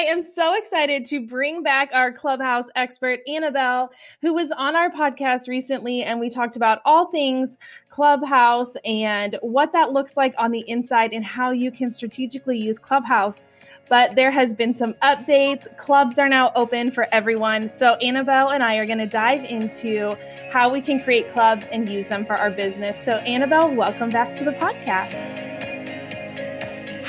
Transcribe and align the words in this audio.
I 0.00 0.04
am 0.04 0.22
so 0.22 0.54
excited 0.56 1.04
to 1.06 1.20
bring 1.20 1.62
back 1.62 1.90
our 1.92 2.10
Clubhouse 2.10 2.64
expert, 2.74 3.20
Annabelle, 3.28 3.92
who 4.22 4.32
was 4.32 4.50
on 4.50 4.74
our 4.74 4.88
podcast 4.88 5.46
recently. 5.46 6.02
And 6.02 6.18
we 6.18 6.30
talked 6.30 6.56
about 6.56 6.80
all 6.86 7.08
things 7.08 7.58
Clubhouse 7.90 8.76
and 8.86 9.38
what 9.42 9.72
that 9.72 9.92
looks 9.92 10.16
like 10.16 10.34
on 10.38 10.52
the 10.52 10.64
inside 10.66 11.12
and 11.12 11.22
how 11.22 11.50
you 11.50 11.70
can 11.70 11.90
strategically 11.90 12.58
use 12.58 12.78
Clubhouse. 12.78 13.44
But 13.90 14.16
there 14.16 14.30
has 14.30 14.54
been 14.54 14.72
some 14.72 14.94
updates. 15.02 15.66
Clubs 15.76 16.18
are 16.18 16.30
now 16.30 16.50
open 16.56 16.90
for 16.90 17.06
everyone. 17.12 17.68
So 17.68 17.96
Annabelle 17.96 18.48
and 18.48 18.62
I 18.62 18.78
are 18.78 18.86
going 18.86 19.00
to 19.00 19.06
dive 19.06 19.44
into 19.44 20.16
how 20.50 20.72
we 20.72 20.80
can 20.80 21.02
create 21.02 21.30
clubs 21.34 21.66
and 21.66 21.86
use 21.86 22.06
them 22.06 22.24
for 22.24 22.36
our 22.36 22.50
business. 22.50 23.04
So 23.04 23.16
Annabelle, 23.16 23.74
welcome 23.74 24.08
back 24.08 24.34
to 24.36 24.44
the 24.44 24.52
podcast. 24.52 25.59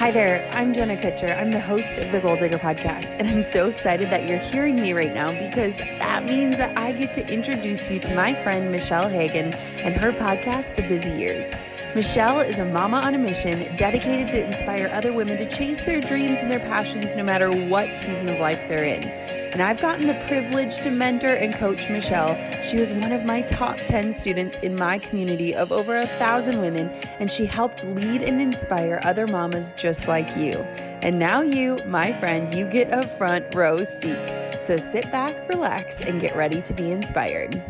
Hi 0.02 0.10
there, 0.10 0.50
I'm 0.54 0.74
Jenna 0.74 0.98
Kutcher. 0.98 1.40
I'm 1.40 1.52
the 1.52 1.60
host 1.60 2.00
of 2.00 2.12
the 2.12 2.20
Goal 2.20 2.36
Digger 2.36 2.58
podcast, 2.58 3.18
and 3.20 3.30
I'm 3.30 3.44
so 3.44 3.70
excited 3.70 4.10
that 4.10 4.28
you're 4.28 4.40
hearing 4.40 4.82
me 4.82 4.94
right 4.94 5.14
now 5.14 5.32
because 5.40 5.78
that 5.78 6.26
means 6.26 6.58
that 6.58 6.76
I 6.76 6.92
get 6.94 7.14
to 7.14 7.32
introduce 7.32 7.88
you 7.88 8.00
to 8.00 8.16
my 8.16 8.34
friend 8.42 8.72
Michelle 8.72 9.08
Hagan 9.08 9.54
and 9.54 9.94
her 9.94 10.12
podcast, 10.12 10.76
The 10.76 10.88
Busy 10.88 11.12
Years. 11.12 11.54
Michelle 11.94 12.40
is 12.40 12.58
a 12.58 12.66
mama 12.66 12.98
on 12.98 13.14
a 13.14 13.20
mission 13.20 13.60
dedicated 13.78 14.30
to 14.30 14.44
inspire 14.44 14.90
other 14.92 15.14
women 15.14 15.38
to 15.38 15.48
chase 15.48 15.86
their 15.86 16.02
dreams 16.02 16.40
and 16.40 16.50
their 16.50 16.62
passions 16.62 17.16
no 17.16 17.24
matter 17.24 17.52
what 17.52 17.96
season 17.96 18.28
of 18.28 18.40
life 18.40 18.68
they're 18.68 18.84
in. 18.84 19.41
And 19.52 19.62
I've 19.62 19.82
gotten 19.82 20.08
the 20.08 20.14
privilege 20.28 20.78
to 20.78 20.90
mentor 20.90 21.34
and 21.34 21.54
coach 21.54 21.90
Michelle. 21.90 22.36
She 22.64 22.78
was 22.78 22.94
one 22.94 23.12
of 23.12 23.26
my 23.26 23.42
top 23.42 23.78
10 23.78 24.14
students 24.14 24.58
in 24.60 24.78
my 24.78 25.00
community 25.00 25.54
of 25.54 25.74
over 25.74 25.98
a 25.98 26.08
thousand 26.08 26.62
women, 26.62 26.90
and 27.20 27.30
she 27.30 27.46
helped 27.46 27.84
lead 27.84 28.22
and 28.22 28.42
inspire 28.42 29.02
other 29.04 29.28
mamas 29.28 29.74
just 29.76 30.08
like 30.08 30.38
you. 30.38 30.54
And 31.02 31.20
now, 31.20 31.42
you, 31.42 31.80
my 31.86 32.14
friend, 32.14 32.54
you 32.54 32.66
get 32.66 32.94
a 32.94 33.06
front 33.06 33.54
row 33.54 33.84
seat. 33.84 34.32
So 34.62 34.78
sit 34.78 35.12
back, 35.12 35.50
relax, 35.50 36.00
and 36.00 36.22
get 36.22 36.38
ready 36.38 36.62
to 36.62 36.74
be 36.74 36.90
inspired. 36.90 37.62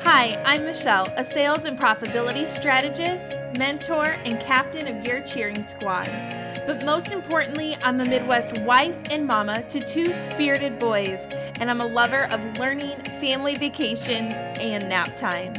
Hi, 0.00 0.42
I'm 0.44 0.64
Michelle, 0.64 1.06
a 1.16 1.22
sales 1.22 1.64
and 1.64 1.78
profitability 1.78 2.48
strategist, 2.48 3.34
mentor, 3.56 4.16
and 4.24 4.40
captain 4.40 4.88
of 4.88 5.06
your 5.06 5.20
cheering 5.20 5.62
squad. 5.62 6.08
But 6.66 6.82
most 6.82 7.12
importantly, 7.12 7.76
I'm 7.82 8.00
a 8.00 8.06
Midwest 8.06 8.56
wife 8.60 8.98
and 9.10 9.26
mama 9.26 9.62
to 9.64 9.80
two 9.80 10.06
spirited 10.06 10.78
boys, 10.78 11.26
and 11.60 11.70
I'm 11.70 11.82
a 11.82 11.86
lover 11.86 12.24
of 12.30 12.58
learning, 12.58 13.02
family 13.20 13.54
vacations, 13.54 14.34
and 14.58 14.88
nap 14.88 15.14
time. 15.14 15.52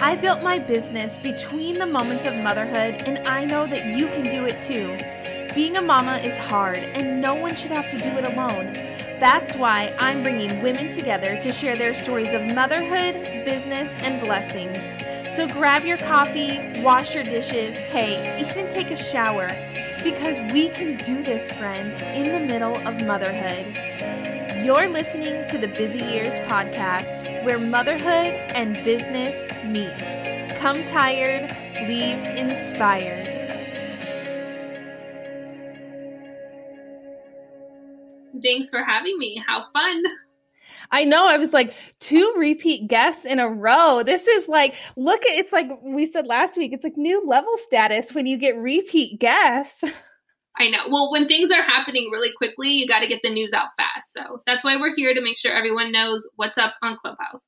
I 0.00 0.16
built 0.16 0.42
my 0.42 0.58
business 0.58 1.22
between 1.22 1.78
the 1.78 1.86
moments 1.86 2.24
of 2.24 2.34
motherhood, 2.38 3.02
and 3.06 3.18
I 3.28 3.44
know 3.44 3.68
that 3.68 3.96
you 3.96 4.08
can 4.08 4.24
do 4.24 4.46
it 4.46 4.60
too. 4.60 4.98
Being 5.54 5.76
a 5.76 5.82
mama 5.82 6.16
is 6.16 6.36
hard, 6.36 6.78
and 6.78 7.20
no 7.20 7.36
one 7.36 7.54
should 7.54 7.70
have 7.70 7.88
to 7.92 7.98
do 7.98 8.08
it 8.18 8.24
alone. 8.24 8.72
That's 9.20 9.54
why 9.54 9.94
I'm 10.00 10.24
bringing 10.24 10.60
women 10.60 10.90
together 10.90 11.40
to 11.40 11.52
share 11.52 11.76
their 11.76 11.94
stories 11.94 12.32
of 12.32 12.54
motherhood, 12.54 13.14
business, 13.44 14.02
and 14.02 14.20
blessings. 14.20 14.78
So 15.36 15.46
grab 15.46 15.84
your 15.84 15.98
coffee, 15.98 16.82
wash 16.82 17.14
your 17.14 17.24
dishes, 17.24 17.92
hey, 17.92 18.40
even 18.40 18.68
take 18.72 18.90
a 18.90 18.96
shower, 18.96 19.48
because 20.02 20.38
we 20.52 20.68
can 20.68 20.96
do 20.96 21.22
this, 21.22 21.52
friend, 21.52 21.92
in 22.14 22.32
the 22.32 22.52
middle 22.52 22.76
of 22.86 23.04
motherhood. 23.04 23.66
You're 24.64 24.88
listening 24.88 25.48
to 25.48 25.58
the 25.58 25.68
Busy 25.68 25.98
Years 25.98 26.38
podcast, 26.40 27.44
where 27.44 27.58
motherhood 27.58 28.34
and 28.54 28.74
business 28.84 29.48
meet. 29.64 29.96
Come 30.58 30.82
tired, 30.84 31.50
leave 31.88 32.18
inspired. 32.36 33.24
Thanks 38.42 38.70
for 38.70 38.84
having 38.84 39.18
me. 39.18 39.42
How 39.46 39.66
fun. 39.72 40.02
I 40.90 41.04
know. 41.04 41.28
I 41.28 41.38
was 41.38 41.52
like, 41.52 41.74
two 42.00 42.34
repeat 42.36 42.88
guests 42.88 43.24
in 43.24 43.38
a 43.38 43.48
row. 43.48 44.02
This 44.04 44.26
is 44.26 44.48
like, 44.48 44.74
look 44.96 45.22
at 45.22 45.38
it's 45.38 45.52
like 45.52 45.68
we 45.82 46.06
said 46.06 46.26
last 46.26 46.56
week, 46.56 46.72
it's 46.72 46.84
like 46.84 46.96
new 46.96 47.26
level 47.26 47.56
status 47.56 48.14
when 48.14 48.26
you 48.26 48.36
get 48.36 48.56
repeat 48.56 49.18
guests. 49.20 49.84
I 50.60 50.70
know. 50.70 50.80
Well, 50.88 51.12
when 51.12 51.28
things 51.28 51.50
are 51.52 51.62
happening 51.62 52.10
really 52.12 52.32
quickly, 52.36 52.70
you 52.70 52.88
got 52.88 53.00
to 53.00 53.06
get 53.06 53.20
the 53.22 53.30
news 53.30 53.52
out 53.52 53.68
fast. 53.76 54.12
So 54.16 54.42
that's 54.44 54.64
why 54.64 54.76
we're 54.76 54.94
here 54.96 55.14
to 55.14 55.22
make 55.22 55.38
sure 55.38 55.52
everyone 55.52 55.92
knows 55.92 56.26
what's 56.36 56.58
up 56.58 56.74
on 56.82 56.96
Clubhouse. 56.96 57.42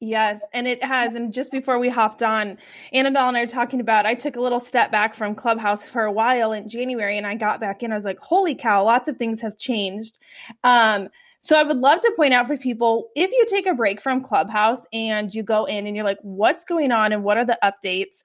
Yes, 0.00 0.42
and 0.52 0.68
it 0.68 0.82
has. 0.84 1.16
And 1.16 1.34
just 1.34 1.50
before 1.50 1.78
we 1.78 1.88
hopped 1.88 2.22
on, 2.22 2.58
Annabelle 2.92 3.28
and 3.28 3.36
I 3.36 3.42
are 3.42 3.46
talking 3.48 3.80
about 3.80 4.06
I 4.06 4.14
took 4.14 4.36
a 4.36 4.40
little 4.40 4.60
step 4.60 4.92
back 4.92 5.14
from 5.16 5.34
Clubhouse 5.34 5.88
for 5.88 6.04
a 6.04 6.12
while 6.12 6.52
in 6.52 6.68
January 6.68 7.18
and 7.18 7.26
I 7.26 7.34
got 7.34 7.60
back 7.60 7.82
in. 7.82 7.90
I 7.90 7.96
was 7.96 8.04
like, 8.04 8.20
holy 8.20 8.54
cow, 8.54 8.84
lots 8.84 9.08
of 9.08 9.16
things 9.16 9.40
have 9.40 9.58
changed. 9.58 10.16
Um, 10.62 11.08
so 11.40 11.58
I 11.58 11.62
would 11.62 11.78
love 11.78 12.00
to 12.00 12.12
point 12.16 12.34
out 12.34 12.46
for 12.46 12.56
people 12.56 13.08
if 13.14 13.30
you 13.30 13.46
take 13.48 13.66
a 13.66 13.74
break 13.74 14.00
from 14.00 14.22
Clubhouse 14.22 14.86
and 14.92 15.34
you 15.34 15.42
go 15.42 15.64
in 15.66 15.86
and 15.86 15.94
you're 15.94 16.04
like, 16.04 16.18
what's 16.22 16.64
going 16.64 16.92
on 16.92 17.12
and 17.12 17.22
what 17.22 17.36
are 17.36 17.44
the 17.44 17.58
updates? 17.62 18.22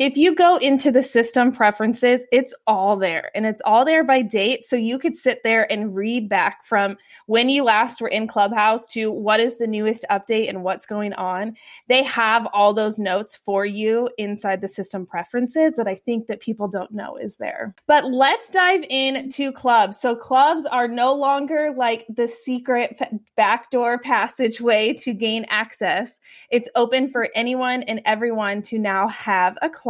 If 0.00 0.16
you 0.16 0.34
go 0.34 0.56
into 0.56 0.90
the 0.90 1.04
system 1.04 1.52
preferences, 1.52 2.24
it's 2.32 2.52
all 2.66 2.96
there 2.96 3.30
and 3.32 3.46
it's 3.46 3.62
all 3.64 3.84
there 3.84 4.02
by 4.02 4.22
date. 4.22 4.64
So 4.64 4.74
you 4.74 4.98
could 4.98 5.14
sit 5.14 5.42
there 5.44 5.70
and 5.70 5.94
read 5.94 6.28
back 6.28 6.64
from 6.64 6.96
when 7.26 7.48
you 7.48 7.62
last 7.62 8.00
were 8.00 8.08
in 8.08 8.26
Clubhouse 8.26 8.86
to 8.88 9.12
what 9.12 9.38
is 9.38 9.58
the 9.58 9.68
newest 9.68 10.04
update 10.10 10.48
and 10.48 10.64
what's 10.64 10.84
going 10.84 11.12
on. 11.12 11.56
They 11.88 12.02
have 12.02 12.48
all 12.52 12.74
those 12.74 12.98
notes 12.98 13.36
for 13.36 13.64
you 13.64 14.10
inside 14.18 14.60
the 14.60 14.68
system 14.68 15.06
preferences 15.06 15.76
that 15.76 15.86
I 15.86 15.94
think 15.94 16.26
that 16.26 16.40
people 16.40 16.66
don't 16.66 16.90
know 16.90 17.16
is 17.16 17.36
there. 17.36 17.72
But 17.86 18.04
let's 18.04 18.50
dive 18.50 18.84
into 18.90 19.52
clubs. 19.52 20.00
So 20.00 20.16
clubs 20.16 20.66
are 20.66 20.88
no 20.88 21.14
longer 21.14 21.72
like 21.76 22.04
the 22.08 22.26
secret 22.26 23.00
backdoor 23.36 23.98
passageway 23.98 24.94
to 24.94 25.12
gain 25.12 25.46
access. 25.48 26.18
It's 26.50 26.68
open 26.74 27.10
for 27.10 27.28
anyone 27.36 27.84
and 27.84 28.00
everyone 28.04 28.62
to 28.62 28.78
now 28.78 29.06
have 29.06 29.56
a 29.62 29.70
club. 29.70 29.83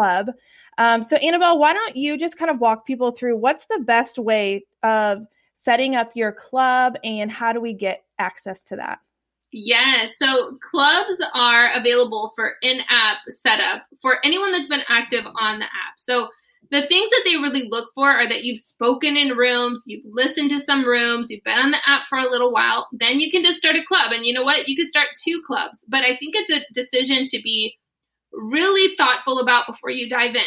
Um, 0.79 1.03
so, 1.03 1.17
Annabelle, 1.17 1.59
why 1.59 1.73
don't 1.73 1.97
you 1.97 2.19
just 2.19 2.39
kind 2.39 2.51
of 2.51 2.61
walk 2.61 2.87
people 2.87 3.11
through 3.11 3.37
what's 3.37 3.67
the 3.67 3.79
best 3.79 4.19
way 4.19 4.67
of 4.83 5.27
setting 5.55 5.97
up 5.97 6.11
your 6.15 6.33
club 6.33 6.97
and 7.05 7.31
how 7.31 7.53
do 7.53 7.61
we 7.61 7.73
get 7.73 8.05
access 8.19 8.65
to 8.65 8.77
that? 8.77 8.99
Yes. 9.57 10.15
So 10.21 10.59
clubs 10.69 11.23
are 11.33 11.71
available 11.75 12.33
for 12.35 12.55
in 12.61 12.81
app 12.89 13.19
setup 13.29 13.83
for 14.03 14.17
anyone 14.25 14.51
that's 14.51 14.67
been 14.67 14.83
active 14.89 15.25
on 15.37 15.61
the 15.61 15.67
app. 15.67 15.95
So 15.99 16.27
the 16.73 16.87
things 16.89 17.11
that 17.11 17.23
they 17.25 17.37
really 17.37 17.69
look 17.69 17.91
for 17.95 18.11
are 18.11 18.29
that 18.29 18.43
you've 18.43 18.59
spoken 18.59 19.17
in 19.17 19.37
rooms, 19.37 19.85
you've 19.87 20.05
listened 20.11 20.51
to 20.51 20.59
some 20.59 20.85
rooms, 20.85 21.31
you've 21.31 21.45
been 21.45 21.59
on 21.59 21.71
the 21.71 21.79
app 21.87 22.09
for 22.09 22.19
a 22.19 22.29
little 22.29 22.51
while. 22.51 22.89
Then 22.93 23.21
you 23.21 23.31
can 23.31 23.45
just 23.45 23.59
start 23.59 23.77
a 23.77 23.85
club. 23.87 24.11
And 24.11 24.27
you 24.27 24.33
know 24.33 24.43
what? 24.43 24.67
You 24.67 24.77
could 24.77 24.89
start 24.89 25.09
two 25.23 25.41
clubs. 25.47 25.85
But 25.89 26.03
I 26.03 26.17
think 26.17 26.35
it's 26.35 26.51
a 26.51 26.65
decision 26.75 27.25
to 27.27 27.41
be 27.41 27.79
really 28.37 28.97
thoughtful 28.97 29.41
about 29.41 29.67
before 29.67 29.91
you 29.91 30.09
dive 30.09 30.35
in. 30.35 30.43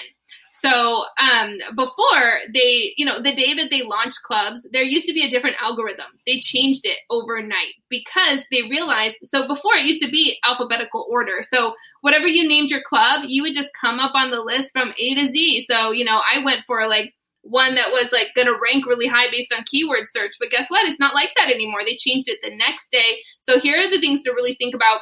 So 0.62 1.06
um, 1.20 1.58
before 1.76 2.40
they, 2.52 2.94
you 2.98 3.06
know, 3.06 3.22
the 3.22 3.34
day 3.34 3.54
that 3.54 3.70
they 3.70 3.84
launched 3.84 4.24
clubs, 4.24 4.66
there 4.72 4.84
used 4.84 5.06
to 5.06 5.14
be 5.14 5.24
a 5.24 5.30
different 5.30 5.62
algorithm. 5.62 6.08
They 6.26 6.40
changed 6.40 6.86
it 6.86 6.98
overnight 7.12 7.74
because 7.90 8.42
they 8.50 8.64
realized. 8.64 9.18
So 9.24 9.48
before 9.48 9.76
it 9.76 9.86
used 9.86 10.02
to 10.02 10.10
be 10.10 10.40
alphabetical 10.48 11.06
order. 11.10 11.44
So 11.44 11.76
whatever 12.02 12.26
you 12.26 12.48
named 12.48 12.72
your 12.72 12.82
club, 12.82 13.26
you 13.28 13.44
would 13.44 13.54
just 13.54 13.70
come 13.80 14.00
up 14.00 14.16
on 14.16 14.32
the 14.32 14.42
list 14.42 14.72
from 14.72 14.94
A 15.00 15.16
to 15.16 15.28
Z. 15.28 15.66
So 15.70 15.92
you 15.92 16.04
know, 16.04 16.22
I 16.32 16.44
went 16.44 16.64
for 16.66 16.88
like 16.88 17.14
one 17.44 17.76
that 17.76 17.92
was 17.92 18.12
like 18.12 18.28
going 18.36 18.48
to 18.48 18.60
rank 18.62 18.86
really 18.86 19.08
high 19.08 19.30
based 19.32 19.54
on 19.54 19.64
keyword 19.66 20.06
search. 20.12 20.34
But 20.40 20.50
guess 20.50 20.70
what? 20.70 20.88
It's 20.88 21.00
not 21.00 21.14
like 21.14 21.30
that 21.38 21.50
anymore. 21.50 21.82
They 21.86 21.96
changed 21.96 22.28
it 22.30 22.40
the 22.42 22.56
next 22.56 22.92
day. 22.92 23.20
So 23.42 23.60
here 23.60 23.78
are 23.78 23.90
the 23.90 24.00
things 24.00 24.24
to 24.24 24.32
really 24.32 24.56
think 24.56 24.76
about 24.76 25.02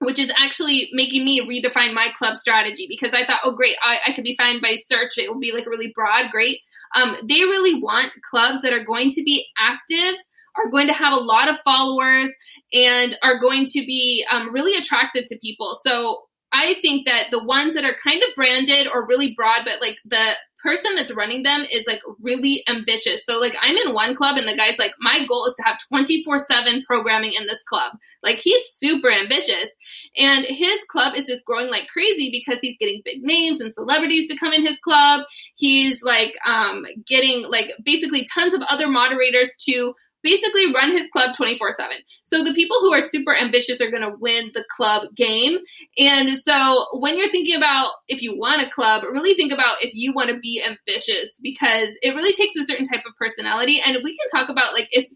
which 0.00 0.18
is 0.18 0.32
actually 0.38 0.88
making 0.92 1.24
me 1.24 1.40
redefine 1.40 1.92
my 1.92 2.08
club 2.16 2.38
strategy 2.38 2.86
because 2.88 3.12
I 3.14 3.24
thought, 3.24 3.40
oh, 3.42 3.56
great, 3.56 3.76
I, 3.82 3.98
I 4.06 4.12
could 4.12 4.24
be 4.24 4.36
found 4.36 4.62
by 4.62 4.76
search. 4.88 5.18
It 5.18 5.28
will 5.28 5.40
be 5.40 5.52
like 5.52 5.66
really 5.66 5.92
broad, 5.94 6.30
great. 6.30 6.58
Um, 6.94 7.16
they 7.28 7.40
really 7.40 7.82
want 7.82 8.12
clubs 8.28 8.62
that 8.62 8.72
are 8.72 8.84
going 8.84 9.10
to 9.10 9.22
be 9.22 9.44
active, 9.58 10.14
are 10.56 10.70
going 10.70 10.86
to 10.86 10.92
have 10.92 11.12
a 11.12 11.20
lot 11.20 11.48
of 11.48 11.56
followers, 11.64 12.32
and 12.72 13.16
are 13.22 13.40
going 13.40 13.66
to 13.66 13.80
be 13.80 14.24
um, 14.30 14.52
really 14.52 14.78
attractive 14.78 15.24
to 15.26 15.38
people. 15.38 15.76
So 15.82 16.27
I 16.52 16.76
think 16.82 17.06
that 17.06 17.26
the 17.30 17.42
ones 17.42 17.74
that 17.74 17.84
are 17.84 17.96
kind 18.02 18.22
of 18.22 18.34
branded 18.34 18.86
or 18.92 19.06
really 19.06 19.34
broad, 19.36 19.62
but 19.64 19.80
like 19.80 19.98
the 20.04 20.32
person 20.62 20.94
that's 20.96 21.14
running 21.14 21.42
them 21.44 21.64
is 21.70 21.86
like 21.86 22.00
really 22.20 22.64
ambitious. 22.68 23.24
So 23.24 23.38
like 23.38 23.54
I'm 23.60 23.76
in 23.76 23.94
one 23.94 24.16
club 24.16 24.36
and 24.36 24.48
the 24.48 24.56
guy's 24.56 24.78
like, 24.78 24.92
my 24.98 25.24
goal 25.28 25.46
is 25.46 25.54
to 25.54 25.62
have 25.62 25.78
24 25.88 26.38
seven 26.40 26.82
programming 26.86 27.32
in 27.38 27.46
this 27.46 27.62
club. 27.62 27.96
Like 28.22 28.38
he's 28.38 28.60
super 28.76 29.10
ambitious 29.10 29.70
and 30.16 30.44
his 30.44 30.78
club 30.88 31.14
is 31.14 31.26
just 31.26 31.44
growing 31.44 31.70
like 31.70 31.86
crazy 31.88 32.30
because 32.30 32.60
he's 32.60 32.76
getting 32.78 33.02
big 33.04 33.22
names 33.22 33.60
and 33.60 33.72
celebrities 33.72 34.28
to 34.28 34.36
come 34.36 34.52
in 34.52 34.66
his 34.66 34.78
club. 34.78 35.22
He's 35.54 36.02
like, 36.02 36.34
um, 36.44 36.84
getting 37.06 37.44
like 37.48 37.70
basically 37.84 38.26
tons 38.32 38.54
of 38.54 38.62
other 38.68 38.88
moderators 38.88 39.50
to 39.66 39.94
basically 40.22 40.72
run 40.74 40.92
his 40.92 41.08
club 41.10 41.34
24 41.36 41.72
7. 41.72 41.96
So 42.24 42.44
the 42.44 42.54
people 42.54 42.78
who 42.80 42.92
are 42.92 43.00
super 43.00 43.34
ambitious 43.34 43.80
are 43.80 43.90
going 43.90 44.02
to 44.02 44.16
win 44.18 44.50
the 44.54 44.64
club 44.76 45.08
game. 45.16 45.58
And 45.96 46.36
so 46.38 46.86
when 46.92 47.16
you're 47.16 47.30
thinking 47.30 47.56
about 47.56 47.90
if 48.08 48.22
you 48.22 48.36
want 48.36 48.62
a 48.62 48.70
club, 48.70 49.04
really 49.04 49.34
think 49.34 49.52
about 49.52 49.82
if 49.82 49.92
you 49.94 50.12
want 50.14 50.30
to 50.30 50.38
be 50.38 50.62
ambitious 50.62 51.30
because 51.42 51.88
it 52.02 52.14
really 52.14 52.32
takes 52.32 52.56
a 52.56 52.66
certain 52.66 52.86
type 52.86 53.04
of 53.06 53.16
personality. 53.18 53.80
And 53.84 53.98
we 54.02 54.16
can 54.16 54.28
talk 54.40 54.50
about 54.50 54.74
like 54.74 54.88
if 54.90 55.08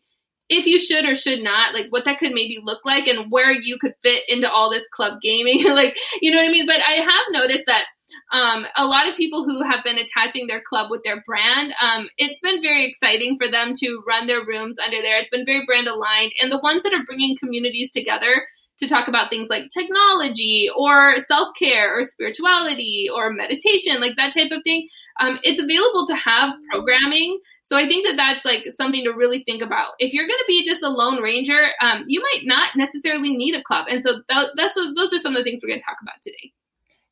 if 0.48 0.66
you 0.66 0.78
should 0.78 1.06
or 1.06 1.14
should 1.14 1.40
not, 1.40 1.72
like 1.72 1.86
what 1.90 2.04
that 2.04 2.18
could 2.18 2.32
maybe 2.32 2.58
look 2.62 2.80
like 2.84 3.06
and 3.06 3.30
where 3.30 3.50
you 3.50 3.78
could 3.80 3.94
fit 4.02 4.22
into 4.28 4.50
all 4.50 4.70
this 4.70 4.86
club 4.88 5.18
gaming. 5.22 5.64
like, 5.74 5.96
you 6.20 6.30
know 6.30 6.38
what 6.38 6.48
I 6.48 6.52
mean? 6.52 6.66
But 6.66 6.80
I 6.86 6.92
have 6.92 7.26
noticed 7.30 7.64
that 7.66 7.84
um, 8.32 8.64
a 8.76 8.86
lot 8.86 9.08
of 9.08 9.16
people 9.16 9.44
who 9.44 9.62
have 9.62 9.84
been 9.84 9.98
attaching 9.98 10.46
their 10.46 10.62
club 10.62 10.90
with 10.90 11.02
their 11.04 11.22
brand, 11.26 11.74
um, 11.80 12.08
it's 12.16 12.40
been 12.40 12.62
very 12.62 12.86
exciting 12.86 13.36
for 13.38 13.46
them 13.46 13.72
to 13.74 14.02
run 14.06 14.26
their 14.26 14.44
rooms 14.44 14.78
under 14.78 15.02
there. 15.02 15.18
It's 15.18 15.28
been 15.28 15.44
very 15.44 15.66
brand 15.66 15.86
aligned. 15.86 16.32
And 16.40 16.50
the 16.50 16.60
ones 16.60 16.82
that 16.82 16.94
are 16.94 17.04
bringing 17.04 17.36
communities 17.36 17.90
together 17.90 18.46
to 18.78 18.88
talk 18.88 19.06
about 19.06 19.28
things 19.28 19.50
like 19.50 19.64
technology 19.70 20.66
or 20.74 21.18
self 21.18 21.50
care 21.58 21.98
or 21.98 22.04
spirituality 22.04 23.06
or 23.14 23.30
meditation, 23.30 24.00
like 24.00 24.16
that 24.16 24.32
type 24.32 24.50
of 24.50 24.62
thing, 24.64 24.88
um, 25.20 25.38
it's 25.42 25.60
available 25.60 26.06
to 26.06 26.14
have 26.14 26.54
programming. 26.70 27.38
So 27.64 27.76
I 27.76 27.86
think 27.86 28.06
that 28.06 28.16
that's 28.16 28.46
like 28.46 28.64
something 28.74 29.04
to 29.04 29.12
really 29.12 29.44
think 29.44 29.62
about. 29.62 29.92
If 29.98 30.14
you're 30.14 30.26
going 30.26 30.40
to 30.40 30.44
be 30.48 30.64
just 30.64 30.82
a 30.82 30.88
lone 30.88 31.22
ranger, 31.22 31.68
um, 31.82 32.04
you 32.06 32.22
might 32.22 32.44
not 32.44 32.70
necessarily 32.76 33.36
need 33.36 33.54
a 33.54 33.62
club. 33.62 33.86
And 33.90 34.02
so 34.02 34.22
th- 34.30 34.48
that's 34.56 34.74
those 34.74 35.12
are 35.12 35.18
some 35.18 35.36
of 35.36 35.40
the 35.40 35.44
things 35.44 35.62
we're 35.62 35.68
going 35.68 35.80
to 35.80 35.84
talk 35.84 35.98
about 36.02 36.16
today. 36.24 36.52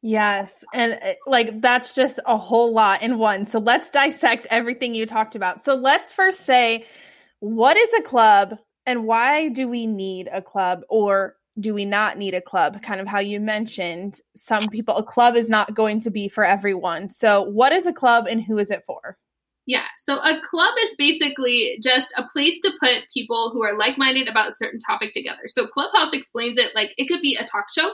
Yes. 0.03 0.65
And 0.73 0.95
uh, 0.95 1.13
like 1.27 1.61
that's 1.61 1.95
just 1.95 2.21
a 2.27 2.37
whole 2.37 2.73
lot 2.73 3.03
in 3.03 3.19
one. 3.19 3.45
So 3.45 3.59
let's 3.59 3.91
dissect 3.91 4.47
everything 4.51 4.95
you 4.95 5.05
talked 5.07 5.35
about. 5.35 5.63
So 5.63 5.75
let's 5.75 6.11
first 6.13 6.41
say, 6.41 6.85
what 7.41 7.77
is 7.77 7.93
a 7.95 8.03
club 8.03 8.59
and 8.87 9.05
why 9.05 9.49
do 9.49 9.69
we 9.69 9.87
need 9.87 10.29
a 10.33 10.41
club 10.41 10.83
or 10.89 11.37
do 11.59 11.75
we 11.75 11.85
not 11.85 12.17
need 12.17 12.35
a 12.35 12.41
club? 12.41 12.81
Kind 12.83 13.01
of 13.01 13.07
how 13.07 13.19
you 13.19 13.41
mentioned, 13.41 14.19
some 14.35 14.69
people, 14.69 14.97
a 14.97 15.03
club 15.03 15.37
is 15.37 15.49
not 15.49 15.75
going 15.75 16.01
to 16.01 16.11
be 16.11 16.29
for 16.29 16.45
everyone. 16.45 17.11
So, 17.11 17.43
what 17.43 17.73
is 17.73 17.87
a 17.87 17.93
club 17.93 18.27
and 18.27 18.43
who 18.43 18.59
is 18.59 18.71
it 18.71 18.85
for? 18.87 19.19
Yeah, 19.67 19.85
so 20.03 20.19
a 20.21 20.41
club 20.49 20.75
is 20.83 20.91
basically 20.97 21.79
just 21.83 22.13
a 22.17 22.25
place 22.33 22.59
to 22.63 22.73
put 22.81 23.03
people 23.13 23.51
who 23.53 23.63
are 23.63 23.77
like 23.77 23.99
minded 23.99 24.29
about 24.29 24.49
a 24.49 24.55
certain 24.55 24.81
topic 24.81 25.13
together. 25.13 25.43
So, 25.47 25.67
Clubhouse 25.67 26.13
explains 26.13 26.57
it 26.57 26.75
like 26.75 26.95
it 26.97 27.09
could 27.09 27.21
be 27.21 27.37
a 27.37 27.45
talk 27.45 27.67
show, 27.73 27.93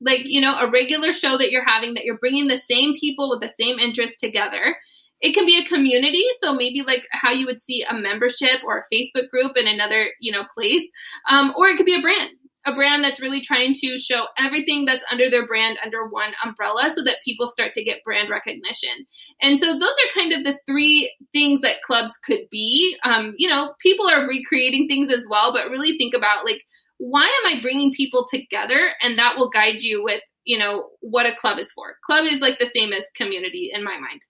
like, 0.00 0.22
you 0.24 0.40
know, 0.40 0.58
a 0.58 0.70
regular 0.70 1.12
show 1.12 1.38
that 1.38 1.50
you're 1.50 1.64
having 1.64 1.94
that 1.94 2.04
you're 2.04 2.18
bringing 2.18 2.48
the 2.48 2.58
same 2.58 2.94
people 2.98 3.30
with 3.30 3.40
the 3.40 3.48
same 3.48 3.78
interests 3.78 4.18
together. 4.18 4.76
It 5.20 5.32
can 5.32 5.46
be 5.46 5.58
a 5.58 5.64
community, 5.64 6.24
so 6.42 6.52
maybe 6.52 6.82
like 6.82 7.06
how 7.12 7.30
you 7.30 7.46
would 7.46 7.62
see 7.62 7.82
a 7.88 7.94
membership 7.94 8.60
or 8.66 8.78
a 8.78 8.94
Facebook 8.94 9.30
group 9.30 9.56
in 9.56 9.66
another, 9.66 10.10
you 10.20 10.30
know, 10.32 10.44
place. 10.54 10.82
Um, 11.30 11.54
or 11.56 11.68
it 11.68 11.76
could 11.76 11.86
be 11.86 11.98
a 11.98 12.02
brand, 12.02 12.30
a 12.66 12.74
brand 12.74 13.04
that's 13.04 13.20
really 13.20 13.40
trying 13.40 13.74
to 13.74 13.98
show 13.98 14.26
everything 14.38 14.84
that's 14.84 15.04
under 15.10 15.30
their 15.30 15.46
brand 15.46 15.78
under 15.84 16.08
one 16.08 16.32
umbrella 16.44 16.92
so 16.94 17.02
that 17.04 17.16
people 17.24 17.46
start 17.46 17.72
to 17.74 17.84
get 17.84 18.04
brand 18.04 18.28
recognition. 18.28 19.06
And 19.40 19.58
so 19.58 19.66
those 19.66 19.82
are 19.82 20.14
kind 20.14 20.32
of 20.32 20.44
the 20.44 20.58
three 20.66 21.14
things 21.32 21.60
that 21.60 21.82
clubs 21.86 22.16
could 22.18 22.48
be. 22.50 22.96
Um, 23.04 23.34
you 23.38 23.48
know, 23.48 23.74
people 23.80 24.08
are 24.08 24.28
recreating 24.28 24.88
things 24.88 25.10
as 25.10 25.26
well, 25.30 25.52
but 25.52 25.70
really 25.70 25.96
think 25.96 26.14
about 26.14 26.44
like 26.44 26.62
why 27.04 27.24
am 27.24 27.58
I 27.58 27.60
bringing 27.60 27.92
people 27.92 28.26
together? 28.30 28.92
And 29.02 29.18
that 29.18 29.36
will 29.36 29.50
guide 29.50 29.82
you 29.82 30.02
with, 30.02 30.22
you 30.44 30.58
know, 30.58 30.88
what 31.00 31.26
a 31.26 31.36
club 31.36 31.58
is 31.58 31.70
for. 31.70 31.96
Club 32.06 32.24
is 32.24 32.40
like 32.40 32.58
the 32.58 32.66
same 32.66 32.94
as 32.94 33.04
community 33.14 33.70
in 33.72 33.84
my 33.84 33.98
mind. 33.98 34.22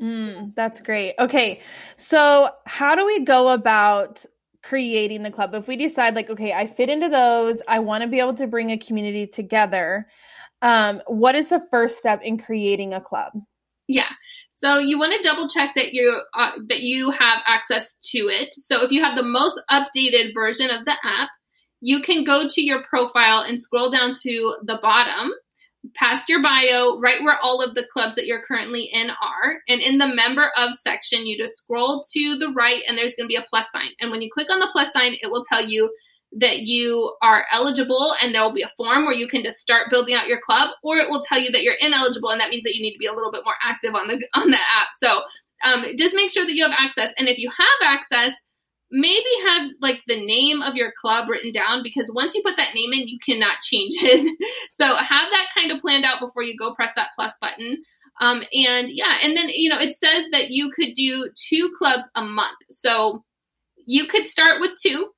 Mm, 0.00 0.54
that's 0.54 0.80
great. 0.80 1.14
Okay. 1.18 1.60
So, 1.96 2.50
how 2.66 2.94
do 2.94 3.04
we 3.04 3.24
go 3.24 3.48
about 3.48 4.24
creating 4.62 5.24
the 5.24 5.30
club? 5.32 5.54
If 5.54 5.66
we 5.66 5.76
decide, 5.76 6.14
like, 6.14 6.30
okay, 6.30 6.52
I 6.52 6.66
fit 6.66 6.88
into 6.88 7.08
those, 7.08 7.60
I 7.66 7.80
want 7.80 8.02
to 8.02 8.08
be 8.08 8.20
able 8.20 8.34
to 8.34 8.46
bring 8.46 8.70
a 8.70 8.78
community 8.78 9.26
together. 9.26 10.06
Um, 10.62 11.02
what 11.08 11.34
is 11.34 11.48
the 11.48 11.66
first 11.70 11.98
step 11.98 12.22
in 12.22 12.38
creating 12.38 12.94
a 12.94 13.00
club? 13.00 13.32
Yeah. 13.88 14.10
So 14.58 14.78
you 14.78 15.00
want 15.00 15.12
to 15.14 15.28
double 15.28 15.48
check 15.48 15.74
that 15.74 15.92
you 15.92 16.20
uh, 16.34 16.52
that 16.68 16.80
you 16.80 17.10
have 17.10 17.40
access 17.44 17.96
to 18.12 18.18
it. 18.18 18.54
So 18.54 18.82
if 18.82 18.92
you 18.92 19.02
have 19.02 19.16
the 19.16 19.24
most 19.24 19.60
updated 19.68 20.32
version 20.32 20.70
of 20.70 20.84
the 20.84 20.94
app, 21.04 21.28
you 21.84 22.00
can 22.00 22.24
go 22.24 22.48
to 22.48 22.62
your 22.62 22.82
profile 22.84 23.42
and 23.42 23.60
scroll 23.60 23.90
down 23.90 24.14
to 24.22 24.56
the 24.62 24.78
bottom 24.80 25.30
past 25.94 26.30
your 26.30 26.42
bio, 26.42 26.98
right 26.98 27.22
where 27.22 27.38
all 27.42 27.60
of 27.60 27.74
the 27.74 27.86
clubs 27.92 28.14
that 28.14 28.24
you're 28.24 28.40
currently 28.40 28.88
in 28.90 29.10
are. 29.10 29.60
And 29.68 29.82
in 29.82 29.98
the 29.98 30.06
member 30.06 30.50
of 30.56 30.74
section, 30.74 31.26
you 31.26 31.36
just 31.36 31.58
scroll 31.58 32.02
to 32.10 32.38
the 32.38 32.48
right 32.56 32.80
and 32.88 32.96
there's 32.96 33.14
going 33.14 33.28
to 33.28 33.32
be 33.32 33.36
a 33.36 33.44
plus 33.50 33.66
sign. 33.70 33.90
And 34.00 34.10
when 34.10 34.22
you 34.22 34.30
click 34.32 34.50
on 34.50 34.60
the 34.60 34.68
plus 34.72 34.94
sign, 34.94 35.12
it 35.20 35.30
will 35.30 35.44
tell 35.44 35.62
you 35.62 35.94
that 36.38 36.60
you 36.60 37.14
are 37.20 37.44
eligible 37.52 38.14
and 38.22 38.34
there 38.34 38.40
will 38.40 38.54
be 38.54 38.62
a 38.62 38.72
form 38.78 39.04
where 39.04 39.12
you 39.12 39.28
can 39.28 39.44
just 39.44 39.58
start 39.58 39.90
building 39.90 40.14
out 40.14 40.26
your 40.26 40.40
club 40.40 40.70
or 40.82 40.96
it 40.96 41.10
will 41.10 41.22
tell 41.22 41.38
you 41.38 41.52
that 41.52 41.64
you're 41.64 41.76
ineligible 41.80 42.30
and 42.30 42.40
that 42.40 42.48
means 42.48 42.64
that 42.64 42.74
you 42.74 42.80
need 42.80 42.94
to 42.94 42.98
be 42.98 43.06
a 43.06 43.12
little 43.12 43.30
bit 43.30 43.44
more 43.44 43.54
active 43.62 43.94
on 43.94 44.08
the 44.08 44.26
on 44.34 44.50
the 44.50 44.56
app. 44.56 44.88
So 45.02 45.20
um, 45.64 45.84
just 45.98 46.14
make 46.14 46.32
sure 46.32 46.46
that 46.46 46.54
you 46.54 46.64
have 46.64 46.74
access. 46.78 47.12
And 47.18 47.28
if 47.28 47.36
you 47.36 47.50
have 47.50 47.90
access, 47.90 48.32
maybe 48.94 49.24
have 49.46 49.70
like 49.80 50.00
the 50.06 50.24
name 50.24 50.62
of 50.62 50.76
your 50.76 50.92
club 51.00 51.28
written 51.28 51.50
down 51.50 51.82
because 51.82 52.10
once 52.14 52.34
you 52.34 52.42
put 52.42 52.56
that 52.56 52.74
name 52.74 52.92
in, 52.92 53.08
you 53.08 53.18
cannot 53.24 53.60
change 53.62 53.94
it. 53.98 54.38
so 54.70 54.94
have 54.94 55.30
that 55.30 55.46
kind 55.54 55.72
of 55.72 55.80
planned 55.80 56.04
out 56.04 56.20
before 56.20 56.44
you 56.44 56.56
go 56.56 56.74
press 56.74 56.92
that 56.94 57.10
plus 57.16 57.32
button. 57.40 57.82
Um, 58.20 58.44
and 58.52 58.88
yeah, 58.88 59.16
and 59.22 59.36
then 59.36 59.48
you 59.48 59.68
know 59.68 59.78
it 59.78 59.96
says 59.96 60.26
that 60.30 60.50
you 60.50 60.70
could 60.74 60.92
do 60.94 61.28
two 61.34 61.74
clubs 61.76 62.04
a 62.14 62.22
month. 62.22 62.56
So 62.70 63.24
you 63.84 64.06
could 64.06 64.28
start 64.28 64.60
with 64.60 64.70
two. 64.80 65.10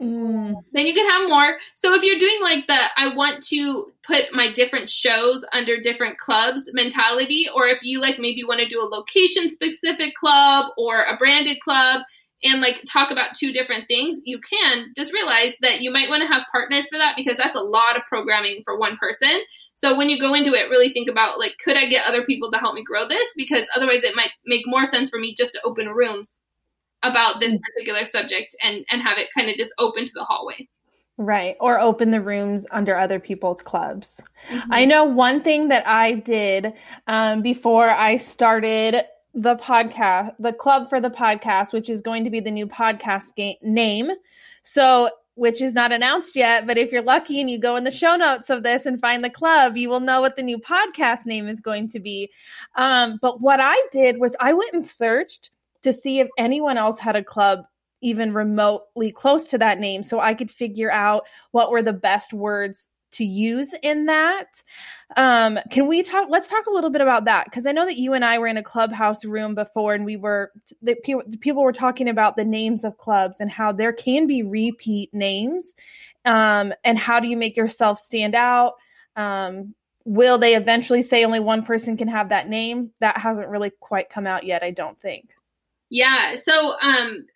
Mm. 0.00 0.54
Then 0.72 0.86
you 0.86 0.92
could 0.92 1.10
have 1.10 1.28
more. 1.28 1.56
So 1.76 1.94
if 1.94 2.02
you're 2.02 2.18
doing 2.18 2.38
like 2.42 2.66
the 2.66 2.78
I 2.98 3.16
want 3.16 3.42
to 3.46 3.92
put 4.06 4.24
my 4.34 4.52
different 4.52 4.90
shows 4.90 5.46
under 5.52 5.80
different 5.80 6.18
clubs 6.18 6.68
mentality, 6.74 7.48
or 7.54 7.68
if 7.68 7.78
you 7.82 8.02
like 8.02 8.18
maybe 8.18 8.44
want 8.44 8.60
to 8.60 8.68
do 8.68 8.82
a 8.82 8.84
location 8.84 9.50
specific 9.50 10.14
club 10.14 10.66
or 10.76 11.04
a 11.04 11.16
branded 11.16 11.60
club, 11.60 12.02
and 12.44 12.60
like 12.60 12.76
talk 12.86 13.10
about 13.10 13.34
two 13.34 13.52
different 13.52 13.88
things, 13.88 14.20
you 14.24 14.38
can 14.40 14.92
just 14.96 15.12
realize 15.12 15.54
that 15.62 15.80
you 15.80 15.90
might 15.90 16.08
want 16.08 16.20
to 16.20 16.28
have 16.28 16.42
partners 16.52 16.86
for 16.88 16.98
that 16.98 17.16
because 17.16 17.36
that's 17.36 17.56
a 17.56 17.60
lot 17.60 17.96
of 17.96 18.02
programming 18.08 18.60
for 18.64 18.78
one 18.78 18.96
person. 18.96 19.40
So 19.74 19.96
when 19.96 20.08
you 20.08 20.20
go 20.20 20.34
into 20.34 20.52
it, 20.52 20.70
really 20.70 20.92
think 20.92 21.10
about 21.10 21.38
like, 21.38 21.56
could 21.64 21.76
I 21.76 21.86
get 21.86 22.06
other 22.06 22.24
people 22.24 22.50
to 22.52 22.58
help 22.58 22.74
me 22.74 22.84
grow 22.84 23.08
this? 23.08 23.28
Because 23.34 23.64
otherwise, 23.74 24.04
it 24.04 24.14
might 24.14 24.30
make 24.46 24.62
more 24.66 24.86
sense 24.86 25.10
for 25.10 25.18
me 25.18 25.34
just 25.34 25.52
to 25.54 25.60
open 25.64 25.88
rooms 25.88 26.28
about 27.02 27.40
this 27.40 27.52
mm. 27.54 27.60
particular 27.60 28.04
subject 28.04 28.54
and 28.62 28.84
and 28.90 29.02
have 29.02 29.18
it 29.18 29.28
kind 29.36 29.50
of 29.50 29.56
just 29.56 29.72
open 29.78 30.06
to 30.06 30.12
the 30.14 30.24
hallway. 30.24 30.68
Right. 31.16 31.56
Or 31.60 31.78
open 31.78 32.10
the 32.10 32.20
rooms 32.20 32.66
under 32.72 32.96
other 32.96 33.20
people's 33.20 33.62
clubs. 33.62 34.20
Mm-hmm. 34.48 34.72
I 34.72 34.84
know 34.84 35.04
one 35.04 35.42
thing 35.42 35.68
that 35.68 35.86
I 35.86 36.14
did 36.14 36.72
um, 37.06 37.40
before 37.40 37.88
I 37.88 38.16
started 38.16 39.04
the 39.34 39.56
podcast, 39.56 40.32
the 40.38 40.52
club 40.52 40.88
for 40.88 41.00
the 41.00 41.10
podcast, 41.10 41.72
which 41.72 41.90
is 41.90 42.00
going 42.00 42.24
to 42.24 42.30
be 42.30 42.40
the 42.40 42.50
new 42.50 42.66
podcast 42.66 43.34
game 43.36 43.56
name. 43.62 44.10
So, 44.62 45.10
which 45.36 45.60
is 45.60 45.74
not 45.74 45.90
announced 45.90 46.36
yet, 46.36 46.64
but 46.64 46.78
if 46.78 46.92
you're 46.92 47.02
lucky 47.02 47.40
and 47.40 47.50
you 47.50 47.58
go 47.58 47.74
in 47.74 47.82
the 47.82 47.90
show 47.90 48.14
notes 48.14 48.50
of 48.50 48.62
this 48.62 48.86
and 48.86 49.00
find 49.00 49.24
the 49.24 49.30
club, 49.30 49.76
you 49.76 49.88
will 49.88 49.98
know 49.98 50.20
what 50.20 50.36
the 50.36 50.42
new 50.42 50.58
podcast 50.58 51.26
name 51.26 51.48
is 51.48 51.60
going 51.60 51.88
to 51.88 51.98
be. 51.98 52.30
Um, 52.76 53.18
but 53.20 53.40
what 53.40 53.58
I 53.60 53.74
did 53.90 54.18
was 54.18 54.36
I 54.38 54.52
went 54.52 54.72
and 54.72 54.84
searched 54.84 55.50
to 55.82 55.92
see 55.92 56.20
if 56.20 56.28
anyone 56.38 56.78
else 56.78 57.00
had 57.00 57.16
a 57.16 57.24
club 57.24 57.64
even 58.00 58.32
remotely 58.32 59.10
close 59.10 59.48
to 59.48 59.58
that 59.58 59.80
name 59.80 60.02
so 60.04 60.20
I 60.20 60.34
could 60.34 60.50
figure 60.50 60.92
out 60.92 61.24
what 61.50 61.70
were 61.70 61.82
the 61.82 61.92
best 61.92 62.32
words 62.32 62.90
to 63.14 63.24
use 63.24 63.74
in 63.82 64.06
that. 64.06 64.62
Um, 65.16 65.58
can 65.70 65.88
we 65.88 66.02
talk? 66.02 66.28
Let's 66.30 66.48
talk 66.48 66.66
a 66.66 66.70
little 66.70 66.90
bit 66.90 67.00
about 67.00 67.24
that 67.24 67.46
because 67.46 67.66
I 67.66 67.72
know 67.72 67.86
that 67.86 67.96
you 67.96 68.12
and 68.12 68.24
I 68.24 68.38
were 68.38 68.46
in 68.46 68.56
a 68.56 68.62
clubhouse 68.62 69.24
room 69.24 69.54
before, 69.54 69.94
and 69.94 70.04
we 70.04 70.16
were 70.16 70.52
the 70.82 70.94
people, 70.94 71.22
people 71.40 71.62
were 71.62 71.72
talking 71.72 72.08
about 72.08 72.36
the 72.36 72.44
names 72.44 72.84
of 72.84 72.98
clubs 72.98 73.40
and 73.40 73.50
how 73.50 73.72
there 73.72 73.92
can 73.92 74.26
be 74.26 74.42
repeat 74.42 75.12
names, 75.12 75.74
um, 76.24 76.72
and 76.84 76.98
how 76.98 77.20
do 77.20 77.28
you 77.28 77.36
make 77.36 77.56
yourself 77.56 77.98
stand 77.98 78.34
out? 78.34 78.74
Um, 79.16 79.74
will 80.04 80.38
they 80.38 80.54
eventually 80.54 81.02
say 81.02 81.24
only 81.24 81.40
one 81.40 81.64
person 81.64 81.96
can 81.96 82.08
have 82.08 82.28
that 82.28 82.48
name? 82.48 82.90
That 83.00 83.18
hasn't 83.18 83.48
really 83.48 83.70
quite 83.80 84.10
come 84.10 84.26
out 84.26 84.44
yet, 84.44 84.62
I 84.62 84.70
don't 84.70 85.00
think. 85.00 85.30
Yeah. 85.90 86.34
So, 86.36 86.74
um, 86.80 87.26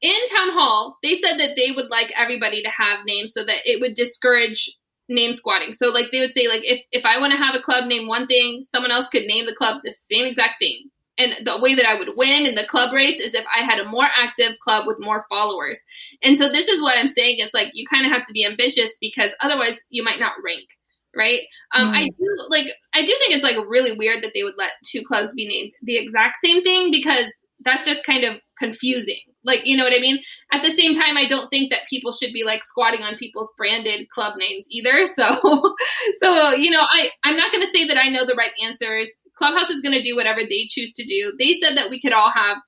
in 0.00 0.16
town 0.34 0.52
hall, 0.52 0.98
they 1.02 1.16
said 1.16 1.38
that 1.38 1.56
they 1.56 1.72
would 1.74 1.90
like 1.90 2.12
everybody 2.16 2.62
to 2.62 2.70
have 2.70 3.00
names 3.06 3.32
so 3.32 3.44
that 3.44 3.58
it 3.64 3.80
would 3.80 3.94
discourage 3.94 4.70
name 5.08 5.34
squatting. 5.34 5.72
So 5.72 5.88
like 5.88 6.06
they 6.12 6.20
would 6.20 6.32
say 6.32 6.48
like 6.48 6.62
if 6.64 6.82
if 6.92 7.04
I 7.04 7.18
want 7.18 7.32
to 7.32 7.38
have 7.38 7.54
a 7.54 7.60
club 7.60 7.86
name 7.86 8.08
one 8.08 8.26
thing, 8.26 8.64
someone 8.64 8.90
else 8.90 9.08
could 9.08 9.24
name 9.24 9.46
the 9.46 9.54
club 9.54 9.82
the 9.84 9.92
same 9.92 10.24
exact 10.24 10.54
thing. 10.58 10.90
And 11.16 11.46
the 11.46 11.60
way 11.60 11.76
that 11.76 11.86
I 11.86 11.96
would 11.96 12.16
win 12.16 12.44
in 12.44 12.56
the 12.56 12.66
club 12.66 12.92
race 12.92 13.20
is 13.20 13.34
if 13.34 13.44
I 13.54 13.62
had 13.62 13.78
a 13.78 13.88
more 13.88 14.06
active 14.16 14.58
club 14.60 14.86
with 14.86 14.98
more 14.98 15.24
followers. 15.28 15.78
And 16.22 16.36
so 16.36 16.48
this 16.48 16.66
is 16.66 16.82
what 16.82 16.98
I'm 16.98 17.08
saying 17.08 17.38
is 17.38 17.50
like 17.54 17.68
you 17.72 17.86
kind 17.86 18.04
of 18.04 18.12
have 18.12 18.26
to 18.26 18.32
be 18.32 18.44
ambitious 18.44 18.92
because 19.00 19.30
otherwise 19.40 19.84
you 19.90 20.02
might 20.02 20.18
not 20.18 20.32
rank, 20.44 20.66
right? 21.14 21.40
Um, 21.72 21.92
mm. 21.92 21.96
I 21.96 22.04
do 22.04 22.46
like 22.48 22.66
I 22.94 23.02
do 23.02 23.14
think 23.18 23.34
it's 23.34 23.44
like 23.44 23.56
really 23.68 23.96
weird 23.96 24.24
that 24.24 24.32
they 24.34 24.42
would 24.42 24.58
let 24.58 24.72
two 24.84 25.04
clubs 25.04 25.32
be 25.34 25.46
named 25.46 25.72
the 25.82 25.96
exact 25.96 26.38
same 26.42 26.62
thing 26.64 26.90
because 26.90 27.30
that's 27.64 27.84
just 27.84 28.04
kind 28.04 28.24
of 28.24 28.40
confusing. 28.58 29.20
Like, 29.44 29.60
you 29.64 29.76
know 29.76 29.84
what 29.84 29.92
I 29.92 30.00
mean? 30.00 30.20
At 30.52 30.62
the 30.62 30.70
same 30.70 30.94
time, 30.94 31.16
I 31.16 31.26
don't 31.26 31.48
think 31.48 31.70
that 31.70 31.88
people 31.88 32.12
should 32.12 32.32
be 32.32 32.44
like 32.44 32.64
squatting 32.64 33.02
on 33.02 33.16
people's 33.16 33.50
branded 33.56 34.08
club 34.10 34.34
names 34.38 34.66
either. 34.70 35.06
So, 35.14 35.74
so, 36.20 36.52
you 36.54 36.70
know, 36.70 36.80
I, 36.80 37.10
I'm 37.22 37.36
not 37.36 37.52
going 37.52 37.64
to 37.64 37.70
say 37.70 37.86
that 37.86 37.98
I 37.98 38.08
know 38.08 38.26
the 38.26 38.34
right 38.34 38.50
answers. 38.64 39.08
Clubhouse 39.36 39.70
is 39.70 39.80
going 39.80 39.94
to 39.94 40.02
do 40.02 40.16
whatever 40.16 40.40
they 40.40 40.66
choose 40.68 40.92
to 40.94 41.04
do. 41.04 41.32
They 41.38 41.58
said 41.62 41.76
that 41.76 41.90
we 41.90 42.00
could 42.00 42.12
all 42.12 42.30
have, 42.30 42.58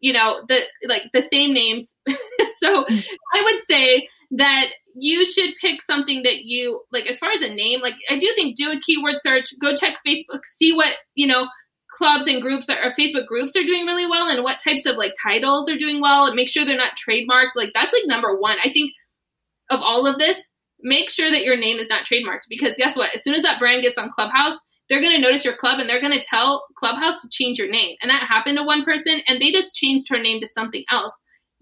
you 0.00 0.12
know, 0.12 0.42
the, 0.48 0.60
like 0.88 1.02
the 1.12 1.22
same 1.22 1.52
names. 1.52 1.94
so 2.08 2.84
I 2.88 3.42
would 3.44 3.62
say 3.68 4.08
that 4.32 4.66
you 4.94 5.24
should 5.24 5.50
pick 5.60 5.82
something 5.82 6.22
that 6.22 6.44
you 6.44 6.82
like 6.90 7.06
as 7.06 7.18
far 7.18 7.30
as 7.30 7.40
a 7.40 7.54
name 7.54 7.80
like 7.80 7.94
i 8.10 8.18
do 8.18 8.30
think 8.34 8.56
do 8.56 8.70
a 8.70 8.80
keyword 8.80 9.16
search 9.22 9.46
go 9.60 9.74
check 9.74 9.96
facebook 10.06 10.40
see 10.56 10.72
what 10.74 10.94
you 11.14 11.26
know 11.26 11.46
clubs 11.96 12.26
and 12.26 12.42
groups 12.42 12.68
are, 12.68 12.78
or 12.82 12.92
facebook 12.98 13.26
groups 13.26 13.56
are 13.56 13.64
doing 13.64 13.86
really 13.86 14.06
well 14.06 14.28
and 14.28 14.42
what 14.42 14.58
types 14.62 14.86
of 14.86 14.96
like 14.96 15.12
titles 15.22 15.68
are 15.68 15.78
doing 15.78 16.00
well 16.00 16.26
and 16.26 16.34
make 16.34 16.48
sure 16.48 16.64
they're 16.64 16.76
not 16.76 16.92
trademarked 16.96 17.54
like 17.54 17.70
that's 17.74 17.92
like 17.92 18.06
number 18.06 18.36
one 18.36 18.58
i 18.64 18.70
think 18.72 18.92
of 19.70 19.80
all 19.80 20.06
of 20.06 20.18
this 20.18 20.38
make 20.80 21.10
sure 21.10 21.30
that 21.30 21.44
your 21.44 21.56
name 21.56 21.78
is 21.78 21.88
not 21.88 22.04
trademarked 22.04 22.48
because 22.48 22.76
guess 22.76 22.96
what 22.96 23.14
as 23.14 23.22
soon 23.22 23.34
as 23.34 23.42
that 23.42 23.58
brand 23.58 23.82
gets 23.82 23.98
on 23.98 24.10
clubhouse 24.10 24.54
they're 24.88 25.00
going 25.00 25.14
to 25.14 25.20
notice 25.20 25.44
your 25.44 25.56
club 25.56 25.78
and 25.78 25.88
they're 25.88 26.00
going 26.00 26.18
to 26.18 26.26
tell 26.26 26.66
clubhouse 26.76 27.20
to 27.22 27.28
change 27.30 27.58
your 27.58 27.70
name 27.70 27.96
and 28.02 28.10
that 28.10 28.22
happened 28.22 28.58
to 28.58 28.64
one 28.64 28.84
person 28.84 29.20
and 29.28 29.40
they 29.40 29.52
just 29.52 29.74
changed 29.74 30.08
her 30.08 30.18
name 30.18 30.40
to 30.40 30.48
something 30.48 30.84
else 30.90 31.12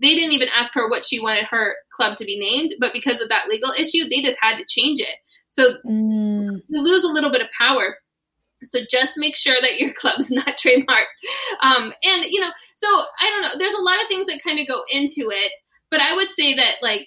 they 0.01 0.15
didn't 0.15 0.33
even 0.33 0.49
ask 0.57 0.73
her 0.75 0.89
what 0.89 1.05
she 1.05 1.21
wanted 1.21 1.45
her 1.45 1.77
club 1.95 2.17
to 2.17 2.25
be 2.25 2.39
named, 2.39 2.75
but 2.81 2.93
because 2.93 3.21
of 3.21 3.29
that 3.29 3.49
legal 3.49 3.73
issue, 3.79 4.09
they 4.09 4.23
just 4.23 4.39
had 4.41 4.57
to 4.57 4.65
change 4.67 5.01
it. 5.01 5.17
So 5.51 5.75
mm. 5.85 6.61
you 6.69 6.83
lose 6.83 7.05
a 7.05 7.09
little 7.09 7.31
bit 7.31 7.43
of 7.43 7.49
power. 7.57 7.97
So 8.65 8.81
just 8.91 9.13
make 9.17 9.37
sure 9.37 9.57
that 9.61 9.79
your 9.79 9.93
club's 9.99 10.31
not 10.31 10.59
trademarked. 10.59 11.13
Um, 11.61 11.93
and 12.03 12.25
you 12.29 12.41
know, 12.41 12.51
so 12.75 12.87
I 13.21 13.31
don't 13.31 13.43
know. 13.43 13.59
There's 13.59 13.79
a 13.79 13.83
lot 13.83 14.01
of 14.01 14.09
things 14.09 14.27
that 14.27 14.43
kind 14.43 14.59
of 14.59 14.67
go 14.67 14.83
into 14.91 15.31
it, 15.31 15.53
but 15.91 16.01
I 16.01 16.15
would 16.15 16.31
say 16.31 16.55
that 16.55 16.75
like 16.83 17.07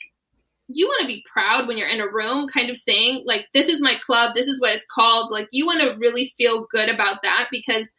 you 0.67 0.87
want 0.87 1.01
to 1.01 1.07
be 1.07 1.23
proud 1.31 1.67
when 1.67 1.77
you're 1.77 1.89
in 1.89 2.01
a 2.01 2.11
room, 2.11 2.47
kind 2.47 2.69
of 2.69 2.77
saying 2.77 3.23
like, 3.25 3.47
"This 3.53 3.67
is 3.67 3.81
my 3.81 3.95
club. 4.05 4.35
This 4.35 4.47
is 4.47 4.59
what 4.59 4.73
it's 4.73 4.85
called." 4.93 5.31
Like 5.31 5.47
you 5.51 5.65
want 5.65 5.81
to 5.81 5.97
really 5.99 6.33
feel 6.37 6.67
good 6.71 6.89
about 6.89 7.21
that 7.23 7.47
because 7.51 7.89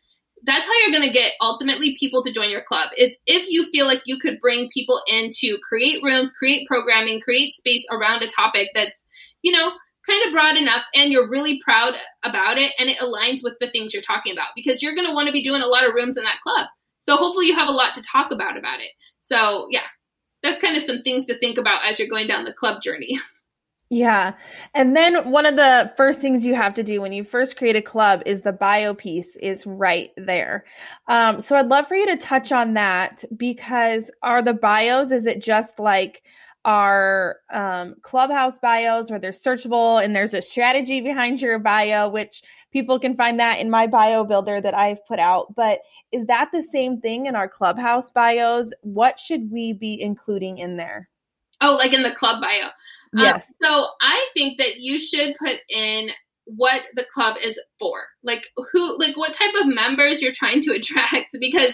that's 0.46 0.66
how 0.66 0.72
you're 0.80 0.98
going 0.98 1.10
to 1.10 1.18
get 1.18 1.32
ultimately 1.40 1.96
people 1.98 2.22
to 2.22 2.32
join 2.32 2.50
your 2.50 2.62
club 2.62 2.90
is 2.96 3.14
if 3.26 3.46
you 3.48 3.66
feel 3.70 3.86
like 3.86 4.02
you 4.04 4.18
could 4.18 4.40
bring 4.40 4.68
people 4.72 5.00
in 5.06 5.30
to 5.30 5.58
create 5.66 6.02
rooms 6.02 6.32
create 6.32 6.66
programming 6.68 7.20
create 7.20 7.54
space 7.54 7.84
around 7.90 8.22
a 8.22 8.28
topic 8.28 8.68
that's 8.74 9.04
you 9.42 9.52
know 9.52 9.72
kind 10.08 10.26
of 10.26 10.32
broad 10.32 10.56
enough 10.56 10.84
and 10.94 11.12
you're 11.12 11.30
really 11.30 11.60
proud 11.64 11.94
about 12.22 12.58
it 12.58 12.72
and 12.78 12.88
it 12.88 12.98
aligns 12.98 13.42
with 13.42 13.54
the 13.60 13.70
things 13.70 13.92
you're 13.92 14.02
talking 14.02 14.32
about 14.32 14.48
because 14.54 14.82
you're 14.82 14.94
going 14.94 15.06
to 15.06 15.14
want 15.14 15.26
to 15.26 15.32
be 15.32 15.42
doing 15.42 15.62
a 15.62 15.66
lot 15.66 15.86
of 15.86 15.94
rooms 15.94 16.16
in 16.16 16.24
that 16.24 16.40
club 16.42 16.66
so 17.08 17.16
hopefully 17.16 17.46
you 17.46 17.54
have 17.54 17.68
a 17.68 17.72
lot 17.72 17.94
to 17.94 18.02
talk 18.02 18.30
about 18.32 18.56
about 18.56 18.80
it 18.80 18.90
so 19.20 19.66
yeah 19.70 19.86
that's 20.42 20.60
kind 20.60 20.76
of 20.76 20.82
some 20.82 21.02
things 21.02 21.24
to 21.24 21.38
think 21.38 21.58
about 21.58 21.84
as 21.84 21.98
you're 21.98 22.08
going 22.08 22.26
down 22.26 22.44
the 22.44 22.52
club 22.52 22.82
journey 22.82 23.18
Yeah. 23.90 24.32
And 24.74 24.96
then 24.96 25.30
one 25.30 25.46
of 25.46 25.56
the 25.56 25.92
first 25.96 26.20
things 26.20 26.44
you 26.44 26.54
have 26.54 26.74
to 26.74 26.82
do 26.82 27.00
when 27.00 27.12
you 27.12 27.22
first 27.22 27.56
create 27.56 27.76
a 27.76 27.82
club 27.82 28.22
is 28.26 28.40
the 28.40 28.52
bio 28.52 28.94
piece 28.94 29.36
is 29.36 29.66
right 29.66 30.10
there. 30.16 30.64
Um, 31.06 31.40
so 31.40 31.56
I'd 31.56 31.68
love 31.68 31.86
for 31.86 31.94
you 31.94 32.06
to 32.06 32.16
touch 32.16 32.50
on 32.50 32.74
that 32.74 33.24
because 33.36 34.10
are 34.22 34.42
the 34.42 34.54
bios, 34.54 35.12
is 35.12 35.26
it 35.26 35.40
just 35.40 35.78
like 35.78 36.22
our 36.64 37.40
um, 37.52 37.94
clubhouse 38.02 38.58
bios 38.58 39.10
where 39.10 39.18
they're 39.18 39.30
searchable 39.30 40.02
and 40.02 40.16
there's 40.16 40.34
a 40.34 40.42
strategy 40.42 41.00
behind 41.00 41.40
your 41.40 41.58
bio, 41.58 42.08
which 42.08 42.42
people 42.72 42.98
can 42.98 43.16
find 43.16 43.38
that 43.38 43.60
in 43.60 43.70
my 43.70 43.86
bio 43.86 44.24
builder 44.24 44.60
that 44.60 44.74
I've 44.74 45.04
put 45.06 45.18
out. 45.18 45.54
But 45.54 45.80
is 46.12 46.26
that 46.26 46.50
the 46.52 46.62
same 46.62 47.00
thing 47.00 47.26
in 47.26 47.36
our 47.36 47.48
clubhouse 47.48 48.10
bios? 48.10 48.72
What 48.82 49.18
should 49.18 49.50
we 49.50 49.72
be 49.72 50.00
including 50.00 50.58
in 50.58 50.76
there? 50.76 51.08
Oh, 51.60 51.76
like 51.76 51.92
in 51.92 52.02
the 52.02 52.14
club 52.14 52.40
bio. 52.40 52.68
Um, 53.16 53.24
yes. 53.24 53.46
Um, 53.48 53.54
so 53.62 53.86
I 54.00 54.28
think 54.34 54.58
that 54.58 54.76
you 54.76 54.98
should 54.98 55.36
put 55.38 55.56
in 55.68 56.08
what 56.46 56.82
the 56.94 57.04
club 57.12 57.36
is 57.42 57.58
for. 57.78 58.04
Like 58.22 58.42
who 58.72 58.98
like 58.98 59.16
what 59.16 59.32
type 59.32 59.54
of 59.60 59.66
members 59.66 60.20
you're 60.20 60.32
trying 60.32 60.60
to 60.62 60.72
attract 60.72 61.36
because 61.40 61.72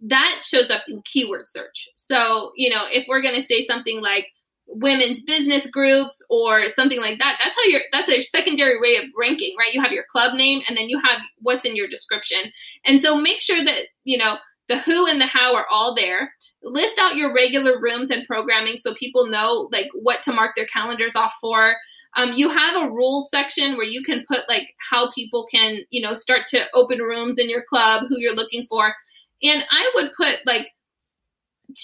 that 0.00 0.42
shows 0.44 0.70
up 0.70 0.82
in 0.88 1.02
keyword 1.04 1.48
search. 1.48 1.88
So, 1.96 2.52
you 2.56 2.70
know, 2.70 2.84
if 2.90 3.06
we're 3.08 3.22
going 3.22 3.34
to 3.34 3.46
say 3.46 3.64
something 3.66 4.00
like 4.00 4.26
women's 4.66 5.22
business 5.22 5.66
groups 5.70 6.22
or 6.28 6.68
something 6.68 7.00
like 7.00 7.18
that, 7.18 7.38
that's 7.42 7.56
how 7.56 7.62
you're 7.68 7.80
that's 7.92 8.10
a 8.10 8.22
secondary 8.22 8.80
way 8.80 8.96
of 8.96 9.04
ranking, 9.18 9.54
right? 9.58 9.72
You 9.72 9.82
have 9.82 9.92
your 9.92 10.04
club 10.10 10.34
name 10.34 10.62
and 10.68 10.76
then 10.76 10.88
you 10.88 11.00
have 11.00 11.20
what's 11.40 11.64
in 11.64 11.74
your 11.74 11.88
description. 11.88 12.38
And 12.84 13.00
so 13.00 13.16
make 13.16 13.40
sure 13.40 13.64
that, 13.64 13.86
you 14.04 14.18
know, 14.18 14.36
the 14.68 14.78
who 14.78 15.06
and 15.06 15.20
the 15.20 15.26
how 15.26 15.54
are 15.54 15.66
all 15.70 15.94
there 15.94 16.32
list 16.62 16.98
out 16.98 17.16
your 17.16 17.34
regular 17.34 17.80
rooms 17.80 18.10
and 18.10 18.26
programming 18.26 18.76
so 18.76 18.94
people 18.94 19.26
know 19.26 19.68
like 19.72 19.88
what 19.94 20.22
to 20.22 20.32
mark 20.32 20.56
their 20.56 20.66
calendars 20.66 21.16
off 21.16 21.32
for. 21.40 21.74
Um, 22.16 22.32
you 22.34 22.48
have 22.48 22.82
a 22.82 22.90
rules 22.90 23.28
section 23.30 23.76
where 23.76 23.86
you 23.86 24.02
can 24.02 24.24
put 24.26 24.40
like 24.48 24.74
how 24.90 25.12
people 25.12 25.46
can, 25.50 25.78
you 25.90 26.02
know, 26.02 26.14
start 26.14 26.46
to 26.48 26.64
open 26.74 26.98
rooms 26.98 27.38
in 27.38 27.48
your 27.48 27.62
club, 27.62 28.04
who 28.08 28.18
you're 28.18 28.34
looking 28.34 28.66
for. 28.68 28.94
And 29.42 29.62
I 29.70 29.92
would 29.94 30.10
put 30.16 30.38
like 30.46 30.66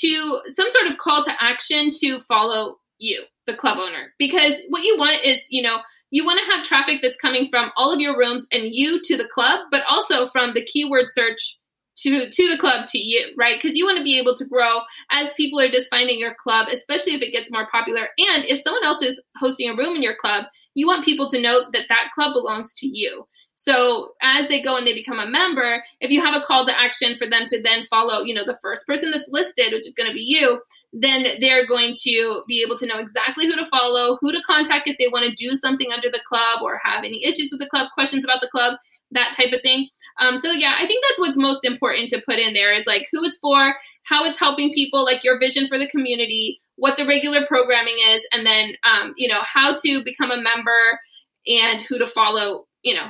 to 0.00 0.40
some 0.54 0.70
sort 0.72 0.90
of 0.90 0.98
call 0.98 1.24
to 1.24 1.32
action 1.40 1.90
to 2.00 2.18
follow 2.20 2.76
you, 2.98 3.22
the 3.46 3.54
club 3.54 3.78
owner, 3.78 4.12
because 4.18 4.52
what 4.68 4.82
you 4.82 4.96
want 4.98 5.24
is, 5.24 5.40
you 5.48 5.62
know, 5.62 5.78
you 6.10 6.24
want 6.24 6.40
to 6.40 6.54
have 6.54 6.64
traffic 6.64 7.00
that's 7.02 7.16
coming 7.16 7.48
from 7.50 7.72
all 7.76 7.92
of 7.92 8.00
your 8.00 8.16
rooms 8.16 8.46
and 8.52 8.66
you 8.72 9.00
to 9.02 9.16
the 9.16 9.28
club, 9.34 9.66
but 9.70 9.82
also 9.88 10.28
from 10.30 10.54
the 10.54 10.64
keyword 10.64 11.06
search 11.10 11.58
to 11.96 12.28
to 12.30 12.50
the 12.50 12.58
club 12.58 12.86
to 12.86 12.98
you, 12.98 13.34
right? 13.36 13.60
Because 13.60 13.76
you 13.76 13.84
want 13.84 13.98
to 13.98 14.04
be 14.04 14.18
able 14.18 14.36
to 14.36 14.44
grow 14.44 14.80
as 15.10 15.32
people 15.34 15.60
are 15.60 15.68
just 15.68 15.90
finding 15.90 16.18
your 16.18 16.34
club, 16.42 16.68
especially 16.72 17.14
if 17.14 17.22
it 17.22 17.32
gets 17.32 17.50
more 17.50 17.68
popular. 17.70 18.08
And 18.18 18.44
if 18.44 18.60
someone 18.60 18.84
else 18.84 19.02
is 19.02 19.20
hosting 19.36 19.70
a 19.70 19.76
room 19.76 19.96
in 19.96 20.02
your 20.02 20.16
club, 20.16 20.44
you 20.74 20.86
want 20.86 21.04
people 21.04 21.30
to 21.30 21.40
know 21.40 21.62
that 21.72 21.86
that 21.88 22.10
club 22.14 22.32
belongs 22.32 22.74
to 22.74 22.86
you. 22.86 23.26
So 23.66 24.12
as 24.22 24.48
they 24.48 24.62
go 24.62 24.76
and 24.76 24.86
they 24.86 24.92
become 24.92 25.18
a 25.18 25.26
member, 25.26 25.82
if 26.00 26.10
you 26.10 26.22
have 26.22 26.34
a 26.34 26.44
call 26.44 26.66
to 26.66 26.78
action 26.78 27.16
for 27.16 27.28
them 27.28 27.46
to 27.46 27.62
then 27.62 27.84
follow, 27.88 28.22
you 28.22 28.34
know, 28.34 28.44
the 28.44 28.58
first 28.60 28.86
person 28.86 29.10
that's 29.10 29.24
listed, 29.28 29.72
which 29.72 29.86
is 29.86 29.94
going 29.94 30.08
to 30.08 30.14
be 30.14 30.20
you, 30.20 30.60
then 30.92 31.24
they're 31.40 31.66
going 31.66 31.94
to 32.02 32.42
be 32.46 32.62
able 32.64 32.78
to 32.78 32.86
know 32.86 32.98
exactly 32.98 33.46
who 33.46 33.56
to 33.56 33.66
follow, 33.66 34.18
who 34.20 34.32
to 34.32 34.42
contact 34.46 34.86
if 34.86 34.98
they 34.98 35.08
want 35.08 35.24
to 35.24 35.34
do 35.34 35.56
something 35.56 35.90
under 35.92 36.10
the 36.10 36.20
club 36.28 36.62
or 36.62 36.78
have 36.84 37.04
any 37.04 37.24
issues 37.24 37.48
with 37.50 37.60
the 37.60 37.68
club, 37.68 37.88
questions 37.94 38.22
about 38.22 38.40
the 38.42 38.50
club, 38.50 38.78
that 39.10 39.34
type 39.34 39.52
of 39.52 39.62
thing. 39.62 39.88
Um, 40.20 40.38
so 40.38 40.52
yeah, 40.52 40.76
I 40.78 40.86
think 40.86 41.02
that's 41.04 41.18
what's 41.18 41.36
most 41.36 41.64
important 41.64 42.10
to 42.10 42.22
put 42.26 42.38
in 42.38 42.54
there 42.54 42.72
is 42.72 42.86
like 42.86 43.08
who 43.10 43.24
it's 43.24 43.38
for, 43.38 43.74
how 44.04 44.24
it's 44.24 44.38
helping 44.38 44.72
people, 44.74 45.04
like 45.04 45.24
your 45.24 45.40
vision 45.40 45.66
for 45.68 45.78
the 45.78 45.88
community, 45.88 46.60
what 46.76 46.96
the 46.96 47.06
regular 47.06 47.46
programming 47.46 47.96
is, 48.10 48.22
and 48.32 48.46
then 48.46 48.74
um, 48.84 49.14
you 49.16 49.28
know 49.28 49.40
how 49.42 49.74
to 49.74 50.04
become 50.04 50.30
a 50.30 50.40
member 50.40 51.00
and 51.46 51.82
who 51.82 51.98
to 51.98 52.06
follow. 52.06 52.66
You 52.82 52.94
know, 52.94 53.08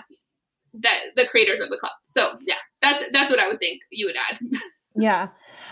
that 0.80 1.00
the 1.16 1.26
creators 1.26 1.60
of 1.60 1.70
the 1.70 1.78
club. 1.78 1.92
So 2.08 2.38
yeah, 2.46 2.56
that's 2.82 3.04
that's 3.12 3.30
what 3.30 3.40
I 3.40 3.48
would 3.48 3.58
think 3.58 3.80
you 3.90 4.06
would 4.06 4.16
add. 4.16 4.38
yeah. 4.96 5.28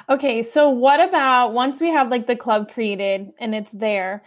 Okay. 0.09 0.43
So 0.43 0.69
what 0.69 1.01
about 1.01 1.53
once 1.53 1.81
we 1.81 1.89
have 1.91 2.11
like 2.11 2.27
the 2.27 2.37
club 2.37 2.71
created 2.73 3.31
and 3.39 3.55
it's 3.55 3.73
there? 3.73 4.23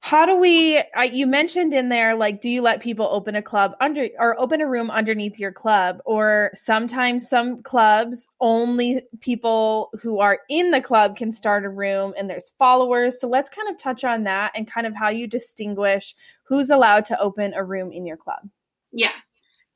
how 0.00 0.24
do 0.24 0.36
we 0.36 0.78
uh, 0.96 1.02
you 1.02 1.26
mentioned 1.26 1.74
in 1.74 1.88
there 1.88 2.14
like 2.14 2.40
do 2.40 2.48
you 2.48 2.62
let 2.62 2.80
people 2.80 3.08
open 3.10 3.34
a 3.34 3.42
club 3.42 3.74
under 3.80 4.08
or 4.18 4.40
open 4.40 4.60
a 4.60 4.66
room 4.66 4.90
underneath 4.90 5.38
your 5.38 5.50
club 5.50 6.00
or 6.04 6.50
sometimes 6.54 7.28
some 7.28 7.62
clubs 7.62 8.28
only 8.40 9.02
people 9.20 9.90
who 10.00 10.20
are 10.20 10.38
in 10.48 10.70
the 10.70 10.80
club 10.80 11.16
can 11.16 11.32
start 11.32 11.64
a 11.64 11.68
room 11.68 12.14
and 12.16 12.30
there's 12.30 12.54
followers 12.58 13.20
so 13.20 13.26
let's 13.28 13.50
kind 13.50 13.68
of 13.68 13.78
touch 13.78 14.04
on 14.04 14.22
that 14.22 14.52
and 14.54 14.70
kind 14.70 14.86
of 14.86 14.94
how 14.94 15.08
you 15.08 15.26
distinguish 15.26 16.14
who's 16.44 16.70
allowed 16.70 17.04
to 17.04 17.18
open 17.20 17.52
a 17.54 17.64
room 17.64 17.90
in 17.90 18.06
your 18.06 18.16
club 18.16 18.48
yeah 18.92 19.12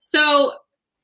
so 0.03 0.53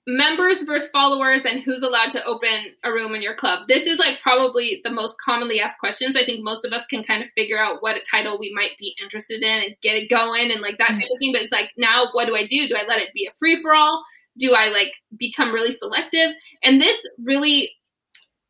members 0.08 0.62
versus 0.62 0.88
followers 0.88 1.42
and 1.44 1.62
who's 1.62 1.82
allowed 1.82 2.10
to 2.10 2.24
open 2.24 2.74
a 2.82 2.90
room 2.90 3.14
in 3.14 3.20
your 3.20 3.36
club. 3.36 3.68
This 3.68 3.86
is 3.86 3.98
like 3.98 4.14
probably 4.22 4.80
the 4.82 4.90
most 4.90 5.16
commonly 5.22 5.60
asked 5.60 5.78
questions. 5.78 6.16
I 6.16 6.24
think 6.24 6.42
most 6.42 6.64
of 6.64 6.72
us 6.72 6.86
can 6.86 7.04
kind 7.04 7.22
of 7.22 7.28
figure 7.36 7.62
out 7.62 7.82
what 7.82 7.96
a 7.96 8.00
title 8.10 8.38
we 8.38 8.52
might 8.54 8.70
be 8.78 8.96
interested 9.00 9.42
in 9.42 9.62
and 9.62 9.76
get 9.82 9.96
it 9.96 10.08
going 10.08 10.50
and 10.50 10.62
like 10.62 10.78
that 10.78 10.94
type 10.94 11.10
of 11.12 11.18
thing. 11.18 11.32
But 11.32 11.42
it's 11.42 11.52
like, 11.52 11.70
now 11.76 12.06
what 12.12 12.26
do 12.26 12.34
I 12.34 12.46
do? 12.46 12.66
Do 12.68 12.74
I 12.74 12.86
let 12.88 13.00
it 13.00 13.12
be 13.14 13.26
a 13.26 13.34
free 13.38 13.60
for 13.60 13.74
all? 13.74 14.02
Do 14.38 14.54
I 14.54 14.70
like 14.70 14.92
become 15.16 15.52
really 15.52 15.72
selective? 15.72 16.30
And 16.62 16.80
this 16.80 16.96
really 17.22 17.70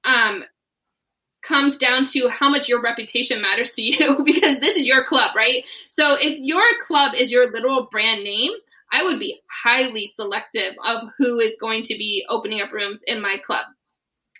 um, 0.04 0.44
comes 1.42 1.76
down 1.76 2.04
to 2.06 2.28
how 2.28 2.48
much 2.48 2.68
your 2.68 2.80
reputation 2.80 3.42
matters 3.42 3.72
to 3.72 3.82
you 3.82 4.22
because 4.24 4.60
this 4.60 4.76
is 4.76 4.86
your 4.86 5.04
club, 5.04 5.34
right? 5.34 5.64
So 5.88 6.16
if 6.20 6.38
your 6.38 6.62
club 6.86 7.14
is 7.16 7.32
your 7.32 7.50
literal 7.50 7.88
brand 7.90 8.22
name, 8.22 8.52
I 8.92 9.02
would 9.02 9.18
be 9.18 9.38
highly 9.64 10.06
selective 10.06 10.74
of 10.84 11.08
who 11.18 11.38
is 11.38 11.56
going 11.60 11.82
to 11.84 11.94
be 11.96 12.24
opening 12.28 12.60
up 12.60 12.72
rooms 12.72 13.02
in 13.06 13.20
my 13.20 13.36
club. 13.44 13.66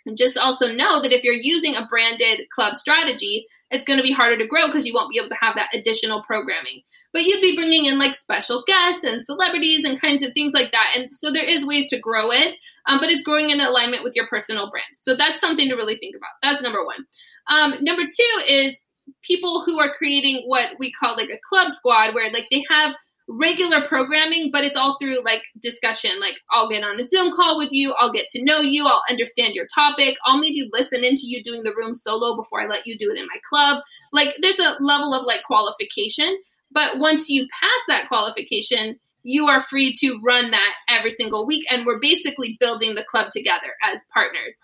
And 0.05 0.17
just 0.17 0.37
also 0.37 0.71
know 0.71 1.01
that 1.01 1.11
if 1.11 1.23
you're 1.23 1.33
using 1.33 1.75
a 1.75 1.85
branded 1.89 2.41
club 2.55 2.77
strategy, 2.77 3.45
it's 3.69 3.85
going 3.85 3.97
to 3.97 4.03
be 4.03 4.11
harder 4.13 4.37
to 4.37 4.47
grow 4.47 4.67
because 4.67 4.85
you 4.85 4.93
won't 4.93 5.11
be 5.11 5.19
able 5.19 5.29
to 5.29 5.35
have 5.35 5.55
that 5.55 5.73
additional 5.73 6.23
programming. 6.23 6.81
But 7.11 7.23
you'd 7.23 7.41
be 7.41 7.55
bringing 7.55 7.85
in 7.85 7.99
like 7.99 8.15
special 8.15 8.63
guests 8.65 9.01
and 9.03 9.23
celebrities 9.23 9.83
and 9.83 9.99
kinds 9.99 10.25
of 10.25 10.33
things 10.33 10.53
like 10.53 10.71
that. 10.71 10.93
And 10.95 11.09
so 11.15 11.31
there 11.31 11.43
is 11.43 11.65
ways 11.65 11.87
to 11.87 11.99
grow 11.99 12.31
it. 12.31 12.55
um, 12.89 12.99
but 12.99 13.09
it's 13.09 13.21
growing 13.23 13.51
in 13.51 13.61
alignment 13.61 14.03
with 14.03 14.13
your 14.15 14.27
personal 14.27 14.69
brand. 14.69 14.87
So 14.95 15.15
that's 15.15 15.39
something 15.39 15.69
to 15.69 15.75
really 15.75 15.97
think 15.97 16.15
about. 16.15 16.29
That's 16.41 16.61
number 16.63 16.83
one. 16.83 17.05
Um, 17.49 17.75
number 17.81 18.03
two 18.03 18.41
is 18.47 18.75
people 19.23 19.63
who 19.65 19.79
are 19.79 19.93
creating 19.93 20.43
what 20.47 20.71
we 20.79 20.91
call 20.91 21.15
like 21.15 21.29
a 21.29 21.39
club 21.47 21.71
squad, 21.73 22.13
where 22.13 22.31
like 22.31 22.47
they 22.51 22.63
have 22.69 22.95
regular 23.29 23.87
programming, 23.87 24.49
but 24.51 24.63
it's 24.63 24.75
all 24.75 24.97
through 24.99 25.23
like 25.23 25.41
discussion. 25.61 26.19
Like 26.19 26.35
I'll 26.51 26.69
get 26.69 26.83
on 26.83 26.99
a 26.99 27.03
Zoom 27.03 27.35
call 27.35 27.57
with 27.57 27.69
you, 27.71 27.93
I'll 27.99 28.11
get 28.11 28.27
to 28.29 28.43
know 28.43 28.59
you, 28.59 28.85
I'll 28.85 29.03
understand 29.09 29.53
your 29.53 29.67
topic, 29.73 30.15
I'll 30.25 30.39
maybe 30.39 30.67
listen 30.73 31.03
into 31.03 31.21
you 31.23 31.43
doing 31.43 31.63
the 31.63 31.75
room 31.75 31.95
solo 31.95 32.35
before 32.35 32.61
I 32.61 32.67
let 32.67 32.87
you 32.87 32.97
do 32.97 33.11
it 33.11 33.17
in 33.17 33.27
my 33.27 33.39
club. 33.47 33.83
Like 34.11 34.29
there's 34.41 34.59
a 34.59 34.75
level 34.81 35.13
of 35.13 35.25
like 35.25 35.43
qualification, 35.43 36.37
but 36.71 36.97
once 36.97 37.29
you 37.29 37.47
pass 37.61 37.81
that 37.87 38.07
qualification, 38.07 38.99
you 39.23 39.45
are 39.45 39.63
free 39.63 39.93
to 39.99 40.19
run 40.23 40.51
that 40.51 40.73
every 40.87 41.11
single 41.11 41.45
week. 41.45 41.65
And 41.69 41.85
we're 41.85 41.99
basically 41.99 42.57
building 42.59 42.95
the 42.95 43.05
club 43.09 43.29
together 43.31 43.73
as 43.83 44.03
partners. 44.13 44.55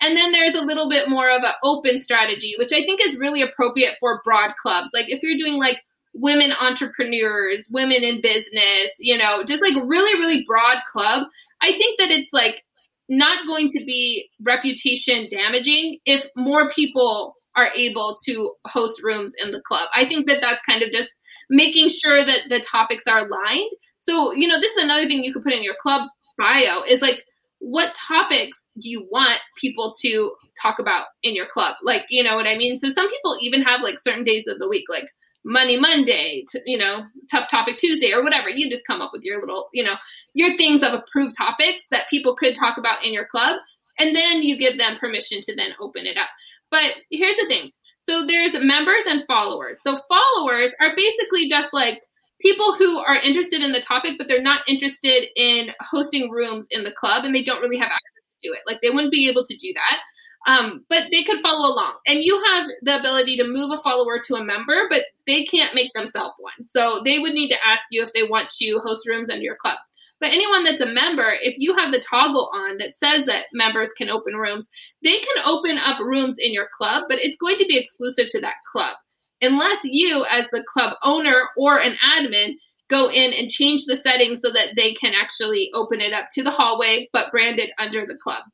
And 0.00 0.16
then 0.16 0.32
there's 0.32 0.54
a 0.54 0.64
little 0.64 0.88
bit 0.88 1.08
more 1.08 1.30
of 1.30 1.42
an 1.42 1.52
open 1.62 1.98
strategy, 1.98 2.54
which 2.58 2.72
I 2.72 2.82
think 2.82 3.00
is 3.00 3.16
really 3.16 3.40
appropriate 3.40 3.94
for 4.00 4.20
broad 4.24 4.54
clubs. 4.60 4.90
Like 4.92 5.06
if 5.08 5.22
you're 5.22 5.38
doing 5.38 5.58
like 5.58 5.78
women 6.14 6.52
entrepreneurs, 6.60 7.68
women 7.70 8.02
in 8.02 8.20
business, 8.20 8.90
you 8.98 9.16
know, 9.16 9.44
just 9.44 9.62
like 9.62 9.74
really, 9.84 10.18
really 10.20 10.44
broad 10.46 10.78
club, 10.90 11.26
I 11.60 11.72
think 11.72 11.98
that 11.98 12.10
it's 12.10 12.32
like 12.32 12.62
not 13.08 13.46
going 13.46 13.68
to 13.68 13.84
be 13.84 14.28
reputation 14.42 15.28
damaging 15.30 15.98
if 16.04 16.26
more 16.36 16.70
people 16.70 17.36
are 17.56 17.68
able 17.74 18.16
to 18.24 18.52
host 18.66 19.02
rooms 19.02 19.32
in 19.42 19.52
the 19.52 19.60
club. 19.60 19.88
I 19.94 20.06
think 20.06 20.26
that 20.28 20.40
that's 20.40 20.62
kind 20.62 20.82
of 20.82 20.90
just 20.90 21.12
making 21.50 21.88
sure 21.88 22.24
that 22.24 22.48
the 22.48 22.60
topics 22.60 23.06
are 23.06 23.18
aligned. 23.18 23.70
So, 23.98 24.32
you 24.32 24.48
know, 24.48 24.58
this 24.60 24.72
is 24.76 24.82
another 24.82 25.06
thing 25.06 25.22
you 25.22 25.32
could 25.32 25.44
put 25.44 25.52
in 25.52 25.62
your 25.62 25.76
club 25.80 26.08
bio 26.38 26.82
is 26.82 27.02
like, 27.02 27.24
what 27.58 27.94
topics 27.94 28.66
do 28.80 28.90
you 28.90 29.06
want 29.12 29.38
people 29.60 29.94
to 30.00 30.34
talk 30.60 30.78
about 30.78 31.06
in 31.22 31.36
your 31.36 31.46
club? 31.46 31.76
Like, 31.82 32.02
you 32.10 32.24
know 32.24 32.34
what 32.34 32.46
I 32.46 32.56
mean? 32.56 32.76
So 32.76 32.90
some 32.90 33.08
people 33.08 33.36
even 33.40 33.62
have 33.62 33.82
like 33.82 34.00
certain 34.00 34.24
days 34.24 34.44
of 34.48 34.58
the 34.58 34.68
week, 34.68 34.84
like 34.88 35.08
Money 35.44 35.78
Monday, 35.78 36.44
to, 36.50 36.60
you 36.66 36.78
know, 36.78 37.04
Tough 37.30 37.50
Topic 37.50 37.76
Tuesday 37.76 38.12
or 38.12 38.22
whatever. 38.22 38.48
You 38.48 38.70
just 38.70 38.86
come 38.86 39.00
up 39.00 39.10
with 39.12 39.22
your 39.22 39.40
little, 39.40 39.68
you 39.72 39.82
know, 39.82 39.94
your 40.34 40.56
things 40.56 40.82
of 40.82 40.92
approved 40.92 41.36
topics 41.36 41.86
that 41.90 42.08
people 42.10 42.36
could 42.36 42.54
talk 42.54 42.78
about 42.78 43.04
in 43.04 43.12
your 43.12 43.26
club. 43.26 43.60
And 43.98 44.14
then 44.14 44.42
you 44.42 44.58
give 44.58 44.78
them 44.78 44.98
permission 44.98 45.40
to 45.42 45.54
then 45.54 45.74
open 45.80 46.06
it 46.06 46.16
up. 46.16 46.28
But 46.70 46.92
here's 47.10 47.36
the 47.36 47.46
thing. 47.46 47.70
So 48.08 48.26
there's 48.26 48.54
members 48.54 49.04
and 49.06 49.24
followers. 49.26 49.78
So 49.82 49.98
followers 50.08 50.72
are 50.80 50.96
basically 50.96 51.48
just 51.48 51.72
like 51.72 52.00
people 52.40 52.74
who 52.74 52.98
are 52.98 53.16
interested 53.16 53.62
in 53.62 53.72
the 53.72 53.80
topic, 53.80 54.14
but 54.18 54.26
they're 54.28 54.42
not 54.42 54.62
interested 54.66 55.26
in 55.36 55.70
hosting 55.80 56.30
rooms 56.30 56.66
in 56.70 56.82
the 56.82 56.92
club 56.92 57.24
and 57.24 57.34
they 57.34 57.44
don't 57.44 57.60
really 57.60 57.78
have 57.78 57.90
access 57.90 58.22
to 58.42 58.50
it. 58.50 58.60
Like 58.66 58.80
they 58.82 58.90
wouldn't 58.90 59.12
be 59.12 59.28
able 59.28 59.44
to 59.44 59.56
do 59.56 59.72
that. 59.74 60.00
Um, 60.46 60.84
but 60.88 61.04
they 61.12 61.22
could 61.22 61.40
follow 61.40 61.72
along. 61.72 61.94
And 62.06 62.24
you 62.24 62.42
have 62.52 62.66
the 62.82 62.98
ability 62.98 63.36
to 63.36 63.46
move 63.46 63.70
a 63.70 63.80
follower 63.80 64.18
to 64.26 64.34
a 64.34 64.44
member, 64.44 64.88
but 64.90 65.02
they 65.26 65.44
can't 65.44 65.74
make 65.74 65.92
themselves 65.94 66.34
one. 66.38 66.64
So 66.64 67.00
they 67.04 67.20
would 67.20 67.32
need 67.32 67.50
to 67.50 67.66
ask 67.66 67.82
you 67.90 68.02
if 68.02 68.12
they 68.12 68.24
want 68.24 68.50
to 68.58 68.80
host 68.84 69.06
rooms 69.06 69.30
under 69.30 69.42
your 69.42 69.56
club. 69.56 69.78
But 70.20 70.32
anyone 70.32 70.62
that's 70.62 70.80
a 70.80 70.86
member, 70.86 71.34
if 71.42 71.56
you 71.58 71.76
have 71.76 71.92
the 71.92 72.00
toggle 72.00 72.48
on 72.54 72.78
that 72.78 72.96
says 72.96 73.26
that 73.26 73.46
members 73.52 73.90
can 73.98 74.08
open 74.08 74.34
rooms, 74.34 74.68
they 75.02 75.18
can 75.18 75.44
open 75.44 75.78
up 75.78 75.98
rooms 75.98 76.36
in 76.38 76.52
your 76.52 76.68
club, 76.76 77.04
but 77.08 77.18
it's 77.18 77.36
going 77.36 77.56
to 77.58 77.66
be 77.66 77.76
exclusive 77.76 78.28
to 78.28 78.40
that 78.40 78.54
club. 78.70 78.94
Unless 79.40 79.80
you, 79.82 80.24
as 80.30 80.46
the 80.52 80.64
club 80.72 80.94
owner 81.02 81.48
or 81.56 81.80
an 81.80 81.96
admin, 82.08 82.52
go 82.88 83.10
in 83.10 83.32
and 83.32 83.50
change 83.50 83.86
the 83.86 83.96
settings 83.96 84.40
so 84.40 84.52
that 84.52 84.74
they 84.76 84.94
can 84.94 85.12
actually 85.12 85.70
open 85.74 86.00
it 86.00 86.12
up 86.12 86.26
to 86.34 86.44
the 86.44 86.52
hallway, 86.52 87.08
but 87.12 87.32
branded 87.32 87.70
under 87.78 88.06
the 88.06 88.14
club. 88.22 88.44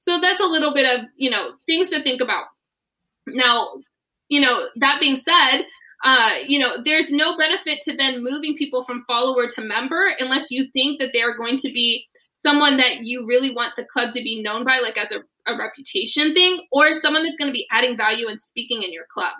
So 0.00 0.20
that's 0.20 0.40
a 0.40 0.46
little 0.46 0.72
bit 0.72 0.86
of, 0.86 1.06
you 1.16 1.30
know, 1.30 1.52
things 1.66 1.90
to 1.90 2.02
think 2.02 2.20
about. 2.20 2.44
Now, 3.26 3.74
you 4.28 4.40
know, 4.40 4.66
that 4.76 5.00
being 5.00 5.16
said, 5.16 5.64
uh, 6.04 6.34
you 6.46 6.58
know, 6.58 6.82
there's 6.84 7.10
no 7.10 7.36
benefit 7.36 7.80
to 7.82 7.96
then 7.96 8.22
moving 8.22 8.56
people 8.56 8.84
from 8.84 9.04
follower 9.06 9.48
to 9.48 9.62
member 9.62 10.12
unless 10.18 10.50
you 10.50 10.68
think 10.72 11.00
that 11.00 11.10
they're 11.12 11.36
going 11.36 11.58
to 11.58 11.72
be 11.72 12.06
someone 12.34 12.76
that 12.76 13.00
you 13.00 13.26
really 13.26 13.54
want 13.54 13.72
the 13.76 13.84
club 13.84 14.12
to 14.14 14.22
be 14.22 14.40
known 14.42 14.64
by, 14.64 14.78
like 14.78 14.96
as 14.96 15.10
a, 15.10 15.52
a 15.52 15.58
reputation 15.58 16.34
thing, 16.34 16.64
or 16.70 16.92
someone 16.92 17.24
that's 17.24 17.36
going 17.36 17.50
to 17.50 17.52
be 17.52 17.66
adding 17.72 17.96
value 17.96 18.28
and 18.28 18.40
speaking 18.40 18.82
in 18.82 18.92
your 18.92 19.06
club. 19.12 19.34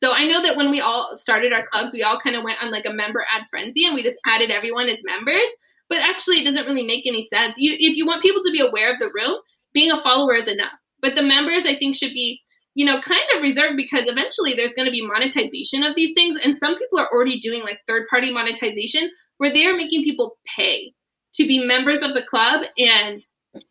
So 0.00 0.12
I 0.12 0.28
know 0.28 0.40
that 0.42 0.56
when 0.56 0.70
we 0.70 0.80
all 0.80 1.16
started 1.16 1.52
our 1.52 1.66
clubs, 1.66 1.92
we 1.92 2.04
all 2.04 2.20
kind 2.20 2.36
of 2.36 2.44
went 2.44 2.62
on 2.62 2.70
like 2.70 2.86
a 2.86 2.92
member 2.92 3.26
add 3.34 3.46
frenzy 3.50 3.84
and 3.84 3.94
we 3.94 4.04
just 4.04 4.18
added 4.24 4.50
everyone 4.52 4.88
as 4.88 5.02
members. 5.02 5.48
But 5.88 5.98
actually, 5.98 6.40
it 6.40 6.44
doesn't 6.44 6.66
really 6.66 6.86
make 6.86 7.06
any 7.06 7.26
sense. 7.26 7.56
You, 7.58 7.72
if 7.72 7.96
you 7.96 8.06
want 8.06 8.22
people 8.22 8.42
to 8.44 8.52
be 8.52 8.60
aware 8.60 8.92
of 8.92 9.00
the 9.00 9.10
room, 9.12 9.38
being 9.72 9.90
a 9.90 10.00
follower 10.02 10.34
is 10.34 10.48
enough. 10.48 10.72
But 11.00 11.14
the 11.14 11.22
members, 11.22 11.64
I 11.64 11.76
think, 11.76 11.94
should 11.94 12.12
be, 12.12 12.40
you 12.74 12.84
know, 12.84 13.00
kind 13.00 13.22
of 13.34 13.42
reserved 13.42 13.76
because 13.76 14.06
eventually 14.06 14.54
there's 14.54 14.74
going 14.74 14.86
to 14.86 14.92
be 14.92 15.06
monetization 15.06 15.82
of 15.84 15.94
these 15.94 16.12
things. 16.14 16.36
And 16.42 16.56
some 16.56 16.76
people 16.76 16.98
are 16.98 17.08
already 17.12 17.38
doing 17.38 17.62
like 17.62 17.78
third 17.86 18.06
party 18.10 18.32
monetization 18.32 19.10
where 19.38 19.52
they 19.52 19.66
are 19.66 19.74
making 19.74 20.04
people 20.04 20.36
pay 20.56 20.92
to 21.34 21.46
be 21.46 21.64
members 21.64 22.00
of 22.00 22.14
the 22.14 22.22
club 22.22 22.64
and 22.78 23.22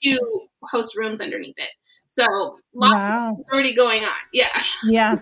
to 0.03 0.19
host 0.63 0.95
rooms 0.95 1.21
underneath 1.21 1.55
it. 1.57 1.69
So 2.07 2.25
lots 2.73 2.93
wow. 2.93 3.37
already 3.51 3.75
going 3.75 4.03
on. 4.03 4.15
Yeah. 4.33 4.63
Yeah. 4.85 5.17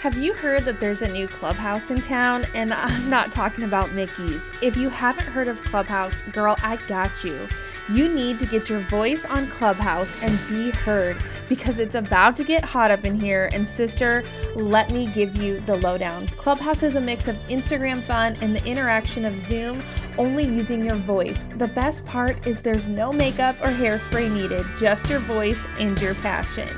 Have 0.00 0.18
you 0.18 0.32
heard 0.32 0.64
that 0.64 0.80
there's 0.80 1.02
a 1.02 1.08
new 1.08 1.28
clubhouse 1.28 1.92
in 1.92 2.00
town? 2.00 2.44
And 2.56 2.74
I'm 2.74 3.08
not 3.08 3.30
talking 3.30 3.62
about 3.62 3.92
Mickey's. 3.92 4.50
If 4.60 4.76
you 4.76 4.88
haven't 4.88 5.26
heard 5.26 5.46
of 5.46 5.62
Clubhouse, 5.62 6.22
girl, 6.32 6.56
I 6.60 6.74
got 6.88 7.22
you. 7.22 7.48
You 7.88 8.12
need 8.12 8.38
to 8.38 8.46
get 8.46 8.68
your 8.68 8.80
voice 8.80 9.24
on 9.24 9.48
Clubhouse 9.48 10.14
and 10.22 10.38
be 10.48 10.70
heard 10.70 11.16
because 11.48 11.80
it's 11.80 11.96
about 11.96 12.36
to 12.36 12.44
get 12.44 12.64
hot 12.64 12.90
up 12.90 13.04
in 13.04 13.18
here. 13.18 13.50
And, 13.52 13.66
sister, 13.66 14.22
let 14.54 14.90
me 14.90 15.06
give 15.06 15.36
you 15.36 15.60
the 15.60 15.76
lowdown. 15.76 16.28
Clubhouse 16.36 16.82
is 16.82 16.94
a 16.94 17.00
mix 17.00 17.26
of 17.26 17.36
Instagram 17.48 18.04
fun 18.04 18.36
and 18.40 18.54
the 18.54 18.64
interaction 18.64 19.24
of 19.24 19.38
Zoom, 19.38 19.82
only 20.16 20.44
using 20.44 20.84
your 20.84 20.94
voice. 20.94 21.48
The 21.56 21.68
best 21.68 22.04
part 22.06 22.46
is 22.46 22.62
there's 22.62 22.86
no 22.86 23.12
makeup 23.12 23.56
or 23.60 23.68
hairspray 23.68 24.32
needed, 24.32 24.64
just 24.78 25.10
your 25.10 25.20
voice 25.20 25.66
and 25.78 26.00
your 26.00 26.14
passion. 26.16 26.68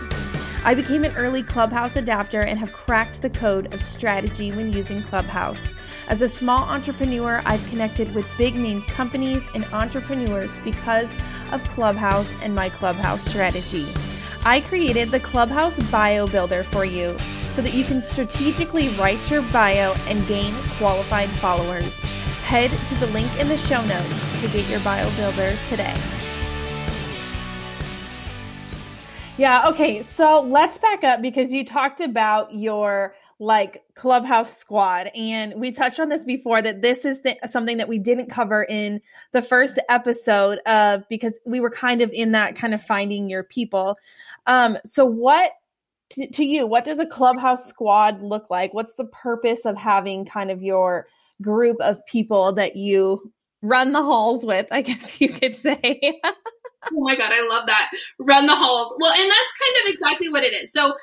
I 0.67 0.75
became 0.75 1.05
an 1.05 1.15
early 1.15 1.43
Clubhouse 1.43 1.97
adapter 1.97 2.41
and 2.41 2.59
have 2.59 2.73
cracked 2.73 3.21
the 3.21 3.29
code 3.29 3.75
of 3.75 3.83
strategy 3.83 4.51
when 4.51 4.73
using 4.73 5.03
Clubhouse. 5.03 5.75
As 6.09 6.23
a 6.23 6.29
small 6.29 6.63
entrepreneur, 6.63 7.43
I've 7.45 7.65
connected 7.67 8.15
with 8.15 8.27
big 8.39 8.55
name 8.57 8.81
companies 8.85 9.47
and 9.55 9.67
entrepreneurs 9.67 10.57
because 10.65 11.09
of 11.53 11.63
Clubhouse 11.65 12.33
and 12.41 12.55
my 12.55 12.71
Clubhouse 12.71 13.23
strategy. 13.23 13.87
I 14.47 14.63
created 14.63 15.11
the 15.11 15.21
Clubhouse 15.21 15.79
Bio 15.91 16.27
Builder 16.27 16.65
for 16.65 16.87
you 16.87 17.19
so 17.51 17.61
that 17.61 17.75
you 17.75 17.85
can 17.85 18.01
strategically 18.01 18.89
write 18.97 19.31
your 19.31 19.43
bio 19.43 19.93
and 20.07 20.27
gain 20.27 20.55
qualified 20.79 21.31
followers. 21.33 22.01
Head 22.41 22.71
to 22.87 22.95
the 22.95 23.07
link 23.09 23.31
in 23.39 23.49
the 23.49 23.59
show 23.59 23.85
notes 23.85 24.41
to 24.41 24.49
get 24.49 24.67
your 24.71 24.81
bio 24.81 25.15
builder 25.17 25.59
today. 25.67 25.95
Yeah. 29.37 29.69
Okay. 29.69 30.03
So 30.05 30.43
let's 30.43 30.79
back 30.79 31.03
up 31.03 31.21
because 31.21 31.53
you 31.53 31.65
talked 31.65 32.01
about 32.01 32.55
your 32.55 33.17
like 33.41 33.83
clubhouse 33.97 34.57
squad 34.57 35.09
and 35.09 35.61
we 35.61 35.73
touched 35.73 35.99
on 35.99 36.09
this 36.09 36.25
before 36.25 36.63
that 36.63 36.83
this 36.83 37.05
is 37.05 37.21
something 37.47 37.79
that 37.79 37.89
we 37.89 37.99
didn't 37.99 38.31
cover 38.31 38.63
in 38.63 39.01
the 39.33 39.43
first 39.43 39.79
episode 39.89 40.59
of 40.67 41.03
because 41.09 41.41
we 41.45 41.59
were 41.59 41.71
kind 41.71 42.01
of 42.01 42.11
in 42.13 42.31
that 42.31 42.55
kind 42.55 42.73
of 42.73 42.81
finding 42.81 43.29
your 43.29 43.43
people 43.43 43.97
um 44.47 44.79
so 44.87 45.05
what 45.05 45.51
to, 46.11 46.29
to 46.31 46.45
you 46.45 46.65
what 46.65 46.85
does 46.85 47.01
a 47.01 47.07
clubhouse 47.07 47.69
squad 47.69 48.23
look 48.23 48.49
like 48.51 48.73
what's 48.73 48.95
the 48.95 49.07
purpose 49.07 49.67
of 49.67 49.77
having 49.77 50.25
kind 50.25 50.53
of 50.53 50.63
your 50.63 51.09
group 51.43 51.77
of 51.81 51.99
people 52.07 52.53
that 52.53 52.77
you 52.77 53.33
run 53.63 53.91
the 53.91 54.03
halls 54.03 54.45
with 54.47 54.69
i 54.71 54.81
guess 54.81 55.21
you 55.21 55.29
could 55.29 55.57
say 55.57 56.01
oh 56.93 57.01
my 57.01 57.17
god, 57.17 57.33
I 57.33 57.47
love 57.47 57.67
that. 57.67 57.91
Run 58.19 58.47
the 58.47 58.57
halls. 58.57 58.95
Well, 59.01 59.13
and 59.13 59.31
that's 59.31 59.55
kind 59.61 59.87
of 59.87 59.95
exactly 59.95 60.29
what 60.31 60.45
it 60.45 60.55
is. 60.55 60.73
So 60.73 60.95